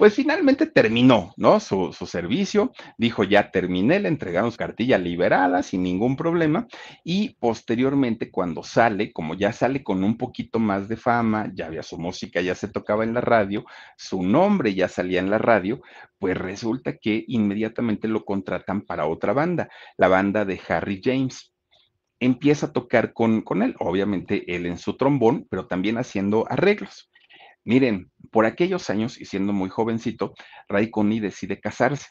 pues 0.00 0.14
finalmente 0.14 0.64
terminó, 0.64 1.34
¿no? 1.36 1.60
Su, 1.60 1.92
servicio, 1.92 2.72
dijo 2.96 3.22
ya 3.22 3.50
terminé, 3.50 4.00
le 4.00 4.08
entregaron 4.08 4.50
su 4.50 4.56
cartilla 4.56 4.96
liberada 4.96 5.62
sin 5.62 5.82
ningún 5.82 6.16
problema 6.16 6.66
y 7.04 7.34
posteriormente 7.34 8.30
cuando 8.30 8.62
sale, 8.62 9.12
como 9.12 9.34
ya 9.34 9.52
sale 9.52 9.84
con 9.84 10.02
un 10.02 10.16
poquito 10.16 10.58
más 10.58 10.88
de 10.88 10.96
fama, 10.96 11.52
ya 11.52 11.66
había 11.66 11.82
su 11.82 11.98
música, 11.98 12.40
ya 12.40 12.54
se 12.54 12.68
tocaba 12.68 13.04
en 13.04 13.12
la 13.12 13.20
radio, 13.20 13.66
su 13.98 14.22
nombre 14.22 14.72
ya 14.72 14.88
salía 14.88 15.20
en 15.20 15.28
la 15.28 15.36
radio, 15.36 15.82
pues 16.18 16.34
resulta 16.34 16.96
que 16.96 17.22
inmediatamente 17.28 18.08
lo 18.08 18.24
contratan 18.24 18.80
para 18.86 19.06
otra 19.06 19.34
banda, 19.34 19.68
la 19.98 20.08
banda 20.08 20.46
de 20.46 20.58
Harry 20.66 21.02
James 21.04 21.52
empieza 22.20 22.68
a 22.68 22.72
tocar 22.72 23.12
con, 23.12 23.42
con 23.42 23.62
él, 23.62 23.74
obviamente 23.80 24.56
él 24.56 24.64
en 24.64 24.78
su 24.78 24.96
trombón, 24.96 25.46
pero 25.50 25.66
también 25.66 25.98
haciendo 25.98 26.46
arreglos. 26.48 27.10
Miren, 27.64 28.10
por 28.30 28.46
aquellos 28.46 28.90
años, 28.90 29.20
y 29.20 29.24
siendo 29.24 29.52
muy 29.52 29.68
jovencito, 29.68 30.34
Ray 30.68 30.90
Connie 30.90 31.20
decide 31.20 31.60
casarse. 31.60 32.08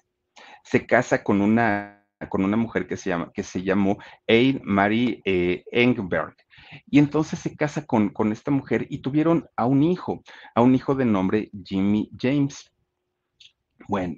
Se 0.64 0.86
casa 0.86 1.24
con 1.24 1.42
una, 1.42 2.06
con 2.30 2.44
una 2.44 2.58
mujer 2.58 2.88
que 2.88 2.98
se, 2.98 3.10
llama, 3.10 3.32
que 3.34 3.44
se 3.44 3.64
llamó 3.64 3.98
Aid 4.28 4.62
Marie 4.64 5.22
eh, 5.26 5.64
Engberg. 5.72 6.36
Y 6.86 7.00
entonces 7.00 7.40
se 7.40 7.56
casa 7.56 7.86
con, 7.86 8.10
con 8.10 8.32
esta 8.32 8.52
mujer 8.52 8.86
y 8.90 9.00
tuvieron 9.00 9.48
a 9.56 9.66
un 9.66 9.84
hijo, 9.84 10.22
a 10.54 10.62
un 10.62 10.76
hijo 10.76 10.94
de 10.96 11.06
nombre 11.06 11.50
Jimmy 11.64 12.12
James. 12.18 12.72
Bueno, 13.88 14.16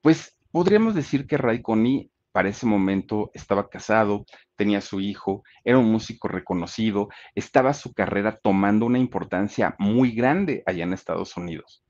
pues 0.00 0.38
podríamos 0.52 0.94
decir 0.94 1.26
que 1.26 1.38
Ray 1.38 1.62
Connie 1.62 2.10
para 2.30 2.50
ese 2.50 2.66
momento 2.66 3.30
estaba 3.32 3.68
casado, 3.70 4.26
tenía 4.56 4.80
su 4.80 5.00
hijo, 5.00 5.44
era 5.64 5.78
un 5.78 5.90
músico 5.90 6.28
reconocido, 6.28 7.08
estaba 7.34 7.74
su 7.74 7.92
carrera 7.92 8.38
tomando 8.42 8.86
una 8.86 8.98
importancia 8.98 9.76
muy 9.78 10.12
grande 10.12 10.62
allá 10.66 10.84
en 10.84 10.92
Estados 10.92 11.36
Unidos. 11.36 11.84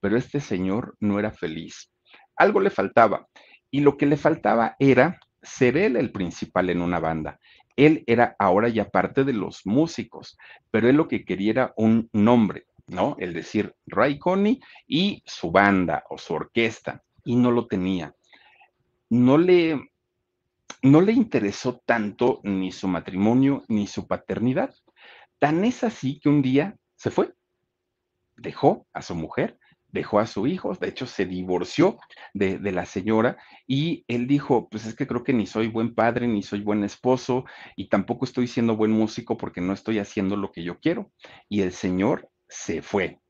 Pero 0.00 0.16
este 0.16 0.40
señor 0.40 0.96
no 1.00 1.18
era 1.18 1.30
feliz. 1.30 1.92
Algo 2.36 2.60
le 2.60 2.70
faltaba. 2.70 3.28
Y 3.70 3.80
lo 3.80 3.96
que 3.96 4.06
le 4.06 4.16
faltaba 4.16 4.76
era 4.78 5.20
ser 5.42 5.76
él 5.76 5.96
el 5.96 6.10
principal 6.10 6.70
en 6.70 6.82
una 6.82 6.98
banda. 6.98 7.38
Él 7.76 8.04
era 8.06 8.34
ahora 8.38 8.68
ya 8.68 8.90
parte 8.90 9.24
de 9.24 9.32
los 9.32 9.64
músicos, 9.64 10.36
pero 10.70 10.88
él 10.88 10.96
lo 10.96 11.08
que 11.08 11.24
quería 11.24 11.50
era 11.50 11.74
un 11.76 12.10
nombre, 12.12 12.66
¿no? 12.88 13.16
El 13.18 13.32
decir 13.32 13.74
Ray 13.86 14.18
Connie 14.18 14.60
y 14.86 15.22
su 15.24 15.50
banda 15.50 16.04
o 16.10 16.18
su 16.18 16.34
orquesta, 16.34 17.02
y 17.24 17.36
no 17.36 17.50
lo 17.52 17.66
tenía 17.66 18.14
no 19.10 19.36
le, 19.38 19.89
no 20.82 21.00
le 21.00 21.12
interesó 21.12 21.82
tanto 21.84 22.40
ni 22.42 22.72
su 22.72 22.88
matrimonio 22.88 23.62
ni 23.68 23.86
su 23.86 24.06
paternidad. 24.06 24.74
Tan 25.38 25.64
es 25.64 25.84
así 25.84 26.20
que 26.20 26.28
un 26.28 26.42
día 26.42 26.76
se 26.96 27.10
fue, 27.10 27.32
dejó 28.36 28.86
a 28.92 29.02
su 29.02 29.14
mujer, 29.14 29.58
dejó 29.88 30.18
a 30.20 30.26
su 30.26 30.46
hijo, 30.46 30.74
de 30.74 30.88
hecho 30.88 31.06
se 31.06 31.26
divorció 31.26 31.98
de, 32.34 32.58
de, 32.58 32.72
la 32.72 32.86
señora 32.86 33.38
y 33.66 34.04
él 34.06 34.26
dijo, 34.26 34.68
pues 34.68 34.86
es 34.86 34.94
que 34.94 35.06
creo 35.06 35.24
que 35.24 35.32
ni 35.32 35.46
soy 35.46 35.68
buen 35.68 35.94
padre, 35.94 36.28
ni 36.28 36.42
soy 36.42 36.60
buen 36.60 36.84
esposo 36.84 37.44
y 37.76 37.88
tampoco 37.88 38.24
estoy 38.24 38.46
siendo 38.46 38.76
buen 38.76 38.92
músico 38.92 39.36
porque 39.36 39.60
no 39.60 39.72
estoy 39.72 39.98
haciendo 39.98 40.36
lo 40.36 40.52
que 40.52 40.62
yo 40.62 40.78
quiero. 40.78 41.10
Y 41.48 41.62
el 41.62 41.72
señor 41.72 42.30
se 42.48 42.82
fue. 42.82 43.20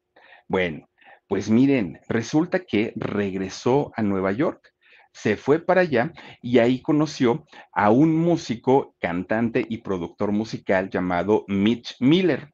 Bueno, 0.48 0.88
pues 1.28 1.48
miren, 1.48 2.00
resulta 2.08 2.60
que 2.60 2.92
regresó 2.96 3.92
a 3.96 4.02
Nueva 4.02 4.32
York 4.32 4.74
se 5.12 5.36
fue 5.36 5.58
para 5.58 5.82
allá 5.82 6.12
y 6.42 6.58
ahí 6.58 6.80
conoció 6.80 7.46
a 7.72 7.90
un 7.90 8.16
músico, 8.16 8.94
cantante 9.00 9.64
y 9.68 9.78
productor 9.78 10.32
musical 10.32 10.90
llamado 10.90 11.44
Mitch 11.48 11.96
Miller. 12.00 12.52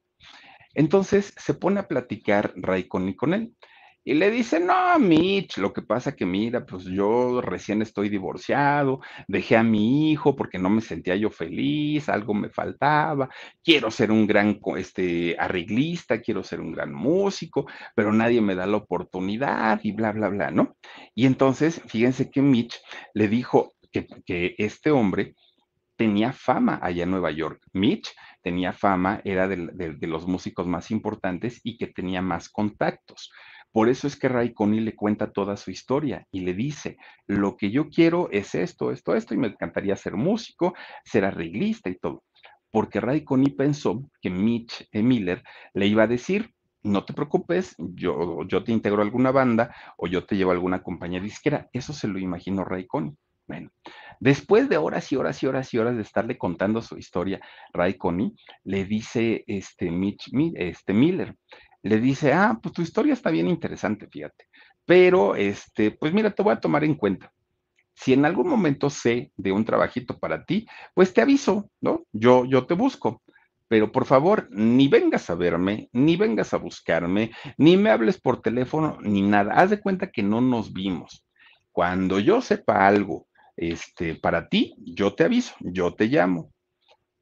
Entonces 0.73 1.33
se 1.37 1.53
pone 1.53 1.79
a 1.79 1.87
platicar 1.87 2.53
Connie 2.87 3.15
con 3.15 3.33
él. 3.33 3.55
Y 4.07 4.13
le 4.13 4.31
dice, 4.31 4.61
no, 4.61 4.97
Mitch, 4.99 5.57
lo 5.57 5.73
que 5.73 5.81
pasa 5.81 6.15
que 6.15 6.25
mira, 6.25 6.65
pues 6.65 6.85
yo 6.85 7.41
recién 7.41 7.81
estoy 7.81 8.07
divorciado, 8.07 9.01
dejé 9.27 9.57
a 9.57 9.63
mi 9.63 10.13
hijo 10.13 10.33
porque 10.33 10.57
no 10.57 10.69
me 10.69 10.79
sentía 10.79 11.17
yo 11.17 11.29
feliz, 11.29 12.07
algo 12.07 12.33
me 12.33 12.47
faltaba, 12.47 13.27
quiero 13.61 13.91
ser 13.91 14.13
un 14.13 14.25
gran 14.25 14.61
este, 14.77 15.35
arreglista, 15.37 16.21
quiero 16.21 16.41
ser 16.41 16.61
un 16.61 16.71
gran 16.71 16.93
músico, 16.93 17.65
pero 17.95 18.13
nadie 18.13 18.39
me 18.39 18.55
da 18.55 18.65
la 18.65 18.77
oportunidad 18.77 19.81
y 19.83 19.91
bla, 19.91 20.13
bla, 20.13 20.29
bla, 20.29 20.51
¿no? 20.51 20.77
Y 21.13 21.25
entonces, 21.25 21.81
fíjense 21.87 22.31
que 22.31 22.41
Mitch 22.41 22.79
le 23.13 23.27
dijo 23.27 23.73
que, 23.91 24.07
que 24.25 24.55
este 24.57 24.89
hombre 24.89 25.35
tenía 25.97 26.31
fama 26.31 26.79
allá 26.81 27.03
en 27.03 27.11
Nueva 27.11 27.31
York. 27.31 27.61
Mitch 27.73 28.15
tenía 28.41 28.71
fama, 28.71 29.19
era 29.25 29.49
de, 29.49 29.67
de, 29.73 29.95
de 29.95 30.07
los 30.07 30.25
músicos 30.25 30.65
más 30.65 30.91
importantes 30.91 31.59
y 31.61 31.77
que 31.77 31.87
tenía 31.87 32.21
más 32.21 32.47
contactos. 32.47 33.31
Por 33.77 33.89
eso 33.89 34.07
es 34.07 34.15
que 34.15 34.27
Ray 34.27 34.55
Connie 34.55 34.81
le 34.81 34.95
cuenta 34.95 35.31
toda 35.31 35.55
su 35.55 35.69
historia 35.69 36.25
y 36.31 36.39
le 36.39 36.55
dice, 36.55 36.97
lo 37.27 37.55
que 37.55 37.69
yo 37.69 37.89
quiero 37.89 38.27
es 38.31 38.55
esto, 38.55 38.91
esto, 38.91 39.13
esto, 39.13 39.35
y 39.35 39.37
me 39.37 39.49
encantaría 39.49 39.95
ser 39.95 40.15
músico, 40.15 40.73
ser 41.05 41.25
arreglista 41.25 41.87
y 41.87 41.95
todo. 41.95 42.23
Porque 42.71 42.99
Ray 42.99 43.23
Connie 43.23 43.51
pensó 43.51 44.09
que 44.19 44.31
Mitch 44.31 44.89
e. 44.91 45.03
Miller 45.03 45.43
le 45.75 45.85
iba 45.85 46.01
a 46.01 46.07
decir, 46.07 46.55
no 46.81 47.05
te 47.05 47.13
preocupes, 47.13 47.75
yo, 47.77 48.47
yo 48.47 48.63
te 48.63 48.71
integro 48.71 49.03
a 49.03 49.05
alguna 49.05 49.29
banda 49.29 49.75
o 49.95 50.07
yo 50.07 50.25
te 50.25 50.35
llevo 50.35 50.49
a 50.49 50.53
alguna 50.55 50.81
compañía 50.81 51.19
disquera. 51.19 51.69
Eso 51.71 51.93
se 51.93 52.07
lo 52.07 52.17
imaginó 52.17 52.65
Ray 52.65 52.87
Connie. 52.87 53.13
Bueno, 53.47 53.69
después 54.19 54.67
de 54.69 54.77
horas 54.77 55.11
y 55.11 55.15
horas 55.15 55.41
y 55.41 55.45
horas 55.45 55.73
y 55.73 55.77
horas 55.77 55.95
de 55.95 56.01
estarle 56.01 56.37
contando 56.37 56.81
su 56.81 56.97
historia, 56.97 57.39
Ray 57.71 57.93
Connie 57.93 58.33
le 58.63 58.85
dice 58.85 59.43
este 59.47 59.89
Mitch 59.89 60.31
este 60.55 60.93
Miller, 60.93 61.35
le 61.87 61.99
dice, 61.99 62.33
ah, 62.33 62.59
pues 62.61 62.73
tu 62.73 62.81
historia 62.81 63.13
está 63.13 63.29
bien 63.31 63.47
interesante, 63.47 64.07
fíjate, 64.07 64.45
pero 64.85 65.35
este, 65.35 65.91
pues 65.91 66.13
mira, 66.13 66.31
te 66.31 66.43
voy 66.43 66.53
a 66.53 66.59
tomar 66.59 66.83
en 66.83 66.95
cuenta. 66.95 67.31
Si 67.95 68.13
en 68.13 68.25
algún 68.25 68.47
momento 68.47 68.89
sé 68.89 69.31
de 69.37 69.51
un 69.51 69.65
trabajito 69.65 70.19
para 70.19 70.45
ti, 70.45 70.67
pues 70.93 71.13
te 71.13 71.21
aviso, 71.21 71.69
¿no? 71.81 72.05
Yo, 72.11 72.45
yo 72.45 72.67
te 72.67 72.75
busco. 72.75 73.23
Pero 73.67 73.91
por 73.91 74.05
favor, 74.05 74.47
ni 74.51 74.87
vengas 74.87 75.29
a 75.29 75.35
verme, 75.35 75.89
ni 75.91 76.15
vengas 76.15 76.53
a 76.53 76.57
buscarme, 76.57 77.31
ni 77.57 77.75
me 77.75 77.89
hables 77.89 78.19
por 78.19 78.41
teléfono, 78.41 78.97
ni 79.01 79.21
nada. 79.21 79.53
Haz 79.55 79.71
de 79.71 79.81
cuenta 79.81 80.11
que 80.11 80.23
no 80.23 80.41
nos 80.41 80.71
vimos. 80.71 81.25
Cuando 81.71 82.19
yo 82.19 82.41
sepa 82.41 82.87
algo 82.87 83.27
este, 83.57 84.15
para 84.15 84.47
ti, 84.47 84.75
yo 84.77 85.15
te 85.15 85.25
aviso, 85.25 85.53
yo 85.59 85.93
te 85.95 86.05
llamo. 86.05 86.53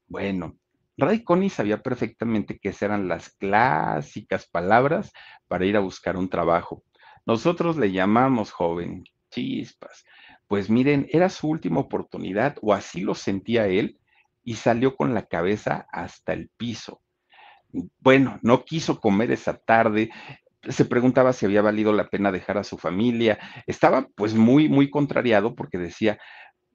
Bueno, 0.07 0.57
Ray 0.97 1.23
Connie 1.23 1.49
sabía 1.49 1.81
perfectamente 1.81 2.57
que 2.57 2.69
esas 2.69 2.83
eran 2.83 3.07
las 3.07 3.29
clásicas 3.29 4.47
palabras 4.47 5.11
para 5.47 5.65
ir 5.65 5.75
a 5.75 5.81
buscar 5.81 6.17
un 6.17 6.29
trabajo. 6.29 6.83
Nosotros 7.25 7.77
le 7.77 7.91
llamamos 7.91 8.51
joven, 8.51 9.03
chispas. 9.29 10.05
Pues 10.47 10.69
miren, 10.69 11.07
era 11.11 11.29
su 11.29 11.49
última 11.49 11.79
oportunidad, 11.79 12.57
o 12.61 12.73
así 12.73 13.01
lo 13.01 13.15
sentía 13.15 13.67
él, 13.67 13.99
y 14.43 14.55
salió 14.55 14.95
con 14.95 15.13
la 15.13 15.25
cabeza 15.25 15.87
hasta 15.91 16.33
el 16.33 16.49
piso. 16.55 17.01
Bueno, 17.99 18.39
no 18.41 18.63
quiso 18.63 19.01
comer 19.01 19.31
esa 19.31 19.57
tarde, 19.57 20.11
se 20.61 20.85
preguntaba 20.85 21.33
si 21.33 21.45
había 21.45 21.61
valido 21.61 21.91
la 21.93 22.09
pena 22.09 22.31
dejar 22.31 22.57
a 22.57 22.63
su 22.63 22.77
familia, 22.77 23.39
estaba 23.67 24.07
pues 24.15 24.33
muy, 24.33 24.69
muy 24.69 24.89
contrariado 24.89 25.55
porque 25.55 25.77
decía, 25.77 26.17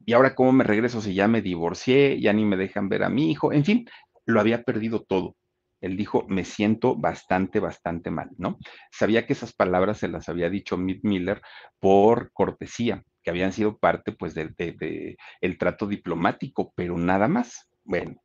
¿y 0.05 0.13
ahora 0.13 0.35
cómo 0.35 0.53
me 0.53 0.65
regreso 0.65 1.01
si 1.01 1.15
ya 1.15 1.29
me 1.29 1.43
divorcié, 1.43 2.21
ya 2.21 2.33
ni 2.33 2.45
me 2.45 2.57
dejan 2.57 2.89
ver 2.89 3.05
a 3.05 3.09
mi 3.09 3.31
hijo? 3.31 3.53
En 3.53 3.65
fin, 3.65 3.87
lo 4.27 4.41
había 4.41 4.63
perdido 4.63 5.03
todo. 5.03 5.37
Él 5.81 5.97
dijo, 5.97 6.27
me 6.29 6.45
siento 6.45 6.95
bastante, 6.95 7.59
bastante 7.59 8.11
mal, 8.11 8.31
¿no? 8.37 8.59
Sabía 8.91 9.27
que 9.27 9.33
esas 9.33 9.55
palabras 9.55 9.99
se 9.99 10.09
las 10.09 10.29
había 10.29 10.51
dicho 10.51 10.77
Mitt 10.77 11.05
Miller 11.05 11.41
por 11.79 12.33
cortesía, 12.33 13.03
que 13.23 13.31
habían 13.31 13.53
sido 13.53 13.79
parte, 13.79 14.13
pues, 14.13 14.35
del 14.35 14.55
de, 14.57 15.17
el 15.41 15.59
trato 15.59 15.87
diplomático, 15.87 16.73
pero 16.77 16.99
nada 16.99 17.29
más. 17.29 17.71
Bueno, 17.85 18.23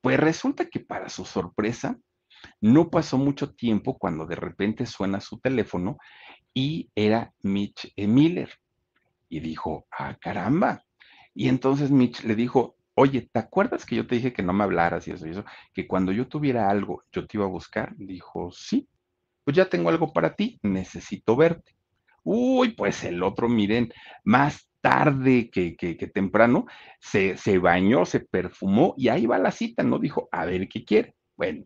pues 0.00 0.18
resulta 0.18 0.66
que 0.66 0.80
para 0.80 1.10
su 1.10 1.24
sorpresa, 1.26 1.98
no 2.60 2.90
pasó 2.90 3.18
mucho 3.18 3.54
tiempo 3.54 3.98
cuando 3.98 4.26
de 4.26 4.36
repente 4.36 4.86
suena 4.86 5.20
su 5.20 5.38
teléfono 5.38 5.98
y 6.54 6.90
era 6.94 7.32
Mitch 7.42 7.92
Miller. 7.96 8.50
Y 9.28 9.40
dijo, 9.40 9.86
ah, 9.90 10.16
caramba. 10.20 10.82
Y 11.34 11.48
entonces 11.48 11.90
Mitch 11.90 12.24
le 12.24 12.34
dijo, 12.34 12.75
oye, 12.96 13.28
¿te 13.32 13.38
acuerdas 13.40 13.86
que 13.86 13.96
yo 13.96 14.06
te 14.06 14.16
dije 14.16 14.32
que 14.32 14.42
no 14.42 14.52
me 14.52 14.64
hablaras 14.64 15.06
y 15.08 15.12
eso 15.12 15.26
y 15.26 15.30
eso? 15.30 15.44
Que 15.74 15.86
cuando 15.86 16.12
yo 16.12 16.28
tuviera 16.28 16.70
algo, 16.70 17.04
yo 17.12 17.26
te 17.26 17.36
iba 17.38 17.44
a 17.46 17.48
buscar. 17.48 17.94
Dijo, 17.96 18.50
sí, 18.52 18.88
pues 19.44 19.56
ya 19.56 19.68
tengo 19.68 19.90
algo 19.90 20.12
para 20.12 20.34
ti, 20.34 20.58
necesito 20.62 21.36
verte. 21.36 21.76
Uy, 22.24 22.70
pues 22.70 23.04
el 23.04 23.22
otro, 23.22 23.48
miren, 23.48 23.92
más 24.24 24.68
tarde 24.80 25.50
que, 25.50 25.76
que, 25.76 25.94
temprano, 26.08 26.66
se, 27.00 27.36
se, 27.36 27.58
bañó, 27.58 28.04
se 28.06 28.20
perfumó 28.20 28.94
y 28.96 29.08
ahí 29.08 29.26
va 29.26 29.38
la 29.38 29.52
cita, 29.52 29.82
¿no? 29.82 29.98
Dijo, 29.98 30.28
a 30.32 30.44
ver 30.46 30.68
qué 30.68 30.84
quiere. 30.84 31.14
Bueno, 31.36 31.64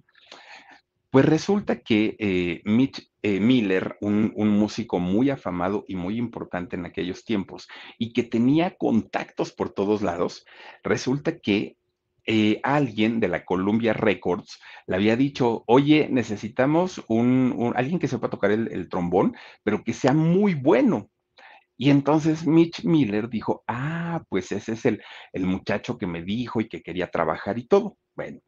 pues 1.11 1.24
resulta 1.24 1.80
que 1.80 2.16
eh, 2.18 2.62
Mitch 2.64 3.11
eh, 3.22 3.40
Miller, 3.40 3.96
un, 4.00 4.32
músico 4.36 4.98
muy 4.98 5.28
afamado 5.28 5.84
y 5.88 5.96
muy 5.96 6.16
importante 6.16 6.76
en 6.76 6.86
aquellos 6.86 7.24
tiempos, 7.24 7.68
y 7.98 8.12
que 8.12 8.22
tenía 8.22 8.76
contactos 8.76 9.52
por 9.52 9.70
todos 9.70 10.02
lados, 10.02 10.46
resulta 10.82 11.38
que 11.38 11.76
eh, 12.26 12.61
alguien 12.62 13.18
de 13.18 13.28
la 13.28 13.44
Columbia 13.44 13.92
Records 13.92 14.61
le 14.86 14.96
había 14.96 15.16
dicho, 15.16 15.64
oye, 15.66 16.08
necesitamos 16.11 17.02
un, 17.08 17.72
alguien 17.74 17.98
que 17.98 18.08
sepa 18.08 18.30
tocar 18.30 18.52
el, 18.52 18.88
trombón, 18.88 19.36
pero 19.64 19.82
que 19.82 19.92
sea 19.92 20.12
muy 20.12 20.54
bueno. 20.54 21.11
Y 21.83 21.89
entonces 21.89 22.47
Mitch 22.47 22.85
Miller 22.85 23.31
dijo, 23.31 23.64
ah, 23.66 24.22
pues 24.28 24.53
ese 24.53 24.74
es 24.74 24.85
el, 24.85 25.03
el 25.33 25.47
muchacho 25.47 25.97
que 25.97 26.07
me 26.07 26.22
dijo 26.22 26.61
y 26.61 26.68
que 26.68 26.83
quería 26.83 27.11
trabajar 27.11 27.59
y 27.59 27.66
todo. 27.66 27.97
Bueno, 28.14 28.41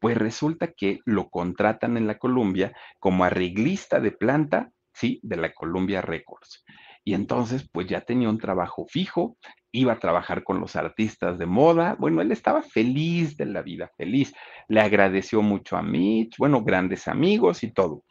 pues 0.00 0.16
resulta 0.18 0.72
que 0.72 0.98
lo 1.04 1.30
contratan 1.30 1.96
en 1.96 2.08
la 2.08 2.18
Columbia 2.18 2.72
como 2.98 3.22
arreglista 3.22 4.00
de 4.00 4.10
planta, 4.10 4.72
¿sí? 4.92 5.20
De 5.22 5.36
la 5.36 5.54
Columbia 5.54 6.02
Records. 6.02 6.64
Y 7.04 7.14
entonces, 7.14 7.64
pues 7.70 7.86
ya 7.86 8.00
tenía 8.00 8.28
un 8.28 8.38
trabajo 8.38 8.86
fijo, 8.88 9.36
iba 9.70 9.92
a 9.92 10.00
trabajar 10.00 10.42
con 10.42 10.58
los 10.58 10.74
artistas 10.74 11.38
de 11.38 11.46
moda. 11.46 11.94
Bueno, 11.96 12.22
él 12.22 12.32
estaba 12.32 12.60
feliz 12.60 13.36
de 13.36 13.46
la 13.46 13.62
vida, 13.62 13.92
feliz. 13.96 14.34
Le 14.66 14.80
agradeció 14.80 15.42
mucho 15.42 15.76
a 15.76 15.82
Mitch, 15.82 16.36
bueno, 16.38 16.64
grandes 16.64 17.06
amigos 17.06 17.62
y 17.62 17.70
todo. 17.70 18.02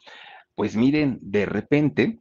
Pues 0.54 0.74
miren, 0.74 1.18
de 1.20 1.44
repente, 1.44 2.20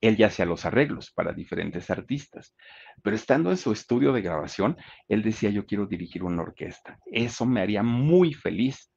él 0.00 0.16
ya 0.16 0.26
hacía 0.26 0.44
los 0.44 0.64
arreglos 0.64 1.10
para 1.10 1.32
diferentes 1.32 1.90
artistas, 1.90 2.54
pero 3.02 3.16
estando 3.16 3.50
en 3.50 3.56
su 3.56 3.72
estudio 3.72 4.12
de 4.12 4.22
grabación, 4.22 4.76
él 5.08 5.22
decía, 5.22 5.50
yo 5.50 5.66
quiero 5.66 5.86
dirigir 5.86 6.22
una 6.22 6.42
orquesta, 6.42 6.98
eso 7.06 7.46
me 7.46 7.60
haría 7.60 7.82
muy 7.82 8.34
feliz. 8.34 8.90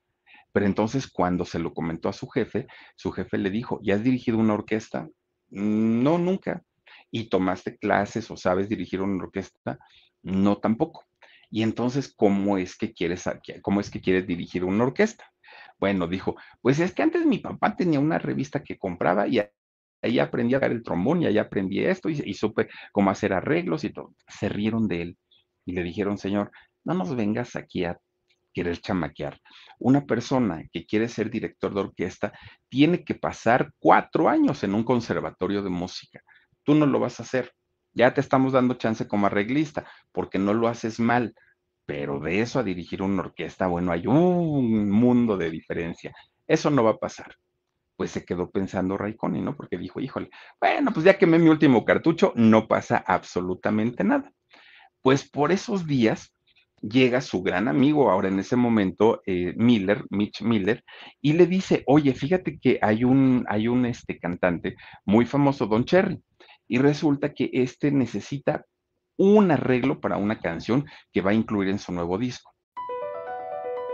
Pero 0.51 0.65
entonces 0.65 1.07
cuando 1.07 1.45
se 1.45 1.59
lo 1.59 1.73
comentó 1.73 2.09
a 2.09 2.13
su 2.13 2.27
jefe, 2.27 2.65
su 2.95 3.11
jefe 3.11 3.37
le 3.37 3.51
dijo, 3.51 3.79
¿ya 3.83 3.95
has 3.95 4.03
dirigido 4.03 4.39
una 4.39 4.55
orquesta? 4.55 5.07
No, 5.49 6.17
nunca. 6.17 6.63
¿Y 7.11 7.29
tomaste 7.29 7.77
clases 7.77 8.29
o 8.31 8.35
sabes 8.35 8.67
dirigir 8.67 9.01
una 9.01 9.23
orquesta? 9.23 9.77
No, 10.23 10.57
tampoco. 10.57 11.05
Y 11.51 11.63
entonces, 11.63 12.13
¿cómo 12.15 12.57
es 12.57 12.75
que 12.75 12.93
quieres, 12.93 13.29
cómo 13.61 13.79
es 13.79 13.89
que 13.89 14.01
quieres 14.01 14.27
dirigir 14.27 14.63
una 14.63 14.83
orquesta? 14.83 15.31
Bueno, 15.79 16.07
dijo, 16.07 16.35
pues 16.61 16.79
es 16.79 16.93
que 16.93 17.03
antes 17.03 17.25
mi 17.25 17.39
papá 17.39 17.75
tenía 17.75 17.99
una 17.99 18.19
revista 18.19 18.63
que 18.63 18.77
compraba 18.77 19.27
y 19.27 19.41
ahí 20.01 20.19
aprendí 20.19 20.55
a 20.55 20.59
dar 20.59 20.71
el 20.71 20.83
trombón 20.83 21.21
y 21.21 21.27
ahí 21.27 21.37
aprendí 21.37 21.83
esto 21.83 22.09
y, 22.09 22.33
supe 22.33 22.69
cómo 22.91 23.11
hacer 23.11 23.33
arreglos 23.33 23.83
y 23.83 23.91
todo. 23.91 24.15
Se 24.27 24.49
rieron 24.49 24.87
de 24.87 25.01
él 25.01 25.17
y 25.65 25.73
le 25.73 25.83
dijeron, 25.83 26.17
Señor, 26.17 26.51
no 26.83 26.93
nos 26.93 27.15
vengas 27.15 27.55
aquí 27.55 27.85
a 27.85 27.97
querer 28.53 28.79
chamaquear. 28.79 29.39
Una 29.79 30.05
persona 30.05 30.63
que 30.71 30.85
quiere 30.85 31.07
ser 31.07 31.29
director 31.29 31.73
de 31.73 31.81
orquesta 31.81 32.33
tiene 32.67 33.03
que 33.03 33.15
pasar 33.15 33.71
cuatro 33.79 34.29
años 34.29 34.63
en 34.63 34.73
un 34.73 34.83
conservatorio 34.83 35.61
de 35.61 35.69
música. 35.69 36.21
Tú 36.63 36.75
no 36.75 36.85
lo 36.85 36.99
vas 36.99 37.19
a 37.19 37.23
hacer. 37.23 37.53
Ya 37.93 38.13
te 38.13 38.21
estamos 38.21 38.53
dando 38.53 38.75
chance 38.75 39.07
como 39.07 39.27
arreglista 39.27 39.85
porque 40.11 40.39
no 40.39 40.53
lo 40.53 40.67
haces 40.67 40.99
mal. 40.99 41.33
Pero 41.85 42.19
de 42.19 42.41
eso 42.41 42.59
a 42.59 42.63
dirigir 42.63 43.01
una 43.01 43.23
orquesta, 43.23 43.65
bueno, 43.65 43.91
hay 43.91 44.05
un 44.05 44.91
mundo 44.91 45.37
de 45.37 45.49
diferencia. 45.49 46.13
Eso 46.45 46.69
no 46.69 46.83
va 46.83 46.91
a 46.91 46.97
pasar 46.97 47.35
pues 47.99 48.11
se 48.11 48.23
quedó 48.23 48.49
pensando 48.49 48.95
Raikkonen, 48.95 49.43
¿no? 49.43 49.57
Porque 49.57 49.77
dijo, 49.77 49.99
híjole, 49.99 50.29
bueno, 50.61 50.93
pues 50.93 51.03
ya 51.05 51.17
quemé 51.17 51.37
mi 51.37 51.49
último 51.49 51.83
cartucho, 51.83 52.31
no 52.37 52.65
pasa 52.65 53.03
absolutamente 53.05 54.05
nada. 54.05 54.31
Pues 55.01 55.29
por 55.29 55.51
esos 55.51 55.85
días 55.85 56.33
llega 56.81 57.19
su 57.19 57.43
gran 57.43 57.67
amigo, 57.67 58.09
ahora 58.09 58.29
en 58.29 58.39
ese 58.39 58.55
momento, 58.55 59.21
eh, 59.25 59.53
Miller, 59.57 60.05
Mitch 60.11 60.41
Miller, 60.43 60.81
y 61.19 61.33
le 61.33 61.45
dice, 61.45 61.83
oye, 61.87 62.13
fíjate 62.13 62.57
que 62.57 62.79
hay 62.81 63.03
un, 63.03 63.45
hay 63.49 63.67
un 63.67 63.85
este, 63.85 64.17
cantante 64.17 64.77
muy 65.03 65.25
famoso, 65.25 65.67
Don 65.67 65.83
Cherry, 65.83 66.23
y 66.69 66.77
resulta 66.77 67.33
que 67.33 67.49
este 67.51 67.91
necesita 67.91 68.63
un 69.17 69.51
arreglo 69.51 69.99
para 69.99 70.15
una 70.15 70.39
canción 70.39 70.85
que 71.11 71.19
va 71.19 71.31
a 71.31 71.33
incluir 71.33 71.67
en 71.67 71.79
su 71.79 71.91
nuevo 71.91 72.17
disco. 72.17 72.53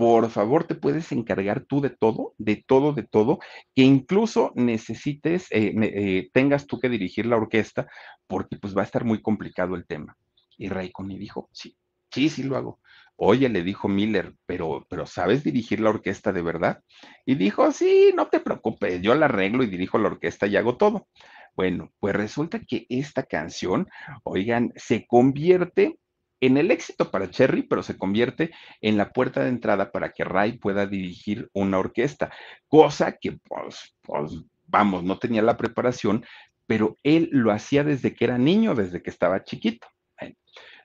Por 0.00 0.30
favor, 0.30 0.64
te 0.64 0.74
puedes 0.74 1.12
encargar 1.12 1.60
tú 1.60 1.82
de 1.82 1.90
todo, 1.90 2.32
de 2.38 2.56
todo, 2.56 2.94
de 2.94 3.02
todo, 3.02 3.38
que 3.74 3.82
incluso 3.82 4.50
necesites, 4.54 5.46
eh, 5.50 5.74
eh, 5.76 6.30
tengas 6.32 6.66
tú 6.66 6.80
que 6.80 6.88
dirigir 6.88 7.26
la 7.26 7.36
orquesta, 7.36 7.86
porque 8.26 8.56
pues 8.56 8.74
va 8.74 8.80
a 8.80 8.86
estar 8.86 9.04
muy 9.04 9.20
complicado 9.20 9.74
el 9.74 9.84
tema. 9.84 10.16
Y 10.56 10.70
Raikkonen 10.70 11.18
dijo, 11.18 11.50
sí, 11.52 11.76
sí, 12.10 12.30
sí 12.30 12.44
lo 12.44 12.56
hago. 12.56 12.80
Oye, 13.16 13.50
le 13.50 13.62
dijo 13.62 13.88
Miller, 13.88 14.32
pero, 14.46 14.86
pero 14.88 15.04
¿sabes 15.04 15.44
dirigir 15.44 15.80
la 15.80 15.90
orquesta 15.90 16.32
de 16.32 16.40
verdad? 16.40 16.82
Y 17.26 17.34
dijo, 17.34 17.70
sí, 17.70 18.14
no 18.16 18.28
te 18.28 18.40
preocupes, 18.40 19.02
yo 19.02 19.14
la 19.14 19.26
arreglo 19.26 19.64
y 19.64 19.66
dirijo 19.66 19.98
la 19.98 20.08
orquesta 20.08 20.46
y 20.46 20.56
hago 20.56 20.78
todo. 20.78 21.08
Bueno, 21.54 21.92
pues 22.00 22.16
resulta 22.16 22.60
que 22.60 22.86
esta 22.88 23.24
canción, 23.24 23.86
oigan, 24.24 24.72
se 24.76 25.06
convierte 25.06 25.98
en 26.40 26.56
el 26.56 26.70
éxito 26.70 27.10
para 27.10 27.30
Cherry, 27.30 27.62
pero 27.62 27.82
se 27.82 27.98
convierte 27.98 28.50
en 28.80 28.96
la 28.96 29.10
puerta 29.10 29.42
de 29.42 29.50
entrada 29.50 29.92
para 29.92 30.12
que 30.12 30.24
Ray 30.24 30.58
pueda 30.58 30.86
dirigir 30.86 31.48
una 31.52 31.78
orquesta, 31.78 32.30
cosa 32.68 33.16
que, 33.20 33.38
pues, 33.46 33.96
pues, 34.02 34.32
vamos, 34.66 35.04
no 35.04 35.18
tenía 35.18 35.42
la 35.42 35.56
preparación, 35.56 36.24
pero 36.66 36.98
él 37.02 37.28
lo 37.32 37.52
hacía 37.52 37.84
desde 37.84 38.14
que 38.14 38.24
era 38.24 38.38
niño, 38.38 38.74
desde 38.74 39.02
que 39.02 39.10
estaba 39.10 39.44
chiquito. 39.44 39.86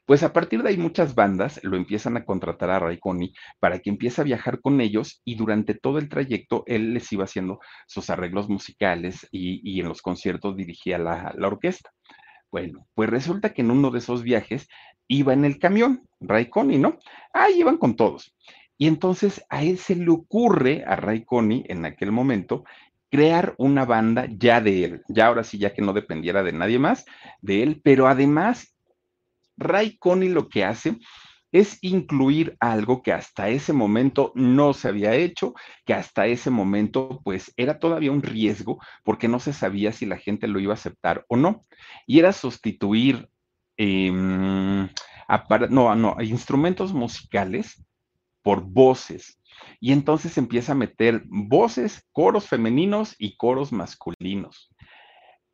pues 0.06 0.22
a 0.24 0.34
partir 0.34 0.62
de 0.62 0.70
ahí 0.70 0.78
muchas 0.78 1.16
bandas 1.16 1.60
lo 1.64 1.78
empiezan 1.78 2.16
a 2.16 2.26
contratar 2.26 2.70
a 2.70 2.80
Ray 2.80 3.00
Connie 3.00 3.34
para 3.60 3.80
que 3.80 3.90
empiece 3.90 4.22
a 4.22 4.24
viajar 4.24 4.62
con 4.62 4.80
ellos 4.82 5.22
y 5.26 5.36
durante 5.36 5.74
todo 5.74 5.98
el 5.98 6.10
trayecto 6.10 6.64
él 6.68 6.94
les 6.94 7.12
iba 7.12 7.24
haciendo 7.24 7.60
sus 7.88 8.10
arreglos 8.12 8.48
musicales 8.48 9.28
y, 9.32 9.80
en 9.80 9.88
los 9.88 10.02
conciertos 10.04 10.56
dirigía 10.56 11.00
la, 11.00 11.34
la 11.38 11.48
orquesta. 11.48 11.92
Bueno, 12.56 12.88
pues 12.94 13.10
resulta 13.10 13.54
que 13.54 13.64
en 13.64 13.70
uno 13.70 13.92
de 13.92 14.00
esos 14.00 14.24
viajes 14.24 14.70
iba 15.10 15.34
en 15.34 15.44
el 15.44 15.60
camión, 15.60 16.08
Raikkonen, 16.22 16.84
¿no? 16.84 17.00
Ahí 17.34 17.60
iban 17.60 17.76
con 17.76 17.98
todos. 17.98 18.34
Y 18.78 18.88
entonces 18.88 19.44
a 19.50 19.62
él 19.62 19.78
se 19.78 19.94
le 19.94 20.10
ocurre, 20.10 20.86
a 20.88 20.98
Connie, 21.26 21.66
en 21.68 21.84
aquel 21.84 22.14
momento, 22.14 22.64
crear 23.12 23.56
una 23.58 23.84
banda 23.84 24.30
ya 24.30 24.62
de 24.62 24.86
él, 24.86 25.02
ya 25.10 25.26
ahora 25.26 25.44
sí, 25.44 25.58
ya 25.58 25.74
que 25.74 25.82
no 25.82 25.92
dependiera 25.92 26.44
de 26.44 26.54
nadie 26.54 26.80
más, 26.80 27.06
de 27.42 27.62
él, 27.62 27.82
pero 27.84 28.08
además, 28.08 28.74
Connie 30.00 30.30
lo 30.30 30.48
que 30.48 30.64
hace 30.64 30.98
es 31.56 31.78
incluir 31.80 32.58
algo 32.60 33.02
que 33.02 33.14
hasta 33.14 33.48
ese 33.48 33.72
momento 33.72 34.34
no 34.36 34.74
se 34.74 34.90
había 34.90 35.16
hecho, 35.16 35.54
que 35.86 35.94
hasta 35.94 36.28
ese 36.28 36.50
momento 36.50 37.22
pues 37.24 37.54
era 37.56 37.80
todavía 37.80 38.12
un 38.12 38.24
riesgo 38.24 38.78
porque 39.06 39.30
no 39.30 39.40
se 39.40 39.54
sabía 39.54 39.94
si 39.94 40.06
la 40.06 40.18
gente 40.18 40.50
lo 40.50 40.60
iba 40.60 40.74
a 40.74 40.76
aceptar 40.76 41.24
o 41.30 41.38
no. 41.38 41.66
Y 42.06 42.20
era 42.20 42.34
sustituir, 42.34 43.30
eh, 43.78 44.12
no, 44.12 45.96
no, 45.96 46.18
instrumentos 46.22 46.92
musicales 46.92 47.82
por 48.42 48.62
voces. 48.62 49.40
Y 49.80 49.94
entonces 49.94 50.38
empieza 50.38 50.74
a 50.74 50.76
meter 50.76 51.24
voces, 51.26 52.06
coros 52.12 52.50
femeninos 52.50 53.16
y 53.18 53.38
coros 53.38 53.72
masculinos. 53.72 54.75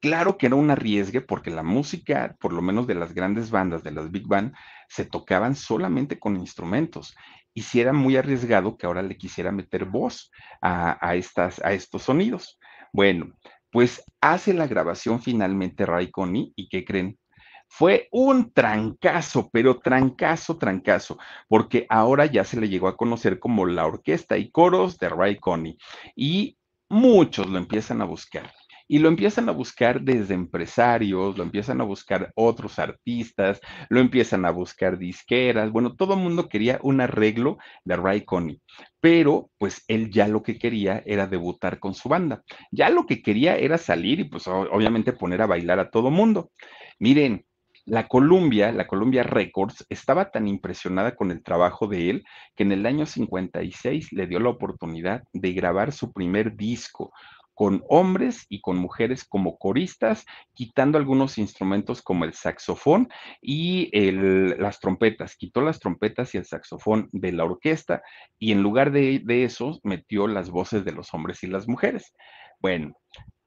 Claro 0.02 0.36
que 0.36 0.48
era 0.48 0.56
un 0.56 0.72
arriesgue 0.72 1.22
porque 1.22 1.52
la 1.52 1.62
música, 1.62 2.36
por 2.40 2.54
lo 2.54 2.64
menos 2.64 2.88
de 2.88 2.96
las 2.96 3.14
grandes 3.14 3.52
bandas, 3.52 3.84
de 3.84 3.92
las 3.92 4.10
big 4.10 4.28
band, 4.28 4.52
se 4.90 5.06
tocaban 5.06 5.56
solamente 5.56 6.18
con 6.18 6.38
instrumentos. 6.38 7.16
Y 7.54 7.62
si 7.62 7.82
era 7.82 7.94
muy 7.94 8.18
arriesgado 8.18 8.78
que 8.78 8.88
ahora 8.88 9.04
le 9.04 9.16
quisiera 9.16 9.52
meter 9.52 9.86
voz 9.86 10.32
a, 10.60 11.16
estas, 11.16 11.64
a 11.64 11.74
estos 11.74 12.02
sonidos. 12.02 12.58
Bueno, 12.92 13.32
pues 13.70 14.04
hace 14.22 14.56
la 14.56 14.66
grabación 14.66 15.22
finalmente 15.22 15.86
Ray 15.86 16.10
Connie 16.10 16.52
y 16.56 16.68
¿qué 16.68 16.84
creen? 16.84 17.20
Fue 17.68 18.10
un 18.12 18.52
trancazo, 18.52 19.50
pero 19.54 19.80
trancazo, 19.80 20.58
trancazo, 20.58 21.20
porque 21.48 21.86
ahora 21.90 22.26
ya 22.26 22.44
se 22.44 22.60
le 22.60 22.70
llegó 22.70 22.88
a 22.88 22.98
conocer 22.98 23.40
como 23.40 23.68
la 23.68 23.86
orquesta 23.86 24.38
y 24.38 24.50
coros 24.50 24.98
de 24.98 25.10
Ray 25.10 25.38
Connie 25.38 25.78
y 26.16 26.58
muchos 26.90 27.48
lo 27.48 27.60
empiezan 27.60 28.02
a 28.02 28.06
buscar. 28.06 28.52
Y 28.92 29.00
lo 29.00 29.08
empiezan 29.08 29.48
a 29.48 29.54
buscar 29.54 30.02
desde 30.02 30.34
empresarios, 30.34 31.38
lo 31.38 31.44
empiezan 31.46 31.80
a 31.80 31.86
buscar 31.86 32.34
otros 32.36 32.78
artistas, 32.78 33.62
lo 33.88 34.02
empiezan 34.02 34.44
a 34.44 34.52
buscar 34.52 34.98
disqueras. 34.98 35.72
Bueno, 35.72 35.96
todo 35.96 36.16
el 36.16 36.20
mundo 36.20 36.50
quería 36.50 36.78
un 36.84 37.00
arreglo 37.00 37.58
de 37.86 37.96
Ray 37.96 38.26
Connie, 38.26 38.62
pero 39.00 39.50
pues 39.58 39.86
él 39.88 40.12
ya 40.12 40.28
lo 40.28 40.44
que 40.44 40.60
quería 40.60 41.02
era 41.06 41.26
debutar 41.26 41.80
con 41.80 41.94
su 41.94 42.10
banda. 42.10 42.44
Ya 42.70 42.90
lo 42.90 43.06
que 43.06 43.22
quería 43.22 43.56
era 43.56 43.78
salir 43.78 44.20
y 44.20 44.24
pues 44.26 44.46
obviamente 44.50 45.14
poner 45.14 45.42
a 45.42 45.48
bailar 45.48 45.80
a 45.80 45.90
todo 45.90 46.12
mundo. 46.12 46.52
Miren, 47.00 47.46
la 47.86 48.10
Columbia, 48.10 48.74
la 48.74 48.88
Columbia 48.88 49.24
Records, 49.24 49.86
estaba 49.88 50.32
tan 50.32 50.50
impresionada 50.50 51.16
con 51.16 51.32
el 51.32 51.42
trabajo 51.44 51.88
de 51.88 52.10
él 52.10 52.24
que 52.58 52.64
en 52.64 52.74
el 52.74 52.86
año 52.86 53.06
56 53.06 54.12
le 54.12 54.28
dio 54.28 54.42
la 54.42 54.50
oportunidad 54.50 55.24
de 55.32 55.54
grabar 55.54 55.94
su 55.94 56.12
primer 56.12 56.58
disco 56.58 57.14
con 57.54 57.84
hombres 57.90 58.46
y 58.50 58.62
con 58.62 58.78
mujeres 58.78 59.24
como 59.24 59.58
coristas, 59.58 60.26
quitando 60.54 60.98
algunos 60.98 61.38
instrumentos 61.38 62.02
como 62.02 62.26
el 62.26 62.34
saxofón 62.34 63.10
y 63.42 63.90
las 63.92 64.80
trompetas. 64.80 65.36
Quitó 65.36 65.62
las 65.62 65.80
trompetas 65.80 66.34
y 66.34 66.38
el 66.38 66.46
saxofón 66.46 67.10
de 67.12 67.32
la 67.32 67.44
orquesta 67.44 68.02
y 68.40 68.52
en 68.52 68.64
lugar 68.64 68.92
de, 68.92 69.24
eso 69.44 69.80
metió 69.84 70.28
las 70.28 70.50
voces 70.50 70.86
de 70.86 70.92
los 70.92 71.14
hombres 71.14 71.44
y 71.44 71.48
las 71.48 71.68
mujeres. 71.68 72.14
Bueno, 72.60 72.96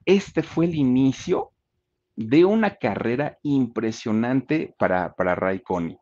este 0.05 0.43
fue 0.43 0.67
el 0.67 0.75
inicio 0.75 1.53
de 2.17 2.45
una 2.45 2.77
carrera 2.77 3.39
impresionante 3.43 4.75
para, 4.79 5.15
para 5.15 5.35
Ray 5.35 5.61
Connie. 5.61 5.99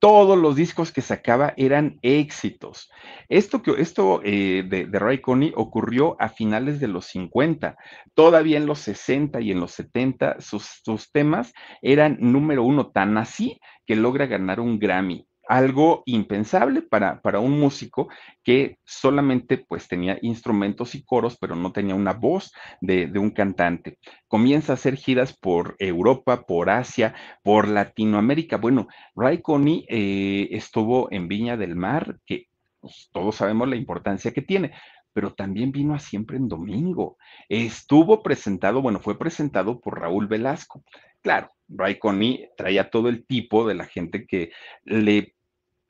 Todos 0.00 0.38
los 0.38 0.54
discos 0.54 0.92
que 0.92 1.00
sacaba 1.00 1.54
eran 1.56 1.98
éxitos. 2.02 2.90
Esto, 3.28 3.62
que, 3.62 3.72
esto 3.78 4.20
eh, 4.24 4.64
de, 4.68 4.86
Ray 4.92 5.20
Connie 5.20 5.52
ocurrió 5.56 6.16
a 6.20 6.28
finales 6.28 6.78
de 6.78 6.88
los 6.88 7.06
50. 7.06 7.76
Todavía 8.14 8.58
en 8.58 8.66
los 8.66 8.78
60 8.80 9.40
y 9.40 9.50
en 9.50 9.60
los 9.60 9.72
70 9.72 10.40
sus, 10.40 10.80
sus 10.84 11.10
temas 11.10 11.52
eran 11.82 12.16
número 12.20 12.62
uno, 12.62 12.90
tan 12.90 13.18
así 13.18 13.58
que 13.86 13.96
logra 13.96 14.26
ganar 14.26 14.60
un 14.60 14.78
Grammy 14.78 15.26
algo 15.48 16.02
impensable 16.04 16.82
para, 16.82 17.22
para, 17.22 17.40
un 17.40 17.58
músico 17.58 18.08
que 18.44 18.78
solamente 18.84 19.56
pues 19.56 19.88
tenía 19.88 20.18
instrumentos 20.20 20.94
y 20.94 21.02
coros, 21.04 21.38
pero 21.40 21.56
no 21.56 21.72
tenía 21.72 21.94
una 21.94 22.12
voz 22.12 22.52
de, 22.82 23.10
un 23.18 23.30
cantante. 23.30 23.98
Comienza 24.28 24.72
a 24.72 24.74
hacer 24.74 24.96
giras 24.96 25.36
por 25.36 25.74
Europa, 25.78 26.44
por 26.46 26.68
Asia, 26.68 27.14
por 27.42 27.66
Latinoamérica. 27.66 28.58
Bueno, 28.58 28.88
Ray 29.16 29.40
Connie 29.40 29.86
eh, 29.88 30.48
estuvo 30.50 31.08
en 31.10 31.28
Viña 31.28 31.56
del 31.56 31.74
Mar, 31.76 32.18
que 32.26 32.46
pues, 32.80 33.08
todos 33.10 33.36
sabemos 33.36 33.68
la 33.68 33.76
importancia 33.76 34.32
que 34.32 34.42
tiene, 34.42 34.72
pero 35.14 35.32
también 35.32 35.72
vino 35.72 35.94
a 35.94 35.98
siempre 35.98 36.36
en 36.36 36.48
domingo. 36.48 37.16
Estuvo 37.48 38.22
presentado, 38.22 38.82
bueno, 38.82 39.00
fue 39.00 39.18
presentado 39.18 39.80
por 39.80 39.98
Raúl 39.98 40.26
Velasco. 40.26 40.84
Claro, 41.22 41.50
Ray 41.68 41.98
Connie 41.98 42.50
traía 42.56 42.90
todo 42.90 43.08
el 43.08 43.26
tipo 43.26 43.66
de 43.66 43.74
la 43.74 43.86
gente 43.86 44.26
que 44.26 44.52
le 44.84 45.34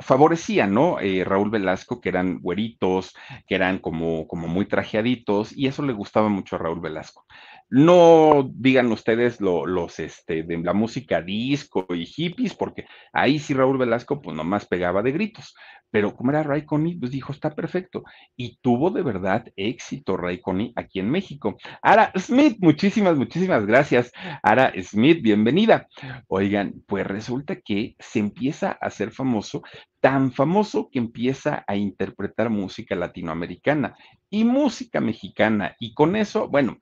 favorecía, 0.01 0.67
¿no? 0.67 1.01
Eh, 1.01 1.25
Raúl 1.25 1.51
Velasco, 1.51 2.01
que 2.01 2.09
eran 2.09 2.41
güeritos, 2.41 3.15
que 3.47 3.55
eran 3.55 3.79
como, 3.79 4.27
como 4.29 4.49
muy 4.49 4.67
trajeaditos, 4.67 5.57
y 5.57 5.67
eso 5.67 5.83
le 5.83 5.93
gustaba 5.93 6.29
mucho 6.29 6.57
a 6.57 6.59
Raúl 6.59 6.81
Velasco. 6.81 7.27
No 7.71 8.51
digan 8.55 8.91
ustedes 8.93 9.41
los 9.41 9.99
este, 9.99 10.43
de 10.43 10.59
la 10.59 10.73
música 10.73 11.21
disco 11.21 11.87
y 11.91 12.07
hippies, 12.07 12.55
porque 12.55 12.87
ahí 13.13 13.39
sí 13.39 13.53
Raúl 13.53 13.77
Velasco, 13.77 14.23
pues 14.23 14.35
nomás 14.37 14.67
pegaba 14.67 15.03
de 15.03 15.13
gritos. 15.13 15.55
Pero 15.91 16.15
como 16.15 16.31
era 16.31 16.43
Ray 16.43 16.65
Connie, 16.67 16.99
pues 16.99 17.11
dijo, 17.13 17.33
está 17.33 17.55
perfecto. 17.55 18.05
Y 18.37 18.59
tuvo 18.61 18.91
de 18.91 19.03
verdad 19.03 19.47
éxito 19.57 20.17
Ray 20.17 20.41
Connie 20.41 20.73
aquí 20.77 21.01
en 21.01 21.11
México. 21.11 21.57
Ara 21.83 22.13
Smith, 22.17 22.59
muchísimas, 22.61 23.17
muchísimas 23.17 23.65
gracias. 23.65 24.13
Ara 24.43 24.73
Smith, 24.83 25.23
bienvenida. 25.23 25.89
Oigan, 26.27 26.83
pues 26.87 27.07
resulta 27.07 27.57
que 27.57 27.97
se 27.99 28.19
empieza 28.19 28.73
a 28.73 28.87
hacer 28.87 29.13
famoso, 29.13 29.63
tan 30.01 30.33
famoso 30.33 30.91
que 30.91 30.99
empieza 30.99 31.65
a 31.67 31.77
interpretar 31.77 32.51
música 32.51 32.95
latinoamericana 32.95 33.97
y 34.29 34.45
música 34.45 35.01
mexicana. 35.01 35.75
Y 35.81 35.95
con 35.95 36.17
eso, 36.17 36.49
bueno, 36.49 36.79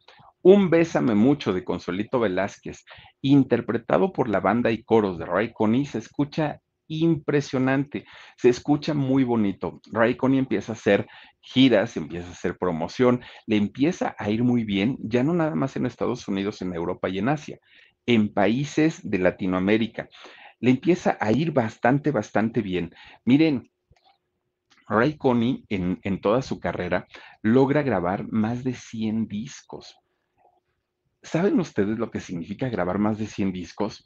un 0.48 0.70
Bésame 0.70 1.16
mucho 1.16 1.52
de 1.52 1.64
Consuelito 1.64 2.20
Velázquez, 2.20 2.84
interpretado 3.20 4.12
por 4.12 4.28
la 4.28 4.38
banda 4.38 4.70
y 4.70 4.84
coros 4.84 5.18
de 5.18 5.26
Ray 5.26 5.52
Connie, 5.52 5.86
se 5.86 5.98
escucha 5.98 6.60
impresionante, 6.86 8.04
se 8.36 8.50
escucha 8.50 8.94
muy 8.94 9.24
bonito. 9.24 9.80
Ray 9.90 10.14
Connie 10.14 10.38
empieza 10.38 10.70
a 10.70 10.76
hacer 10.76 11.08
giras, 11.40 11.96
empieza 11.96 12.28
a 12.28 12.30
hacer 12.30 12.58
promoción, 12.58 13.22
le 13.48 13.56
empieza 13.56 14.14
a 14.20 14.30
ir 14.30 14.44
muy 14.44 14.62
bien, 14.62 14.96
ya 15.00 15.24
no 15.24 15.34
nada 15.34 15.56
más 15.56 15.74
en 15.74 15.84
Estados 15.84 16.28
Unidos, 16.28 16.62
en 16.62 16.72
Europa 16.74 17.08
y 17.08 17.18
en 17.18 17.28
Asia, 17.28 17.58
en 18.06 18.32
países 18.32 19.00
de 19.02 19.18
Latinoamérica. 19.18 20.08
Le 20.60 20.70
empieza 20.70 21.18
a 21.20 21.32
ir 21.32 21.50
bastante, 21.50 22.12
bastante 22.12 22.62
bien. 22.62 22.94
Miren, 23.24 23.68
Ray 24.88 25.16
Connie 25.16 25.64
en, 25.70 25.98
en 26.04 26.20
toda 26.20 26.40
su 26.40 26.60
carrera 26.60 27.08
logra 27.42 27.82
grabar 27.82 28.30
más 28.30 28.62
de 28.62 28.74
100 28.74 29.26
discos. 29.26 29.96
¿Saben 31.22 31.58
ustedes 31.58 31.98
lo 31.98 32.10
que 32.10 32.20
significa 32.20 32.68
grabar 32.68 32.98
más 32.98 33.18
de 33.18 33.26
100 33.26 33.52
discos? 33.52 34.04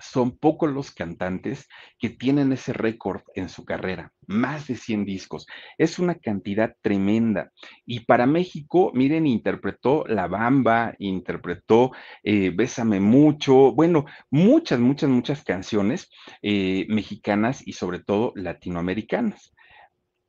Son 0.00 0.36
pocos 0.36 0.70
los 0.70 0.90
cantantes 0.90 1.68
que 1.98 2.10
tienen 2.10 2.52
ese 2.52 2.72
récord 2.72 3.22
en 3.34 3.48
su 3.48 3.64
carrera, 3.64 4.12
más 4.26 4.66
de 4.66 4.76
100 4.76 5.06
discos. 5.06 5.46
Es 5.78 5.98
una 5.98 6.16
cantidad 6.16 6.74
tremenda. 6.82 7.50
Y 7.86 8.00
para 8.00 8.26
México, 8.26 8.92
miren, 8.94 9.26
interpretó 9.26 10.04
La 10.06 10.26
Bamba, 10.26 10.94
interpretó 10.98 11.92
eh, 12.22 12.52
Bésame 12.54 13.00
mucho, 13.00 13.72
bueno, 13.72 14.04
muchas, 14.30 14.80
muchas, 14.80 15.08
muchas 15.08 15.44
canciones 15.44 16.10
eh, 16.42 16.86
mexicanas 16.88 17.66
y 17.66 17.72
sobre 17.72 18.00
todo 18.00 18.32
latinoamericanas 18.36 19.55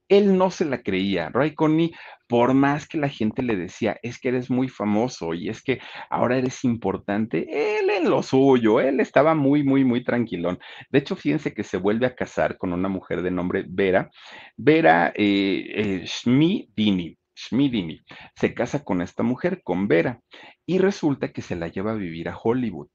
él 0.09 0.37
no 0.37 0.51
se 0.51 0.65
la 0.65 0.81
creía. 0.81 1.29
Ray 1.29 1.53
Connie, 1.55 1.93
por 2.27 2.53
más 2.53 2.87
que 2.87 2.97
la 2.97 3.09
gente 3.09 3.41
le 3.41 3.55
decía, 3.55 3.97
es 4.03 4.19
que 4.19 4.29
eres 4.29 4.49
muy 4.49 4.69
famoso 4.69 5.33
y 5.33 5.49
es 5.49 5.61
que 5.61 5.79
ahora 6.09 6.37
eres 6.37 6.63
importante, 6.63 7.79
él 7.79 7.89
en 7.89 8.09
lo 8.09 8.23
suyo, 8.23 8.79
él 8.79 8.99
estaba 8.99 9.35
muy, 9.35 9.63
muy, 9.63 9.83
muy 9.83 10.03
tranquilón. 10.03 10.59
De 10.89 10.99
hecho, 10.99 11.15
fíjense 11.15 11.53
que 11.53 11.63
se 11.63 11.77
vuelve 11.77 12.05
a 12.05 12.15
casar 12.15 12.57
con 12.57 12.73
una 12.73 12.89
mujer 12.89 13.21
de 13.21 13.31
nombre 13.31 13.65
Vera, 13.67 14.09
Vera 14.55 15.11
eh, 15.15 15.65
eh 15.75 16.03
Schmidini. 16.05 17.17
Schmidini 17.37 18.01
se 18.35 18.55
casa 18.55 18.83
con 18.83 19.01
esta 19.01 19.21
mujer, 19.21 19.61
con 19.63 19.87
Vera, 19.87 20.21
y 20.65 20.79
resulta 20.79 21.31
que 21.31 21.43
se 21.43 21.55
la 21.55 21.67
lleva 21.67 21.91
a 21.91 21.95
vivir 21.95 22.29
a 22.29 22.37
Hollywood. 22.37 22.89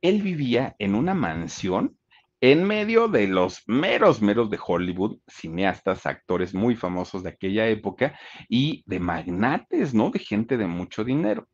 Él 0.00 0.22
vivía 0.22 0.76
en 0.78 0.94
una 0.94 1.12
mansión 1.14 1.97
en 2.40 2.64
medio 2.64 3.08
de 3.08 3.26
los 3.26 3.62
meros, 3.66 4.22
meros 4.22 4.48
de 4.50 4.58
Hollywood, 4.64 5.18
cineastas, 5.26 6.06
actores 6.06 6.54
muy 6.54 6.76
famosos 6.76 7.22
de 7.22 7.30
aquella 7.30 7.66
época 7.66 8.18
y 8.48 8.84
de 8.86 9.00
magnates, 9.00 9.92
¿no? 9.92 10.10
De 10.10 10.20
gente 10.20 10.56
de 10.56 10.66
mucho 10.66 11.04
dinero. 11.04 11.48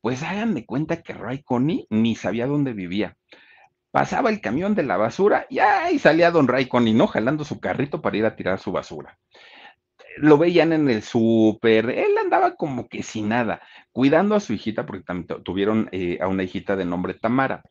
Pues 0.00 0.22
hagan 0.22 0.54
de 0.54 0.66
cuenta 0.66 1.02
que 1.02 1.14
Ray 1.14 1.42
Connie 1.42 1.86
ni 1.88 2.16
sabía 2.16 2.46
dónde 2.46 2.72
vivía. 2.72 3.16
pasaba 3.92 4.30
el 4.30 4.40
camión 4.40 4.74
de 4.74 4.82
la 4.82 4.96
basura 4.96 5.46
y 5.48 5.60
ahí 5.60 5.98
salía 6.00 6.32
don 6.32 6.48
Raikkonen, 6.48 6.96
¿no? 6.98 7.06
Jalando 7.06 7.44
su 7.44 7.60
carrito 7.60 8.02
para 8.02 8.16
ir 8.16 8.26
a 8.26 8.36
tirar 8.36 8.58
su 8.58 8.72
basura. 8.72 9.18
Lo 10.16 10.38
veían 10.38 10.72
en 10.72 10.90
el 10.90 11.02
súper, 11.02 11.90
él 11.90 12.18
andaba 12.18 12.56
como 12.56 12.88
que 12.88 13.02
sin 13.02 13.28
nada, 13.28 13.62
cuidando 13.92 14.34
a 14.34 14.40
su 14.40 14.52
hijita, 14.52 14.86
porque 14.86 15.04
también 15.04 15.42
tuvieron 15.44 15.88
eh, 15.92 16.18
a 16.20 16.28
una 16.28 16.42
hijita 16.42 16.76
de 16.76 16.84
nombre 16.84 17.14
Tamara 17.14 17.62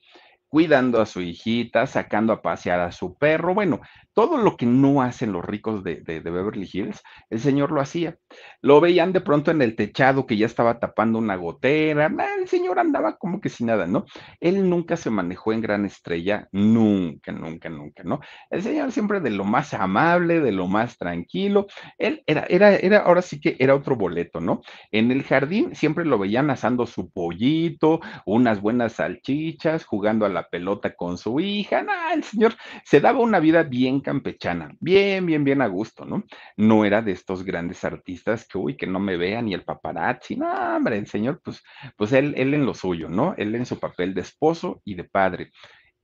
cuidando 0.54 1.02
a 1.02 1.08
su 1.08 1.20
hijita, 1.20 1.88
sacando 1.88 2.32
a 2.32 2.44
pasear 2.44 2.80
a 2.80 2.92
su 2.92 3.18
perro, 3.18 3.56
bueno, 3.56 3.82
todo 4.14 4.38
lo 4.38 4.56
que 4.56 4.68
no 4.68 5.02
hacen 5.02 5.32
los 5.32 5.44
ricos 5.44 5.84
de, 5.84 5.96
Beverly 6.06 6.70
Hills, 6.72 7.02
el 7.32 7.40
señor 7.40 7.72
lo 7.72 7.82
hacía. 7.82 8.18
Lo 8.62 8.80
veían 8.80 9.14
de 9.14 9.22
pronto 9.22 9.50
en 9.50 9.64
el 9.64 9.76
techado 9.76 10.28
que 10.28 10.38
ya 10.38 10.46
estaba 10.46 10.80
tapando 10.80 11.18
una 11.18 11.38
gotera, 11.38 12.12
el 12.40 12.48
señor 12.48 12.78
andaba 12.78 13.18
como 13.18 13.42
que 13.42 13.50
sin 13.50 13.66
nada, 13.66 13.88
¿no? 13.88 14.06
Él 14.40 14.70
nunca 14.70 14.96
se 14.96 15.10
manejó 15.10 15.54
en 15.54 15.62
gran 15.62 15.86
estrella, 15.86 16.48
nunca, 16.52 17.32
nunca, 17.32 17.70
nunca, 17.70 18.04
¿no? 18.04 18.20
El 18.52 18.62
señor 18.62 18.92
siempre 18.92 19.22
de 19.22 19.32
lo 19.32 19.46
más 19.46 19.74
amable, 19.74 20.40
de 20.40 20.52
lo 20.52 20.68
más 20.68 21.00
tranquilo, 21.00 21.66
él 21.98 22.22
era, 22.28 22.46
era, 22.48 22.76
era, 22.76 23.00
ahora 23.00 23.24
sí 23.24 23.42
que 23.42 23.56
era 23.58 23.74
otro 23.74 23.96
boleto, 23.96 24.40
¿no? 24.40 24.62
En 24.92 25.10
el 25.10 25.24
jardín 25.24 25.74
siempre 25.74 26.06
lo 26.06 26.20
veían 26.20 26.52
asando 26.52 26.86
su 26.86 27.10
pollito, 27.10 28.02
unas 28.28 28.62
buenas 28.62 28.94
salchichas, 28.94 29.86
jugando 29.86 30.28
a 30.28 30.30
la 30.30 30.43
pelota 30.50 30.96
con 30.96 31.18
su 31.18 31.40
hija, 31.40 31.84
no, 31.84 31.92
el 32.14 32.24
señor 32.24 32.56
se 32.84 33.00
daba 33.00 33.20
una 33.20 33.40
vida 33.40 33.64
bien 33.64 34.02
campechana, 34.02 34.76
bien, 34.80 35.26
bien, 35.26 35.44
bien 35.44 35.62
a 35.62 35.68
gusto, 35.68 36.06
¿no? 36.06 36.24
No 36.58 36.86
era 36.86 37.02
de 37.02 37.12
estos 37.12 37.44
grandes 37.44 37.84
artistas 37.84 38.48
que, 38.48 38.58
uy, 38.58 38.78
que 38.78 38.88
no 38.88 39.00
me 39.00 39.18
vean 39.18 39.46
ni 39.46 39.54
el 39.54 39.64
paparazzi, 39.64 40.36
no, 40.36 40.52
hombre, 40.76 40.98
el 40.98 41.08
señor, 41.08 41.42
pues, 41.44 41.62
pues 41.98 42.12
él, 42.14 42.34
él 42.38 42.54
en 42.54 42.66
lo 42.66 42.74
suyo, 42.74 43.10
¿no? 43.10 43.34
Él 43.38 43.56
en 43.56 43.66
su 43.66 43.80
papel 43.80 44.14
de 44.14 44.22
esposo 44.22 44.82
y 44.86 44.96
de 44.96 45.04
padre. 45.04 45.52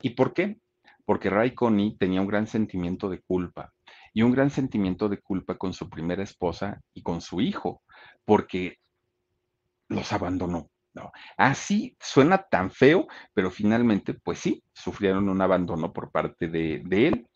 ¿Y 0.01 0.11
por 0.11 0.33
qué? 0.33 0.57
Porque 1.05 1.29
Ray 1.29 1.51
Connie 1.51 1.97
tenía 1.97 2.21
un 2.21 2.27
gran 2.27 2.47
sentimiento 2.47 3.09
de 3.09 3.21
culpa 3.21 3.73
y 4.13 4.21
un 4.21 4.31
gran 4.31 4.49
sentimiento 4.49 5.09
de 5.09 5.19
culpa 5.19 5.57
con 5.57 5.73
su 5.73 5.89
primera 5.89 6.23
esposa 6.23 6.81
y 6.93 7.01
con 7.01 7.21
su 7.21 7.41
hijo, 7.41 7.83
porque 8.25 8.77
los 9.89 10.11
abandonó. 10.13 10.69
Así 11.37 11.95
suena 11.99 12.37
tan 12.37 12.71
feo, 12.71 13.07
pero 13.33 13.51
finalmente, 13.51 14.13
pues 14.13 14.39
sí, 14.39 14.63
sufrieron 14.73 15.29
un 15.29 15.41
abandono 15.41 15.93
por 15.93 16.11
parte 16.11 16.47
de, 16.47 16.81
de 16.85 17.07
él. 17.07 17.27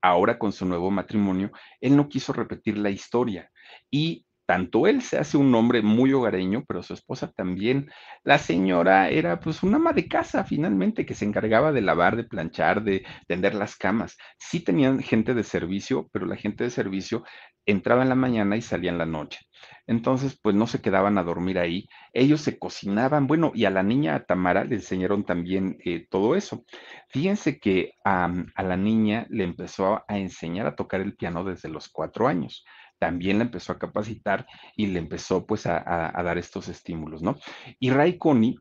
Ahora 0.00 0.38
con 0.38 0.52
su 0.52 0.64
nuevo 0.64 0.90
matrimonio, 0.90 1.50
él 1.80 1.96
no 1.96 2.08
quiso 2.08 2.32
repetir 2.32 2.78
la 2.78 2.90
historia 2.90 3.50
y 3.90 4.24
tanto 4.48 4.86
él 4.86 5.02
se 5.02 5.18
hace 5.18 5.36
un 5.36 5.54
hombre 5.54 5.82
muy 5.82 6.10
hogareño, 6.14 6.64
pero 6.66 6.82
su 6.82 6.94
esposa 6.94 7.30
también. 7.30 7.90
La 8.24 8.38
señora 8.38 9.10
era 9.10 9.40
pues 9.40 9.62
una 9.62 9.76
ama 9.76 9.92
de 9.92 10.08
casa 10.08 10.42
finalmente 10.42 11.04
que 11.04 11.12
se 11.14 11.26
encargaba 11.26 11.70
de 11.70 11.82
lavar, 11.82 12.16
de 12.16 12.24
planchar, 12.24 12.82
de 12.82 13.04
tender 13.26 13.54
las 13.54 13.76
camas. 13.76 14.16
Sí 14.38 14.60
tenían 14.60 15.00
gente 15.00 15.34
de 15.34 15.44
servicio, 15.44 16.08
pero 16.14 16.24
la 16.24 16.36
gente 16.36 16.64
de 16.64 16.70
servicio 16.70 17.24
entraba 17.66 18.02
en 18.02 18.08
la 18.08 18.14
mañana 18.14 18.56
y 18.56 18.62
salía 18.62 18.90
en 18.90 18.96
la 18.96 19.04
noche. 19.04 19.40
Entonces, 19.86 20.38
pues 20.42 20.56
no 20.56 20.66
se 20.66 20.80
quedaban 20.80 21.18
a 21.18 21.24
dormir 21.24 21.58
ahí. 21.58 21.86
Ellos 22.14 22.40
se 22.40 22.58
cocinaban, 22.58 23.26
bueno, 23.26 23.52
y 23.54 23.66
a 23.66 23.70
la 23.70 23.82
niña 23.82 24.24
Tamara 24.24 24.64
le 24.64 24.76
enseñaron 24.76 25.26
también 25.26 25.76
eh, 25.84 26.06
todo 26.08 26.36
eso. 26.36 26.64
Fíjense 27.10 27.60
que 27.60 27.92
a 28.02 28.62
la 28.62 28.76
niña 28.78 29.26
le 29.28 29.44
empezó 29.44 30.04
a 30.08 30.18
enseñar 30.18 30.66
a 30.66 30.74
tocar 30.74 31.02
el 31.02 31.16
piano 31.16 31.44
desde 31.44 31.68
los 31.68 31.90
cuatro 31.90 32.28
años 32.28 32.64
también 32.98 33.38
la 33.38 33.44
empezó 33.44 33.72
a 33.72 33.78
capacitar 33.78 34.46
y 34.76 34.86
le 34.86 34.98
empezó 34.98 35.46
pues 35.46 35.66
a, 35.66 36.12
dar 36.12 36.38
estos 36.38 36.68
estímulos, 36.68 37.22
¿no? 37.22 37.36
Y 37.78 37.90
Ray 37.90 38.18
Connie, 38.18 38.58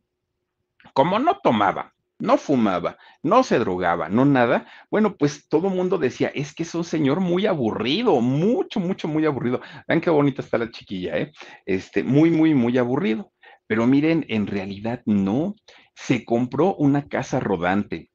como 0.94 1.20
no 1.20 1.40
tomaba, 1.44 1.94
no 2.20 2.38
fumaba, 2.38 2.98
no 3.22 3.44
se 3.44 3.60
drogaba, 3.60 4.10
no 4.10 4.26
nada, 4.26 4.68
bueno, 4.90 5.16
pues 5.18 5.48
todo 5.48 5.70
mundo 5.70 5.98
decía, 5.98 6.32
es 6.34 6.54
que 6.54 6.64
es 6.64 6.74
un 6.74 6.84
señor 6.84 7.20
muy 7.20 7.46
aburrido, 7.46 8.20
mucho, 8.22 8.80
mucho, 8.80 9.08
muy 9.08 9.26
aburrido. 9.26 9.62
Vean 9.88 10.02
qué 10.02 10.10
bonita 10.10 10.42
está 10.42 10.58
la 10.58 10.72
chiquilla, 10.72 11.18
¿eh? 11.18 11.32
Este, 11.66 12.04
muy, 12.04 12.32
muy, 12.32 12.54
muy 12.54 12.78
aburrido. 12.78 13.32
Pero 13.68 13.86
miren, 13.86 14.26
en 14.30 14.48
realidad 14.48 15.02
no, 15.06 15.56
se 15.94 16.24
compró 16.26 16.76
una 16.76 17.08
casa 17.08 17.40
rodante 17.40 18.10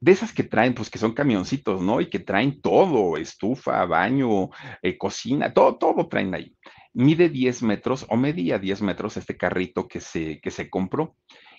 de 0.00 0.12
esas 0.12 0.32
que 0.32 0.44
traen, 0.44 0.74
pues 0.74 0.88
que 0.90 0.98
son 0.98 1.12
camioncitos, 1.12 1.82
¿no? 1.82 2.00
Y 2.00 2.08
que 2.08 2.18
traen 2.18 2.60
todo, 2.60 3.16
estufa, 3.18 3.84
baño, 3.84 4.48
eh, 4.82 4.96
cocina, 4.96 5.52
todo, 5.52 5.76
todo 5.76 6.08
traen 6.08 6.34
ahí. 6.34 6.56
Mide 6.94 7.28
10 7.28 7.62
metros 7.62 8.06
o 8.08 8.16
medía 8.16 8.58
10 8.58 8.82
metros 8.82 9.16
este 9.16 9.36
carrito 9.36 9.86
que 9.86 10.00
se, 10.00 10.40
que 10.40 10.50
se 10.50 10.70
compró. 10.70 11.16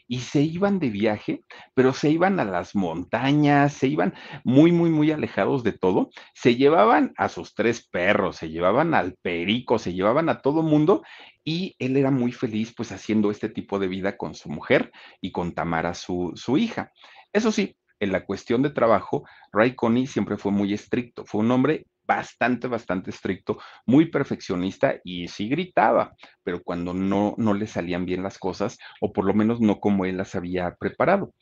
Y 0.08 0.20
se 0.22 0.42
iban 0.42 0.80
de 0.80 0.90
viaje, 0.90 1.42
pero 1.74 1.94
se 1.94 2.10
iban 2.10 2.40
a 2.42 2.44
las 2.44 2.76
montañas, 2.76 3.72
se 3.74 3.88
iban 3.88 4.14
muy, 4.44 4.74
muy, 4.74 4.90
muy 4.90 5.12
alejados 5.12 5.64
de 5.64 5.72
todo. 5.72 6.10
Se 6.34 6.58
llevaban 6.58 7.14
a 7.16 7.30
sus 7.30 7.54
tres 7.54 7.88
perros, 7.88 8.36
se 8.36 8.50
llevaban 8.50 8.94
al 8.94 9.16
perico, 9.22 9.80
se 9.80 9.94
llevaban 9.94 10.28
a 10.28 10.42
todo 10.42 10.64
mundo 10.64 11.04
y 11.46 11.76
él 11.80 11.96
era 11.96 12.12
muy 12.12 12.34
feliz 12.34 12.74
pues 12.76 12.92
haciendo 12.92 13.32
este 13.32 13.48
tipo 13.48 13.80
de 13.80 13.88
vida 13.88 14.18
con 14.18 14.36
su 14.36 14.50
mujer 14.50 14.92
y 15.22 15.32
con 15.32 15.54
Tamara, 15.54 15.94
su, 15.94 16.34
su 16.36 16.58
hija. 16.58 16.92
Eso 17.32 17.54
sí, 17.54 17.78
en 18.02 18.12
la 18.12 18.26
cuestión 18.26 18.62
de 18.62 18.72
trabajo, 18.72 19.24
Ray 19.54 19.76
Connie 19.76 20.08
siempre 20.08 20.36
fue 20.36 20.52
muy 20.52 20.74
estricto, 20.74 21.24
fue 21.24 21.42
un 21.42 21.52
hombre 21.52 21.86
bastante, 22.04 22.68
bastante 22.68 23.12
estricto, 23.12 23.60
muy 23.86 24.08
perfeccionista 24.08 24.96
y 25.04 25.28
sí 25.28 25.48
gritaba, 25.48 26.14
pero 26.44 26.62
cuando 26.62 26.94
no, 26.94 27.36
no 27.38 27.54
le 27.54 27.68
salían 27.68 28.06
bien 28.06 28.24
las 28.24 28.38
cosas, 28.38 28.78
o 29.00 29.14
por 29.14 29.26
lo 29.26 29.34
menos 29.34 29.62
no 29.62 29.80
como 29.80 30.06
él 30.06 30.18
las 30.18 30.36
había 30.36 30.76
preparado. 30.76 31.34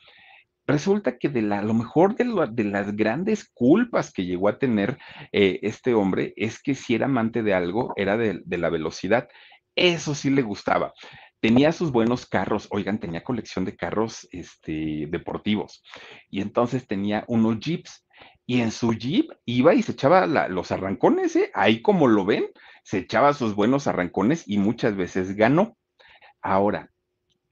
Resulta 0.67 1.17
que 1.17 1.29
de 1.29 1.41
la, 1.41 1.59
a 1.59 1.63
lo 1.63 1.73
mejor 1.73 2.15
de, 2.15 2.25
de, 2.51 2.63
las 2.65 2.95
grandes 2.95 3.49
culpas 3.51 4.11
que 4.11 4.25
llegó 4.25 4.49
a 4.49 4.59
tener 4.59 4.99
eh, 5.31 5.59
este 5.63 5.95
hombre 5.95 6.33
es 6.35 6.61
que 6.61 6.75
si 6.75 6.93
era 6.93 7.05
amante 7.05 7.41
de 7.41 7.55
algo, 7.55 7.93
era 7.95 8.17
de, 8.17 8.41
de 8.45 8.57
la 8.59 8.69
velocidad. 8.69 9.27
Eso 9.75 10.13
sí 10.13 10.29
le 10.29 10.43
gustaba 10.43 10.93
tenía 11.41 11.71
sus 11.71 11.91
buenos 11.91 12.25
carros, 12.25 12.67
oigan, 12.71 12.99
tenía 12.99 13.23
colección 13.23 13.65
de 13.65 13.75
carros 13.75 14.27
este, 14.31 15.07
deportivos 15.09 15.83
y 16.29 16.41
entonces 16.41 16.87
tenía 16.87 17.23
unos 17.27 17.59
jeeps 17.59 18.05
y 18.45 18.61
en 18.61 18.71
su 18.71 18.93
jeep 18.93 19.31
iba 19.45 19.73
y 19.75 19.83
se 19.83 19.91
echaba 19.91 20.25
los 20.25 20.71
arrancones, 20.71 21.35
¿eh? 21.35 21.51
ahí 21.53 21.81
como 21.81 22.07
lo 22.07 22.25
ven, 22.25 22.47
se 22.83 22.97
echaba 22.97 23.33
sus 23.33 23.53
buenos 23.53 23.87
arrancones 23.87 24.43
y 24.47 24.57
muchas 24.57 24.95
veces 24.95 25.35
ganó. 25.35 25.77
Ahora, 26.41 26.89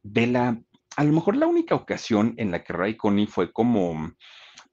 de 0.01 0.27
la, 0.27 0.59
a 0.95 1.03
lo 1.03 1.13
mejor 1.13 1.37
la 1.37 1.45
única 1.45 1.75
ocasión 1.75 2.33
en 2.37 2.51
la 2.51 2.63
que 2.63 2.73
Ray 2.73 2.97
Connie 2.97 3.27
fue 3.27 3.51
como, 3.51 4.11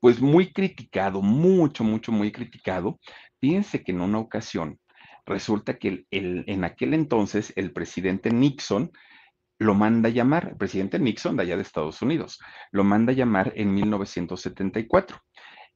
pues 0.01 0.21
muy 0.21 0.53
criticado, 0.53 1.21
mucho, 1.21 1.85
mucho, 1.85 2.11
muy 2.11 2.33
criticado, 2.33 2.99
fíjense 3.41 3.85
que 3.85 3.93
en 3.93 4.01
una 4.01 4.19
ocasión 4.19 4.79
resulta 5.27 5.79
que 5.79 6.07
en 6.11 6.65
aquel 6.65 6.95
entonces 6.95 7.53
el 7.57 7.73
presidente 7.73 8.31
Nixon 8.31 8.93
lo 9.59 9.75
manda 9.75 10.09
a 10.09 10.13
llamar, 10.13 10.49
el 10.51 10.57
presidente 10.57 10.99
Nixon 10.99 11.37
de 11.37 11.45
allá 11.45 11.57
de 11.57 11.63
Estados 11.63 12.03
Unidos, 12.03 12.41
lo 12.73 12.85
manda 12.85 13.13
a 13.13 13.17
llamar 13.17 13.53
en 13.57 13.73
1974 13.73 15.19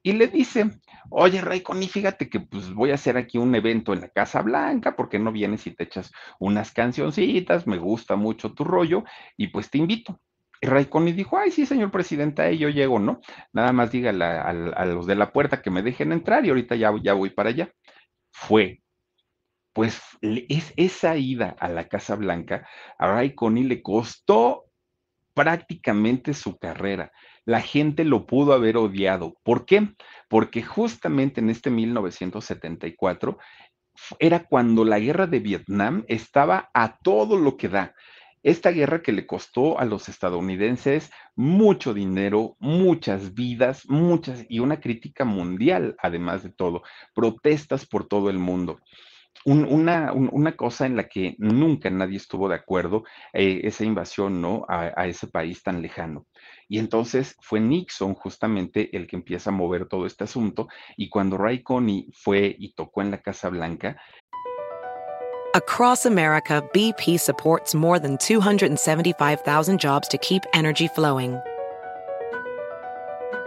y 0.03 0.13
le 0.13 0.29
dice, 0.29 0.71
oye 1.11 1.41
Ray 1.41 1.61
Connie, 1.61 1.89
fíjate 1.89 2.29
que 2.29 2.41
pues 2.41 2.73
voy 2.73 2.93
a 2.93 2.95
hacer 2.95 3.17
aquí 3.17 3.39
un 3.39 3.55
evento 3.55 3.93
en 3.93 4.01
la 4.01 4.09
Casa 4.09 4.43
Blanca, 4.43 4.95
porque 4.97 5.19
no 5.19 5.33
vienes 5.33 5.67
y 5.67 5.73
te 5.73 5.85
echas 5.85 6.13
unas 6.39 6.73
cancioncitas? 6.73 7.67
Me 7.67 7.79
gusta 7.79 8.17
mucho 8.17 8.53
tu 8.53 8.65
rollo 8.65 9.05
y 9.37 9.49
pues 9.49 9.71
te 9.71 9.79
invito. 9.79 10.21
Y 10.61 10.67
Ray 10.67 10.87
Connie 10.87 11.13
dijo, 11.13 11.39
ay, 11.39 11.51
sí, 11.51 11.67
señor 11.67 11.91
presidente, 11.91 12.43
ahí 12.43 12.59
yo 12.59 12.69
llego, 12.69 12.99
¿no? 12.99 13.21
Nada 13.53 13.73
más 13.73 13.93
dígale 13.93 14.25
a, 14.25 14.85
los 14.85 15.07
de 15.07 15.15
la 15.15 15.33
puerta 15.33 15.63
que 15.63 15.71
me 15.71 15.83
dejen 15.83 16.13
entrar 16.13 16.45
y 16.45 16.49
ahorita 16.49 16.75
ya 16.75 16.91
voy 16.91 17.31
para 17.31 17.51
allá. 17.51 17.71
Fue 18.31 18.83
pues 19.79 20.03
es, 20.23 20.73
esa 20.77 21.17
ida 21.17 21.55
a 21.61 21.69
la 21.69 21.87
Casa 21.87 22.17
Blanca 22.17 22.67
a 22.99 23.23
Connie 23.37 23.63
le 23.63 23.81
costó 23.81 24.65
prácticamente 25.35 26.35
su 26.35 26.59
carrera. 26.59 27.13
La 27.45 27.61
gente 27.61 28.03
lo 28.03 28.27
pudo 28.27 28.55
haber 28.55 28.77
odiado. 28.77 29.37
¿Por 29.45 29.67
qué? 29.67 29.95
Porque 30.29 30.65
justamente 30.65 31.41
en 31.41 31.51
este 31.51 31.71
1974 31.71 33.39
era 34.19 34.43
cuando 34.43 34.85
la 34.85 34.99
guerra 34.99 35.29
de 35.29 35.39
Vietnam 35.39 36.05
estaba 36.09 36.71
a 36.75 36.99
todo 36.99 37.39
lo 37.39 37.57
que 37.57 37.69
da. 37.69 37.95
Esta 38.43 38.73
guerra 38.73 39.01
que 39.01 39.13
le 39.13 39.29
costó 39.29 39.79
a 39.79 39.85
los 39.85 40.09
estadounidenses 40.09 41.13
mucho 41.37 41.95
dinero, 41.95 42.57
muchas 42.59 43.33
vidas, 43.33 43.89
muchas 43.89 44.45
y 44.49 44.59
una 44.59 44.81
crítica 44.81 45.25
mundial, 45.25 45.95
además 46.03 46.43
de 46.43 46.51
todo, 46.51 46.83
protestas 47.15 47.87
por 47.87 48.09
todo 48.09 48.29
el 48.29 48.41
mundo 48.41 48.81
una, 49.45 50.57
cosa 50.57 50.87
en 50.87 50.97
la 50.97 51.09
que 51.09 51.35
nunca 51.39 51.91
nadie 51.91 52.17
estuvo 52.17 52.49
de 52.49 52.57
acuerdo, 52.57 53.05
eh, 53.33 53.61
esa 53.65 53.85
invasión, 53.85 54.41
¿no? 54.41 54.65
A, 54.69 55.07
ese 55.07 55.29
país 55.29 55.63
tan 55.63 55.81
lejano. 55.83 56.27
Y 56.69 56.79
entonces 56.79 57.37
fue 57.41 57.61
Nixon 57.61 58.15
justamente 58.15 58.95
el 58.97 59.07
que 59.07 59.17
empieza 59.17 59.51
a 59.51 59.53
mover 59.53 59.87
todo 59.87 60.07
este 60.07 60.25
asunto. 60.25 60.69
Y 60.97 61.09
cuando 61.09 61.39
Ray 61.39 61.63
Connie 61.63 62.09
fue 62.13 62.55
y 62.59 62.75
tocó 62.75 63.03
en 63.03 63.11
la 63.11 63.19
Casa 63.19 63.49
Blanca. 63.49 63.97
Across 65.55 66.05
America, 66.05 66.63
BP 66.75 67.19
supports 67.19 67.75
more 67.75 67.99
than 67.99 68.19
275,000 68.19 69.81
jobs 69.81 70.07
to 70.09 70.19
keep 70.19 70.43
energy 70.53 70.89
flowing. 70.89 71.41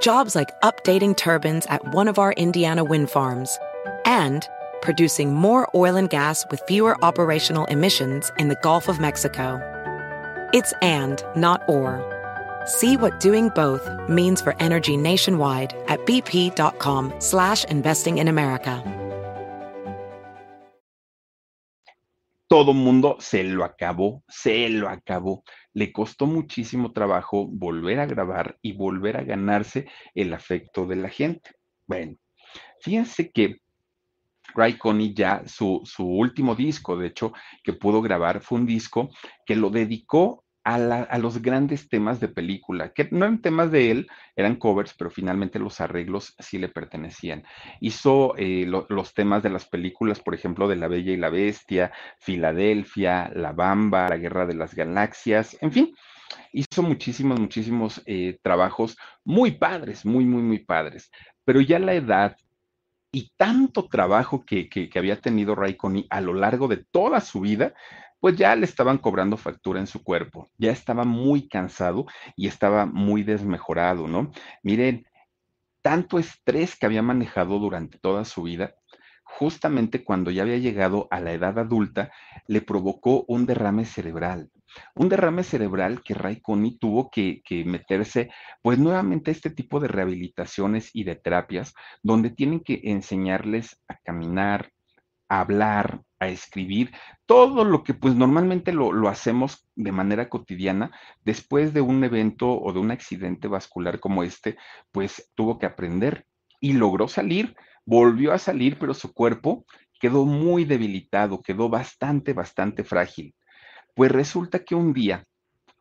Jobs 0.02 0.36
like 0.36 0.50
updating 0.62 1.16
turbines 1.16 1.68
at 1.68 1.94
one 1.94 2.08
of 2.08 2.18
our 2.18 2.34
Indiana 2.34 2.84
wind 2.84 3.12
farms 3.12 3.60
and 4.06 4.50
producing 4.82 5.34
more 5.34 5.70
oil 5.74 5.96
and 5.96 6.10
gas 6.10 6.46
with 6.50 6.62
fewer 6.68 6.98
operational 7.04 7.66
emissions 7.66 8.32
in 8.38 8.50
the 8.50 8.60
Gulf 8.62 8.88
of 8.88 9.00
Mexico. 9.00 9.60
It's 10.54 10.74
and, 10.82 11.24
not 11.36 11.62
or. 11.68 12.04
See 12.66 12.98
what 12.98 13.20
doing 13.20 13.50
both 13.50 13.90
means 14.10 14.42
for 14.42 14.56
energy 14.60 14.98
nationwide 14.98 15.74
at 15.88 16.06
bp.com 16.06 17.14
slash 17.20 17.64
investing 17.66 18.18
in 18.18 18.28
America. 18.28 18.84
Todo 22.52 22.74
mundo 22.74 23.16
se 23.22 23.46
lo 23.46 23.64
acabó, 23.64 24.24
se 24.28 24.68
lo 24.68 24.90
acabó. 24.90 25.46
Le 25.74 25.94
costó 25.94 26.26
muchísimo 26.26 26.92
trabajo 26.92 27.48
volver 27.48 28.02
a 28.02 28.06
grabar 28.06 28.58
y 28.62 28.74
volver 28.74 29.16
a 29.16 29.24
ganarse 29.24 29.88
el 30.14 30.34
afecto 30.34 30.86
de 30.86 30.98
la 30.98 31.08
gente. 31.08 31.52
Bueno, 31.88 32.18
fíjense 32.82 33.32
que 33.32 33.61
Ray 34.56 34.78
ya 35.14 35.44
su, 35.46 35.82
su 35.86 36.06
último 36.06 36.56
disco, 36.56 36.98
de 36.98 37.08
hecho, 37.08 37.34
que 37.64 37.74
pudo 37.74 38.02
grabar 38.02 38.42
fue 38.42 38.60
un 38.60 38.66
disco 38.66 39.10
que 39.46 39.56
lo 39.56 39.70
dedicó 39.70 40.44
a, 40.64 40.78
la, 40.78 41.04
a, 41.04 41.18
los 41.18 41.42
grandes 41.42 41.90
temas 41.90 42.20
de 42.20 42.28
película, 42.28 42.94
que 42.94 43.08
no 43.12 43.26
eran 43.26 43.42
temas 43.42 43.72
de 43.72 43.92
él, 43.92 44.08
eran 44.36 44.56
covers, 44.56 44.94
pero 44.94 45.10
finalmente 45.10 45.60
los 45.60 45.82
arreglos 45.82 46.36
sí 46.40 46.60
le 46.60 46.70
pertenecían. 46.70 47.44
Hizo 47.80 48.36
eh, 48.38 48.66
lo, 48.68 48.86
los 48.90 49.14
temas 49.14 49.42
de 49.44 49.50
las 49.50 49.68
películas, 49.68 50.20
por 50.20 50.36
ejemplo, 50.36 50.68
de 50.68 50.76
La 50.76 50.88
Bella 50.88 51.12
y 51.12 51.18
la 51.18 51.30
Bestia, 51.30 51.92
Filadelfia, 52.20 53.32
La 53.34 53.54
Bamba, 53.54 54.10
La 54.10 54.18
Guerra 54.18 54.46
de 54.46 54.56
las 54.56 54.76
Galaxias, 54.76 55.58
en 55.62 55.72
fin, 55.72 55.96
hizo 56.52 56.84
muchísimos, 56.84 57.40
muchísimos 57.40 58.02
eh, 58.06 58.40
trabajos 58.42 58.98
muy 59.24 59.52
padres, 59.52 60.06
muy, 60.06 60.26
muy, 60.26 60.44
muy 60.44 60.60
padres. 60.60 61.12
Pero 61.44 61.62
ya 61.62 61.80
la 61.80 61.94
edad 61.94 62.38
y 63.12 63.32
tanto 63.38 63.88
trabajo 63.88 64.46
que, 64.46 64.70
que, 64.70 64.90
había 64.96 65.20
tenido 65.20 65.56
Raikkonen 65.56 66.06
a 66.10 66.22
lo 66.22 66.34
largo 66.34 66.68
de 66.68 66.78
toda 66.78 67.20
su 67.20 67.42
vida, 67.42 67.74
pues 68.20 68.38
ya 68.38 68.56
le 68.56 68.66
estaban 68.66 69.00
cobrando 69.00 69.36
factura 69.36 69.80
en 69.80 69.88
su 69.88 70.04
cuerpo, 70.04 70.50
ya 70.58 70.72
estaba 70.72 71.04
muy 71.04 71.48
cansado 71.48 72.06
y 72.36 72.48
estaba 72.48 72.86
muy 72.86 73.24
desmejorado, 73.24 74.08
¿no? 74.08 74.32
Miren, 74.64 75.06
tanto 75.82 76.20
estrés 76.20 76.78
que 76.78 76.86
había 76.86 77.02
manejado 77.02 77.60
durante 77.60 77.98
toda 77.98 78.24
su 78.24 78.44
vida, 78.44 78.76
justamente 79.24 80.04
cuando 80.04 80.32
ya 80.32 80.44
había 80.44 80.58
llegado 80.58 81.08
a 81.10 81.20
la 81.20 81.34
edad 81.34 81.58
adulta, 81.58 82.12
le 82.48 82.62
provocó 82.62 83.26
un 83.28 83.46
derrame 83.46 83.86
cerebral. 83.86 84.52
Un 84.96 85.10
derrame 85.10 85.44
cerebral 85.44 86.02
que 86.04 86.14
Ray 86.14 86.42
Coney 86.42 86.78
tuvo 86.78 87.10
que, 87.10 87.42
que, 87.44 87.66
meterse, 87.66 88.30
pues 88.62 88.80
nuevamente 88.80 89.32
este 89.32 89.50
tipo 89.50 89.80
de 89.80 89.88
rehabilitaciones 89.88 90.90
y 90.94 91.04
de 91.04 91.16
terapias, 91.16 91.74
donde 92.04 92.30
tienen 92.30 92.62
que 92.62 92.82
enseñarles 92.84 93.80
a 93.88 93.98
caminar, 93.98 94.72
a 95.30 95.42
hablar, 95.42 96.02
a 96.20 96.28
escribir, 96.28 96.92
todo 97.26 97.64
lo 97.64 97.84
que 97.84 97.94
pues 97.94 98.16
normalmente 98.16 98.74
lo, 98.74 98.92
lo, 98.92 99.08
hacemos 99.10 99.68
de 99.76 99.92
manera 99.92 100.30
cotidiana, 100.30 100.92
después 101.24 101.74
de 101.74 101.82
un 101.82 102.04
evento 102.04 102.52
o 102.52 102.74
de 102.74 102.80
un 102.80 102.92
accidente 102.92 103.48
vascular 103.48 104.00
como 104.00 104.24
este, 104.24 104.58
pues 104.92 105.32
tuvo 105.36 105.58
que 105.58 105.66
aprender 105.66 106.26
y 106.60 106.74
logró 106.74 107.08
salir, 107.08 107.56
volvió 107.86 108.34
a 108.34 108.38
salir, 108.38 108.78
pero 108.78 108.94
su 108.94 109.14
cuerpo 109.14 109.66
quedó 110.02 110.26
muy 110.26 110.66
debilitado, 110.66 111.42
quedó 111.42 111.70
bastante, 111.70 112.34
bastante 112.34 112.84
frágil. 112.84 113.36
Pues 113.96 114.12
resulta 114.12 114.64
que 114.64 114.76
un 114.76 114.94
día 114.94 115.26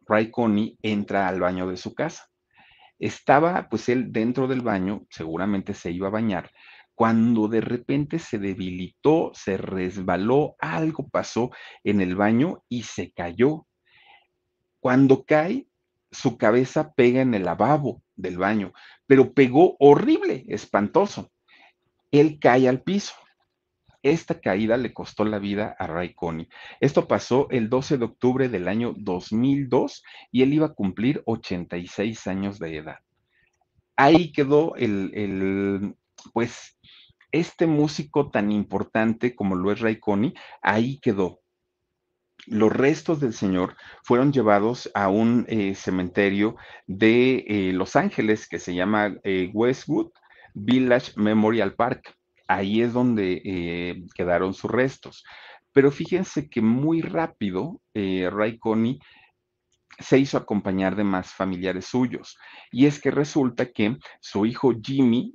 Ray 0.07 0.31
Coney 0.31 0.77
entra 0.83 1.29
al 1.29 1.41
baño 1.41 1.69
de 1.69 1.77
su 1.77 1.95
casa. 1.95 2.29
Estaba 2.99 3.69
pues 3.69 3.89
él 3.89 4.13
dentro 4.13 4.47
del 4.49 4.61
baño, 4.61 5.07
seguramente 5.09 5.73
se 5.73 5.91
iba 5.91 6.09
a 6.09 6.11
bañar, 6.11 6.51
cuando 6.95 7.49
de 7.49 7.63
repente 7.63 8.19
se 8.19 8.39
debilitó, 8.39 9.31
se 9.35 9.57
resbaló, 9.57 10.57
algo 10.59 11.09
pasó 11.09 11.51
en 11.83 12.03
el 12.03 12.15
baño 12.15 12.63
y 12.69 12.83
se 12.83 13.13
cayó. 13.13 13.67
Cuando 14.81 15.25
cae, 15.25 15.67
su 16.11 16.37
cabeza 16.37 16.93
pega 16.93 17.23
en 17.23 17.33
el 17.33 17.45
lavabo 17.45 18.03
del 18.17 18.37
baño, 18.37 18.73
pero 19.07 19.33
pegó 19.33 19.77
horrible, 19.79 20.45
espantoso. 20.49 21.31
Él 22.11 22.39
cae 22.39 22.69
al 22.69 22.83
piso. 22.83 23.15
Esta 24.03 24.41
caída 24.41 24.77
le 24.77 24.95
costó 24.95 25.25
la 25.25 25.39
vida 25.39 25.77
a 25.79 25.87
Ray 25.87 26.15
Coney. 26.15 26.49
Esto 26.81 27.07
pasó 27.07 27.49
el 27.51 27.69
12 27.69 27.99
de 27.99 28.05
octubre 28.05 28.49
del 28.49 28.69
año 28.69 28.95
2002 28.97 30.03
y 30.33 30.43
él 30.43 30.55
iba 30.55 30.67
a 30.67 30.75
cumplir 30.75 31.23
86 31.27 32.27
años 32.27 32.59
de 32.59 32.77
edad. 32.77 32.99
Ahí 33.97 34.33
quedó 34.33 34.75
el, 34.77 35.11
el 35.15 35.95
pues 36.33 36.79
este 37.33 37.67
músico 37.67 38.31
tan 38.31 38.51
importante 38.51 39.35
como 39.35 39.55
lo 39.55 39.73
es 39.73 39.81
Ray 39.81 40.01
Coney, 40.01 40.35
ahí 40.63 40.99
quedó. 41.01 41.41
Los 42.47 42.73
restos 42.73 43.21
del 43.21 43.35
señor 43.35 43.77
fueron 44.03 44.33
llevados 44.33 44.91
a 44.95 45.09
un 45.09 45.45
eh, 45.49 45.75
cementerio 45.75 46.57
de 46.87 47.45
eh, 47.47 47.73
Los 47.75 47.97
Ángeles 47.97 48.49
que 48.49 48.59
se 48.59 48.75
llama 48.75 49.15
eh, 49.25 49.51
Westwood 49.53 50.11
Village 50.55 51.13
Memorial 51.17 51.75
Park. 51.75 52.17
Ahí 52.51 52.83
es 52.83 52.93
donde 52.93 53.43
eh, 53.45 54.03
quedaron 54.15 54.55
sus 54.55 54.71
restos. 54.71 55.25
Pero 55.73 55.91
fíjense 55.91 56.49
que 56.49 56.61
muy 56.61 57.01
rápido 57.01 57.81
Ray 57.95 58.59
Coney 58.59 58.99
se 60.01 60.19
hizo 60.19 60.37
acompañar 60.37 60.97
de 60.97 61.05
más 61.05 61.33
familiares 61.33 61.87
suyos. 61.87 62.37
Y 62.73 62.87
es 62.87 63.01
que 63.01 63.13
resulta 63.13 63.71
que 63.71 63.97
su 64.21 64.47
hijo 64.47 64.73
Jimmy 64.83 65.33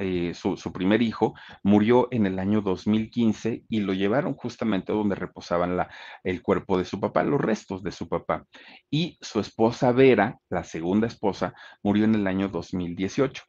eh, 0.00 0.32
su, 0.32 0.72
primer 0.72 1.02
hijo, 1.02 1.34
murió 1.64 2.06
en 2.12 2.24
el 2.26 2.38
año 2.38 2.60
2015 2.60 3.64
y 3.68 3.80
lo 3.80 3.92
llevaron 3.94 4.34
justamente 4.34 4.92
donde 4.92 5.16
reposaban 5.16 5.76
el 6.22 6.40
cuerpo 6.40 6.78
de 6.78 6.84
su 6.84 7.00
papá, 7.00 7.24
los 7.24 7.40
restos 7.40 7.82
de 7.82 7.90
su 7.90 8.08
papá. 8.08 8.46
Y 8.90 9.18
su 9.20 9.40
esposa 9.40 9.90
Vera, 9.90 10.38
la 10.50 10.62
segunda 10.62 11.08
esposa, 11.08 11.52
murió 11.82 12.04
en 12.04 12.14
el 12.14 12.28
año 12.28 12.48
2018. 12.48 13.42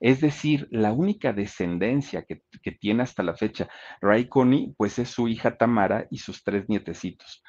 Es 0.00 0.20
decir, 0.20 0.68
la 0.70 0.92
única 0.92 1.32
descendencia 1.32 2.24
que, 2.24 2.42
que 2.62 2.72
tiene 2.72 3.02
hasta 3.02 3.22
la 3.22 3.34
fecha 3.34 3.68
Ray 4.00 4.28
Coney, 4.28 4.74
pues 4.76 4.98
es 4.98 5.10
su 5.10 5.28
hija 5.28 5.56
Tamara 5.56 6.06
y 6.10 6.18
sus 6.18 6.42
tres 6.42 6.68
nietecitos. 6.68 7.42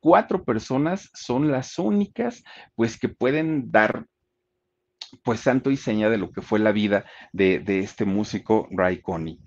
Cuatro 0.00 0.44
personas 0.44 1.10
son 1.14 1.50
las 1.50 1.78
únicas, 1.78 2.42
pues 2.74 2.98
que 2.98 3.08
pueden 3.08 3.70
dar 3.70 4.06
pues 5.22 5.40
santo 5.40 5.70
y 5.70 5.76
seña 5.76 6.08
de 6.08 6.18
lo 6.18 6.32
que 6.32 6.42
fue 6.42 6.58
la 6.58 6.72
vida 6.72 7.04
de, 7.32 7.58
de 7.60 7.80
este 7.80 8.04
músico 8.04 8.66
Ray 8.70 9.00
Coney. 9.00 9.38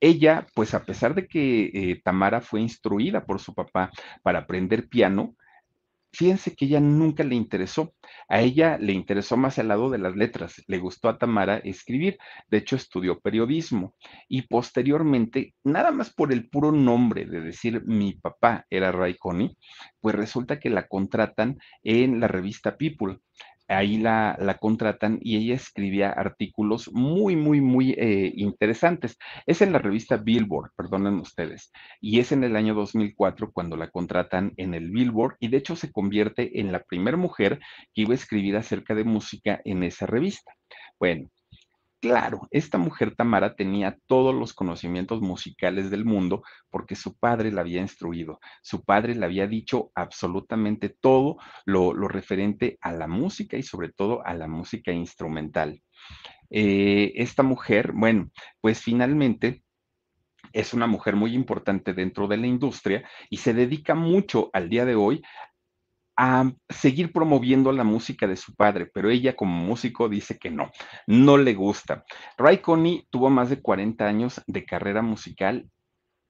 Ella, 0.00 0.46
pues 0.54 0.74
a 0.74 0.84
pesar 0.84 1.14
de 1.14 1.28
que 1.28 1.70
eh, 1.72 2.00
Tamara 2.02 2.40
fue 2.40 2.60
instruida 2.60 3.24
por 3.24 3.40
su 3.40 3.54
papá 3.54 3.90
para 4.22 4.40
aprender 4.40 4.88
piano, 4.88 5.36
fíjense 6.12 6.54
que 6.54 6.66
ella 6.66 6.80
nunca 6.80 7.24
le 7.24 7.34
interesó. 7.34 7.94
A 8.28 8.40
ella 8.40 8.78
le 8.78 8.92
interesó 8.92 9.36
más 9.36 9.58
el 9.58 9.68
lado 9.68 9.90
de 9.90 9.98
las 9.98 10.14
letras. 10.16 10.62
Le 10.66 10.78
gustó 10.78 11.08
a 11.08 11.18
Tamara 11.18 11.58
escribir. 11.58 12.18
De 12.48 12.58
hecho, 12.58 12.76
estudió 12.76 13.20
periodismo. 13.20 13.94
Y 14.28 14.42
posteriormente, 14.42 15.54
nada 15.64 15.90
más 15.90 16.12
por 16.12 16.32
el 16.32 16.48
puro 16.48 16.72
nombre 16.72 17.24
de 17.24 17.40
decir 17.40 17.82
mi 17.86 18.14
papá 18.14 18.66
era 18.70 18.92
Ray 18.92 19.16
Coney, 19.16 19.56
pues 20.00 20.14
resulta 20.14 20.60
que 20.60 20.70
la 20.70 20.86
contratan 20.86 21.58
en 21.82 22.20
la 22.20 22.28
revista 22.28 22.76
People 22.76 23.18
ahí 23.72 23.98
la, 23.98 24.58
contratan 24.60 25.18
y 25.20 25.36
ella 25.36 25.54
escribía 25.54 26.10
artículos 26.10 26.90
muy, 26.92 27.36
muy, 27.36 27.60
muy 27.60 27.92
eh, 27.92 28.32
interesantes. 28.36 29.18
Es 29.46 29.62
en 29.62 29.72
la 29.72 29.78
revista 29.78 30.16
Billboard, 30.16 30.70
perdonen 30.76 31.14
ustedes, 31.14 31.72
y 32.00 32.20
es 32.20 32.32
en 32.32 32.44
el 32.44 32.56
año 32.56 32.74
2004 32.74 33.52
cuando 33.52 33.76
la 33.76 33.90
contratan 33.90 34.52
en 34.56 34.74
el 34.74 34.90
Billboard 34.90 35.36
y 35.40 35.48
de 35.48 35.58
hecho 35.58 35.76
se 35.76 35.90
convierte 35.90 36.60
en 36.60 36.72
la 36.72 36.82
primera 36.82 37.16
mujer 37.16 37.60
que 37.94 38.02
iba 38.02 38.12
a 38.12 38.16
escribir 38.16 38.56
acerca 38.56 38.94
de 38.94 39.04
música 39.04 39.60
en 39.64 39.82
esa 39.82 40.06
revista. 40.06 40.54
Bueno, 40.98 41.28
Claro, 42.02 42.48
esta 42.50 42.78
mujer 42.78 43.14
Tamara 43.14 43.54
tenía 43.54 43.96
todos 44.08 44.34
los 44.34 44.54
conocimientos 44.54 45.20
musicales 45.20 45.88
del 45.88 46.04
mundo 46.04 46.42
porque 46.68 46.96
su 46.96 47.16
padre 47.16 47.52
la 47.52 47.60
había 47.60 47.80
instruido, 47.80 48.40
su 48.60 48.82
padre 48.82 49.14
le 49.14 49.24
había 49.24 49.46
dicho 49.46 49.92
absolutamente 49.94 50.88
todo 50.88 51.36
lo, 51.64 51.94
lo 51.94 52.08
referente 52.08 52.76
a 52.80 52.90
la 52.90 53.06
música 53.06 53.56
y 53.56 53.62
sobre 53.62 53.92
todo 53.92 54.26
a 54.26 54.34
la 54.34 54.48
música 54.48 54.90
instrumental. 54.90 55.80
Eh, 56.50 57.12
esta 57.14 57.44
mujer, 57.44 57.92
bueno, 57.92 58.32
pues 58.60 58.80
finalmente 58.80 59.62
es 60.52 60.74
una 60.74 60.88
mujer 60.88 61.14
muy 61.14 61.34
importante 61.34 61.94
dentro 61.94 62.26
de 62.26 62.36
la 62.36 62.48
industria 62.48 63.08
y 63.30 63.36
se 63.36 63.54
dedica 63.54 63.94
mucho 63.94 64.50
al 64.52 64.68
día 64.68 64.84
de 64.84 64.96
hoy 64.96 65.22
a 66.16 66.50
seguir 66.68 67.12
promoviendo 67.12 67.72
la 67.72 67.84
música 67.84 68.26
de 68.26 68.36
su 68.36 68.54
padre, 68.54 68.86
pero 68.92 69.10
ella 69.10 69.34
como 69.34 69.64
músico 69.64 70.08
dice 70.08 70.38
que 70.38 70.50
no, 70.50 70.70
no 71.06 71.36
le 71.36 71.54
gusta. 71.54 72.04
Ray 72.36 72.58
Coney 72.58 73.06
tuvo 73.10 73.30
más 73.30 73.50
de 73.50 73.60
40 73.60 74.06
años 74.06 74.42
de 74.46 74.64
carrera 74.64 75.02
musical 75.02 75.68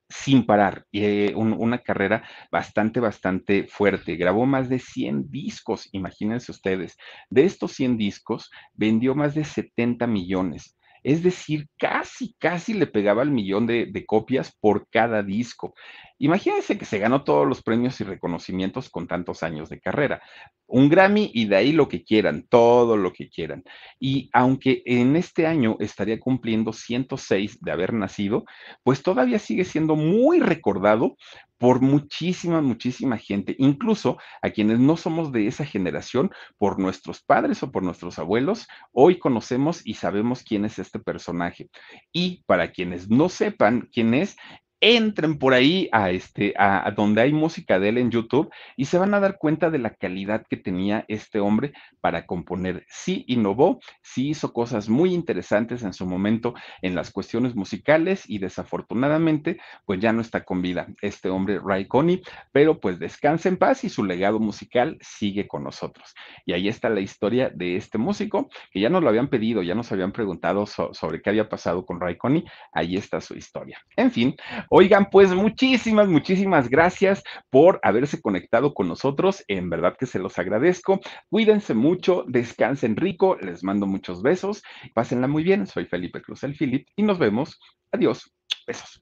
sin 0.09 0.45
parar, 0.45 0.85
eh, 0.91 1.33
una 1.35 1.79
carrera 1.79 2.23
bastante, 2.51 2.99
bastante 2.99 3.67
fuerte. 3.67 4.15
Grabó 4.15 4.45
más 4.45 4.69
de 4.69 4.79
100 4.79 5.29
discos, 5.31 5.89
imagínense 5.91 6.51
ustedes. 6.51 6.97
De 7.29 7.45
estos 7.45 7.71
100 7.73 7.97
discos, 7.97 8.51
vendió 8.73 9.15
más 9.15 9.33
de 9.33 9.43
70 9.43 10.05
millones. 10.05 10.77
Es 11.03 11.21
decir, 11.21 11.67
casi, 11.77 12.35
casi 12.39 12.73
le 12.73 12.87
pegaba 12.87 13.23
el 13.23 13.31
millón 13.31 13.67
de, 13.67 14.05
copias 14.07 14.55
por 14.59 14.87
cada 14.89 15.21
disco. 15.21 15.73
Imagínense 16.17 16.77
que 16.77 16.85
se 16.85 16.99
ganó 16.99 17.23
todos 17.23 17.47
los 17.47 17.61
premios 17.61 17.99
y 17.99 18.05
reconocimientos 18.05 18.89
con 18.89 19.07
tantos 19.07 19.43
años 19.43 19.69
de 19.69 19.79
carrera. 19.79 20.21
Un 20.65 20.89
Grammy 20.89 21.29
y 21.33 21.45
de 21.45 21.55
ahí 21.57 21.71
lo 21.73 21.89
que 21.89 22.03
quieran, 22.03 22.45
todo 22.49 22.95
lo 22.95 23.11
que 23.11 23.29
quieran. 23.29 23.63
Y 23.99 24.29
aunque 24.33 24.81
en 24.85 25.15
este 25.15 25.45
año 25.45 25.75
estaría 25.79 26.19
cumpliendo 26.19 26.71
106 26.71 27.59
de 27.59 27.71
haber 27.71 27.93
nacido, 27.93 28.45
pues 28.83 29.03
todavía 29.03 29.39
sigue 29.39 29.65
siendo 29.65 29.95
muy 29.95 30.39
recordado 30.39 31.17
por 31.63 31.79
muchísima, 31.79 32.59
muchísima 32.61 33.17
gente, 33.17 33.55
incluso 33.57 34.17
a 34.41 34.49
quienes 34.49 34.79
no 34.79 34.97
somos 34.97 35.31
de 35.31 35.47
esa 35.47 35.63
generación, 35.63 36.29
por 36.57 36.77
nuestros 36.77 37.21
padres 37.23 37.63
o 37.63 37.71
por 37.71 37.83
nuestros 37.83 38.19
abuelos, 38.19 38.67
hoy 38.91 39.17
conocemos 39.17 39.79
y 39.85 39.93
sabemos 39.93 40.43
quién 40.43 40.65
es 40.65 40.77
este 40.77 40.99
personaje. 40.99 41.69
Y 42.11 42.43
para 42.47 42.73
quienes 42.73 43.09
no 43.09 43.29
sepan 43.29 43.87
quién 43.93 44.13
es, 44.13 44.35
entren 44.83 45.39
por 45.39 45.53
ahí 45.53 45.87
a 45.93 46.11
este 46.11 46.53
a, 46.57 46.91
donde 46.91 47.21
hay 47.21 47.31
música 47.31 47.79
de 47.79 47.87
él 47.87 47.97
en 47.97 48.11
YouTube 48.11 48.51
y 48.75 48.83
se 48.83 48.97
van 48.97 49.13
a 49.13 49.21
dar 49.21 49.37
cuenta 49.37 49.69
de 49.69 49.79
la 49.79 49.91
calidad 49.91 50.45
que 50.45 50.57
tenía 50.57 51.05
este 51.07 51.39
hombre 51.39 51.71
para 52.01 52.25
componer. 52.25 52.85
Sí 52.89 53.23
innovó, 53.29 53.79
sí 54.01 54.27
hizo 54.27 54.51
cosas 54.51 54.89
muy 54.89 55.13
interesantes 55.13 55.83
en 55.83 55.93
su 55.93 56.05
momento 56.05 56.53
en 56.81 56.95
las 56.95 57.11
cuestiones 57.11 57.55
musicales 57.55 58.29
y 58.29 58.39
desafortunadamente 58.39 59.57
pues 59.85 60.01
ya 60.01 60.11
no 60.11 60.19
está 60.19 60.43
con 60.43 60.61
vida 60.61 60.87
este 61.01 61.29
hombre 61.29 61.61
Ray 61.63 61.87
Connie, 61.87 62.21
pero 62.51 62.81
pues 62.81 62.99
descansa 62.99 63.47
en 63.47 63.55
paz 63.55 63.85
y 63.85 63.89
su 63.89 64.03
legado 64.03 64.39
musical 64.39 64.97
sigue 64.99 65.47
con 65.47 65.63
nosotros. 65.63 66.13
Y 66.45 66.51
ahí 66.51 66.67
está 66.67 66.89
la 66.89 66.99
historia 66.99 67.49
de 67.49 67.77
este 67.77 67.97
músico 67.97 68.49
que 68.69 68.81
ya 68.81 68.89
nos 68.89 69.01
lo 69.01 69.07
habían 69.07 69.29
pedido, 69.29 69.63
ya 69.63 69.75
nos 69.75 69.93
habían 69.93 70.11
preguntado 70.11 70.65
sobre 70.65 71.21
qué 71.21 71.29
había 71.29 71.47
pasado 71.47 71.85
con 71.85 72.01
Ray 72.01 72.17
Connie, 72.17 72.43
ahí 72.73 72.97
está 72.97 73.21
su 73.21 73.33
historia. 73.35 73.79
En 73.95 74.11
fin, 74.11 74.35
Oigan, 74.75 75.11
pues 75.11 75.31
muchísimas, 75.35 76.07
muchísimas 76.07 76.67
gracias 76.67 77.21
por 77.51 77.79
haberse 77.83 78.19
conectado 78.19 78.73
con 78.73 78.87
nosotros. 78.87 79.43
En 79.47 79.69
verdad 79.69 79.95
que 79.99 80.07
se 80.07 80.17
los 80.17 80.39
agradezco. 80.39 80.99
Cuídense 81.29 81.75
mucho, 81.75 82.23
descansen 82.27 82.95
rico, 82.95 83.37
les 83.39 83.63
mando 83.63 83.85
muchos 83.85 84.23
besos. 84.23 84.63
Pásenla 84.95 85.27
muy 85.27 85.43
bien. 85.43 85.67
Soy 85.67 85.85
Felipe 85.85 86.23
Cruz 86.23 86.43
el 86.43 86.55
Philip 86.55 86.87
y 86.95 87.03
nos 87.03 87.19
vemos. 87.19 87.59
Adiós. 87.91 88.33
Besos. 88.65 88.99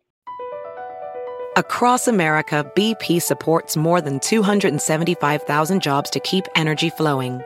Across 1.56 2.10
America, 2.10 2.70
BP 2.76 3.22
supports 3.22 3.78
more 3.78 4.02
than 4.02 4.20
275,000 4.20 5.82
jobs 5.82 6.10
to 6.10 6.20
keep 6.20 6.44
energy 6.58 6.90
flowing. 6.90 7.40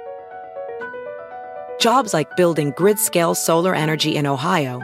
Jobs 1.79 2.11
like 2.11 2.35
building 2.35 2.73
grid 2.75 2.97
scale 2.97 3.35
solar 3.35 3.75
energy 3.75 4.15
in 4.15 4.25
Ohio 4.25 4.81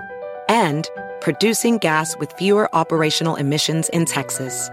and 0.48 0.88
producing 1.22 1.78
gas 1.78 2.17
with 2.17 2.34
fewer 2.34 2.67
operational 2.76 3.36
emissions 3.36 3.89
in 3.89 4.05
Texas. 4.05 4.69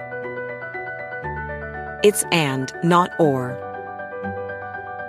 It's 2.02 2.24
and, 2.32 2.72
not 2.82 3.10
or. 3.20 3.56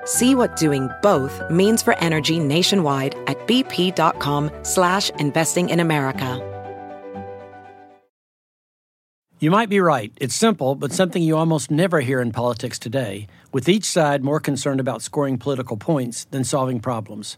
See 0.06 0.36
what 0.36 0.56
doing 0.56 0.90
both 1.02 1.42
means 1.50 1.82
for 1.82 1.98
energy 2.00 2.40
nationwide 2.40 3.16
at 3.28 3.38
bp.com 3.48 4.52
slash 4.64 5.10
investing 5.12 5.70
in 5.70 5.80
America. 5.80 6.46
You 9.42 9.52
might 9.52 9.70
be 9.70 9.80
right. 9.80 10.12
It's 10.20 10.36
simple, 10.36 10.76
but 10.76 10.92
something 10.92 11.24
you 11.24 11.38
almost 11.38 11.72
never 11.72 12.02
hear 12.02 12.20
in 12.20 12.34
politics 12.34 12.78
today, 12.78 13.28
with 13.54 13.70
each 13.70 13.86
side 13.86 14.22
more 14.22 14.42
concerned 14.42 14.82
about 14.82 15.02
scoring 15.02 15.38
political 15.38 15.78
points 15.78 16.26
than 16.26 16.44
solving 16.44 16.82
problems. 16.82 17.38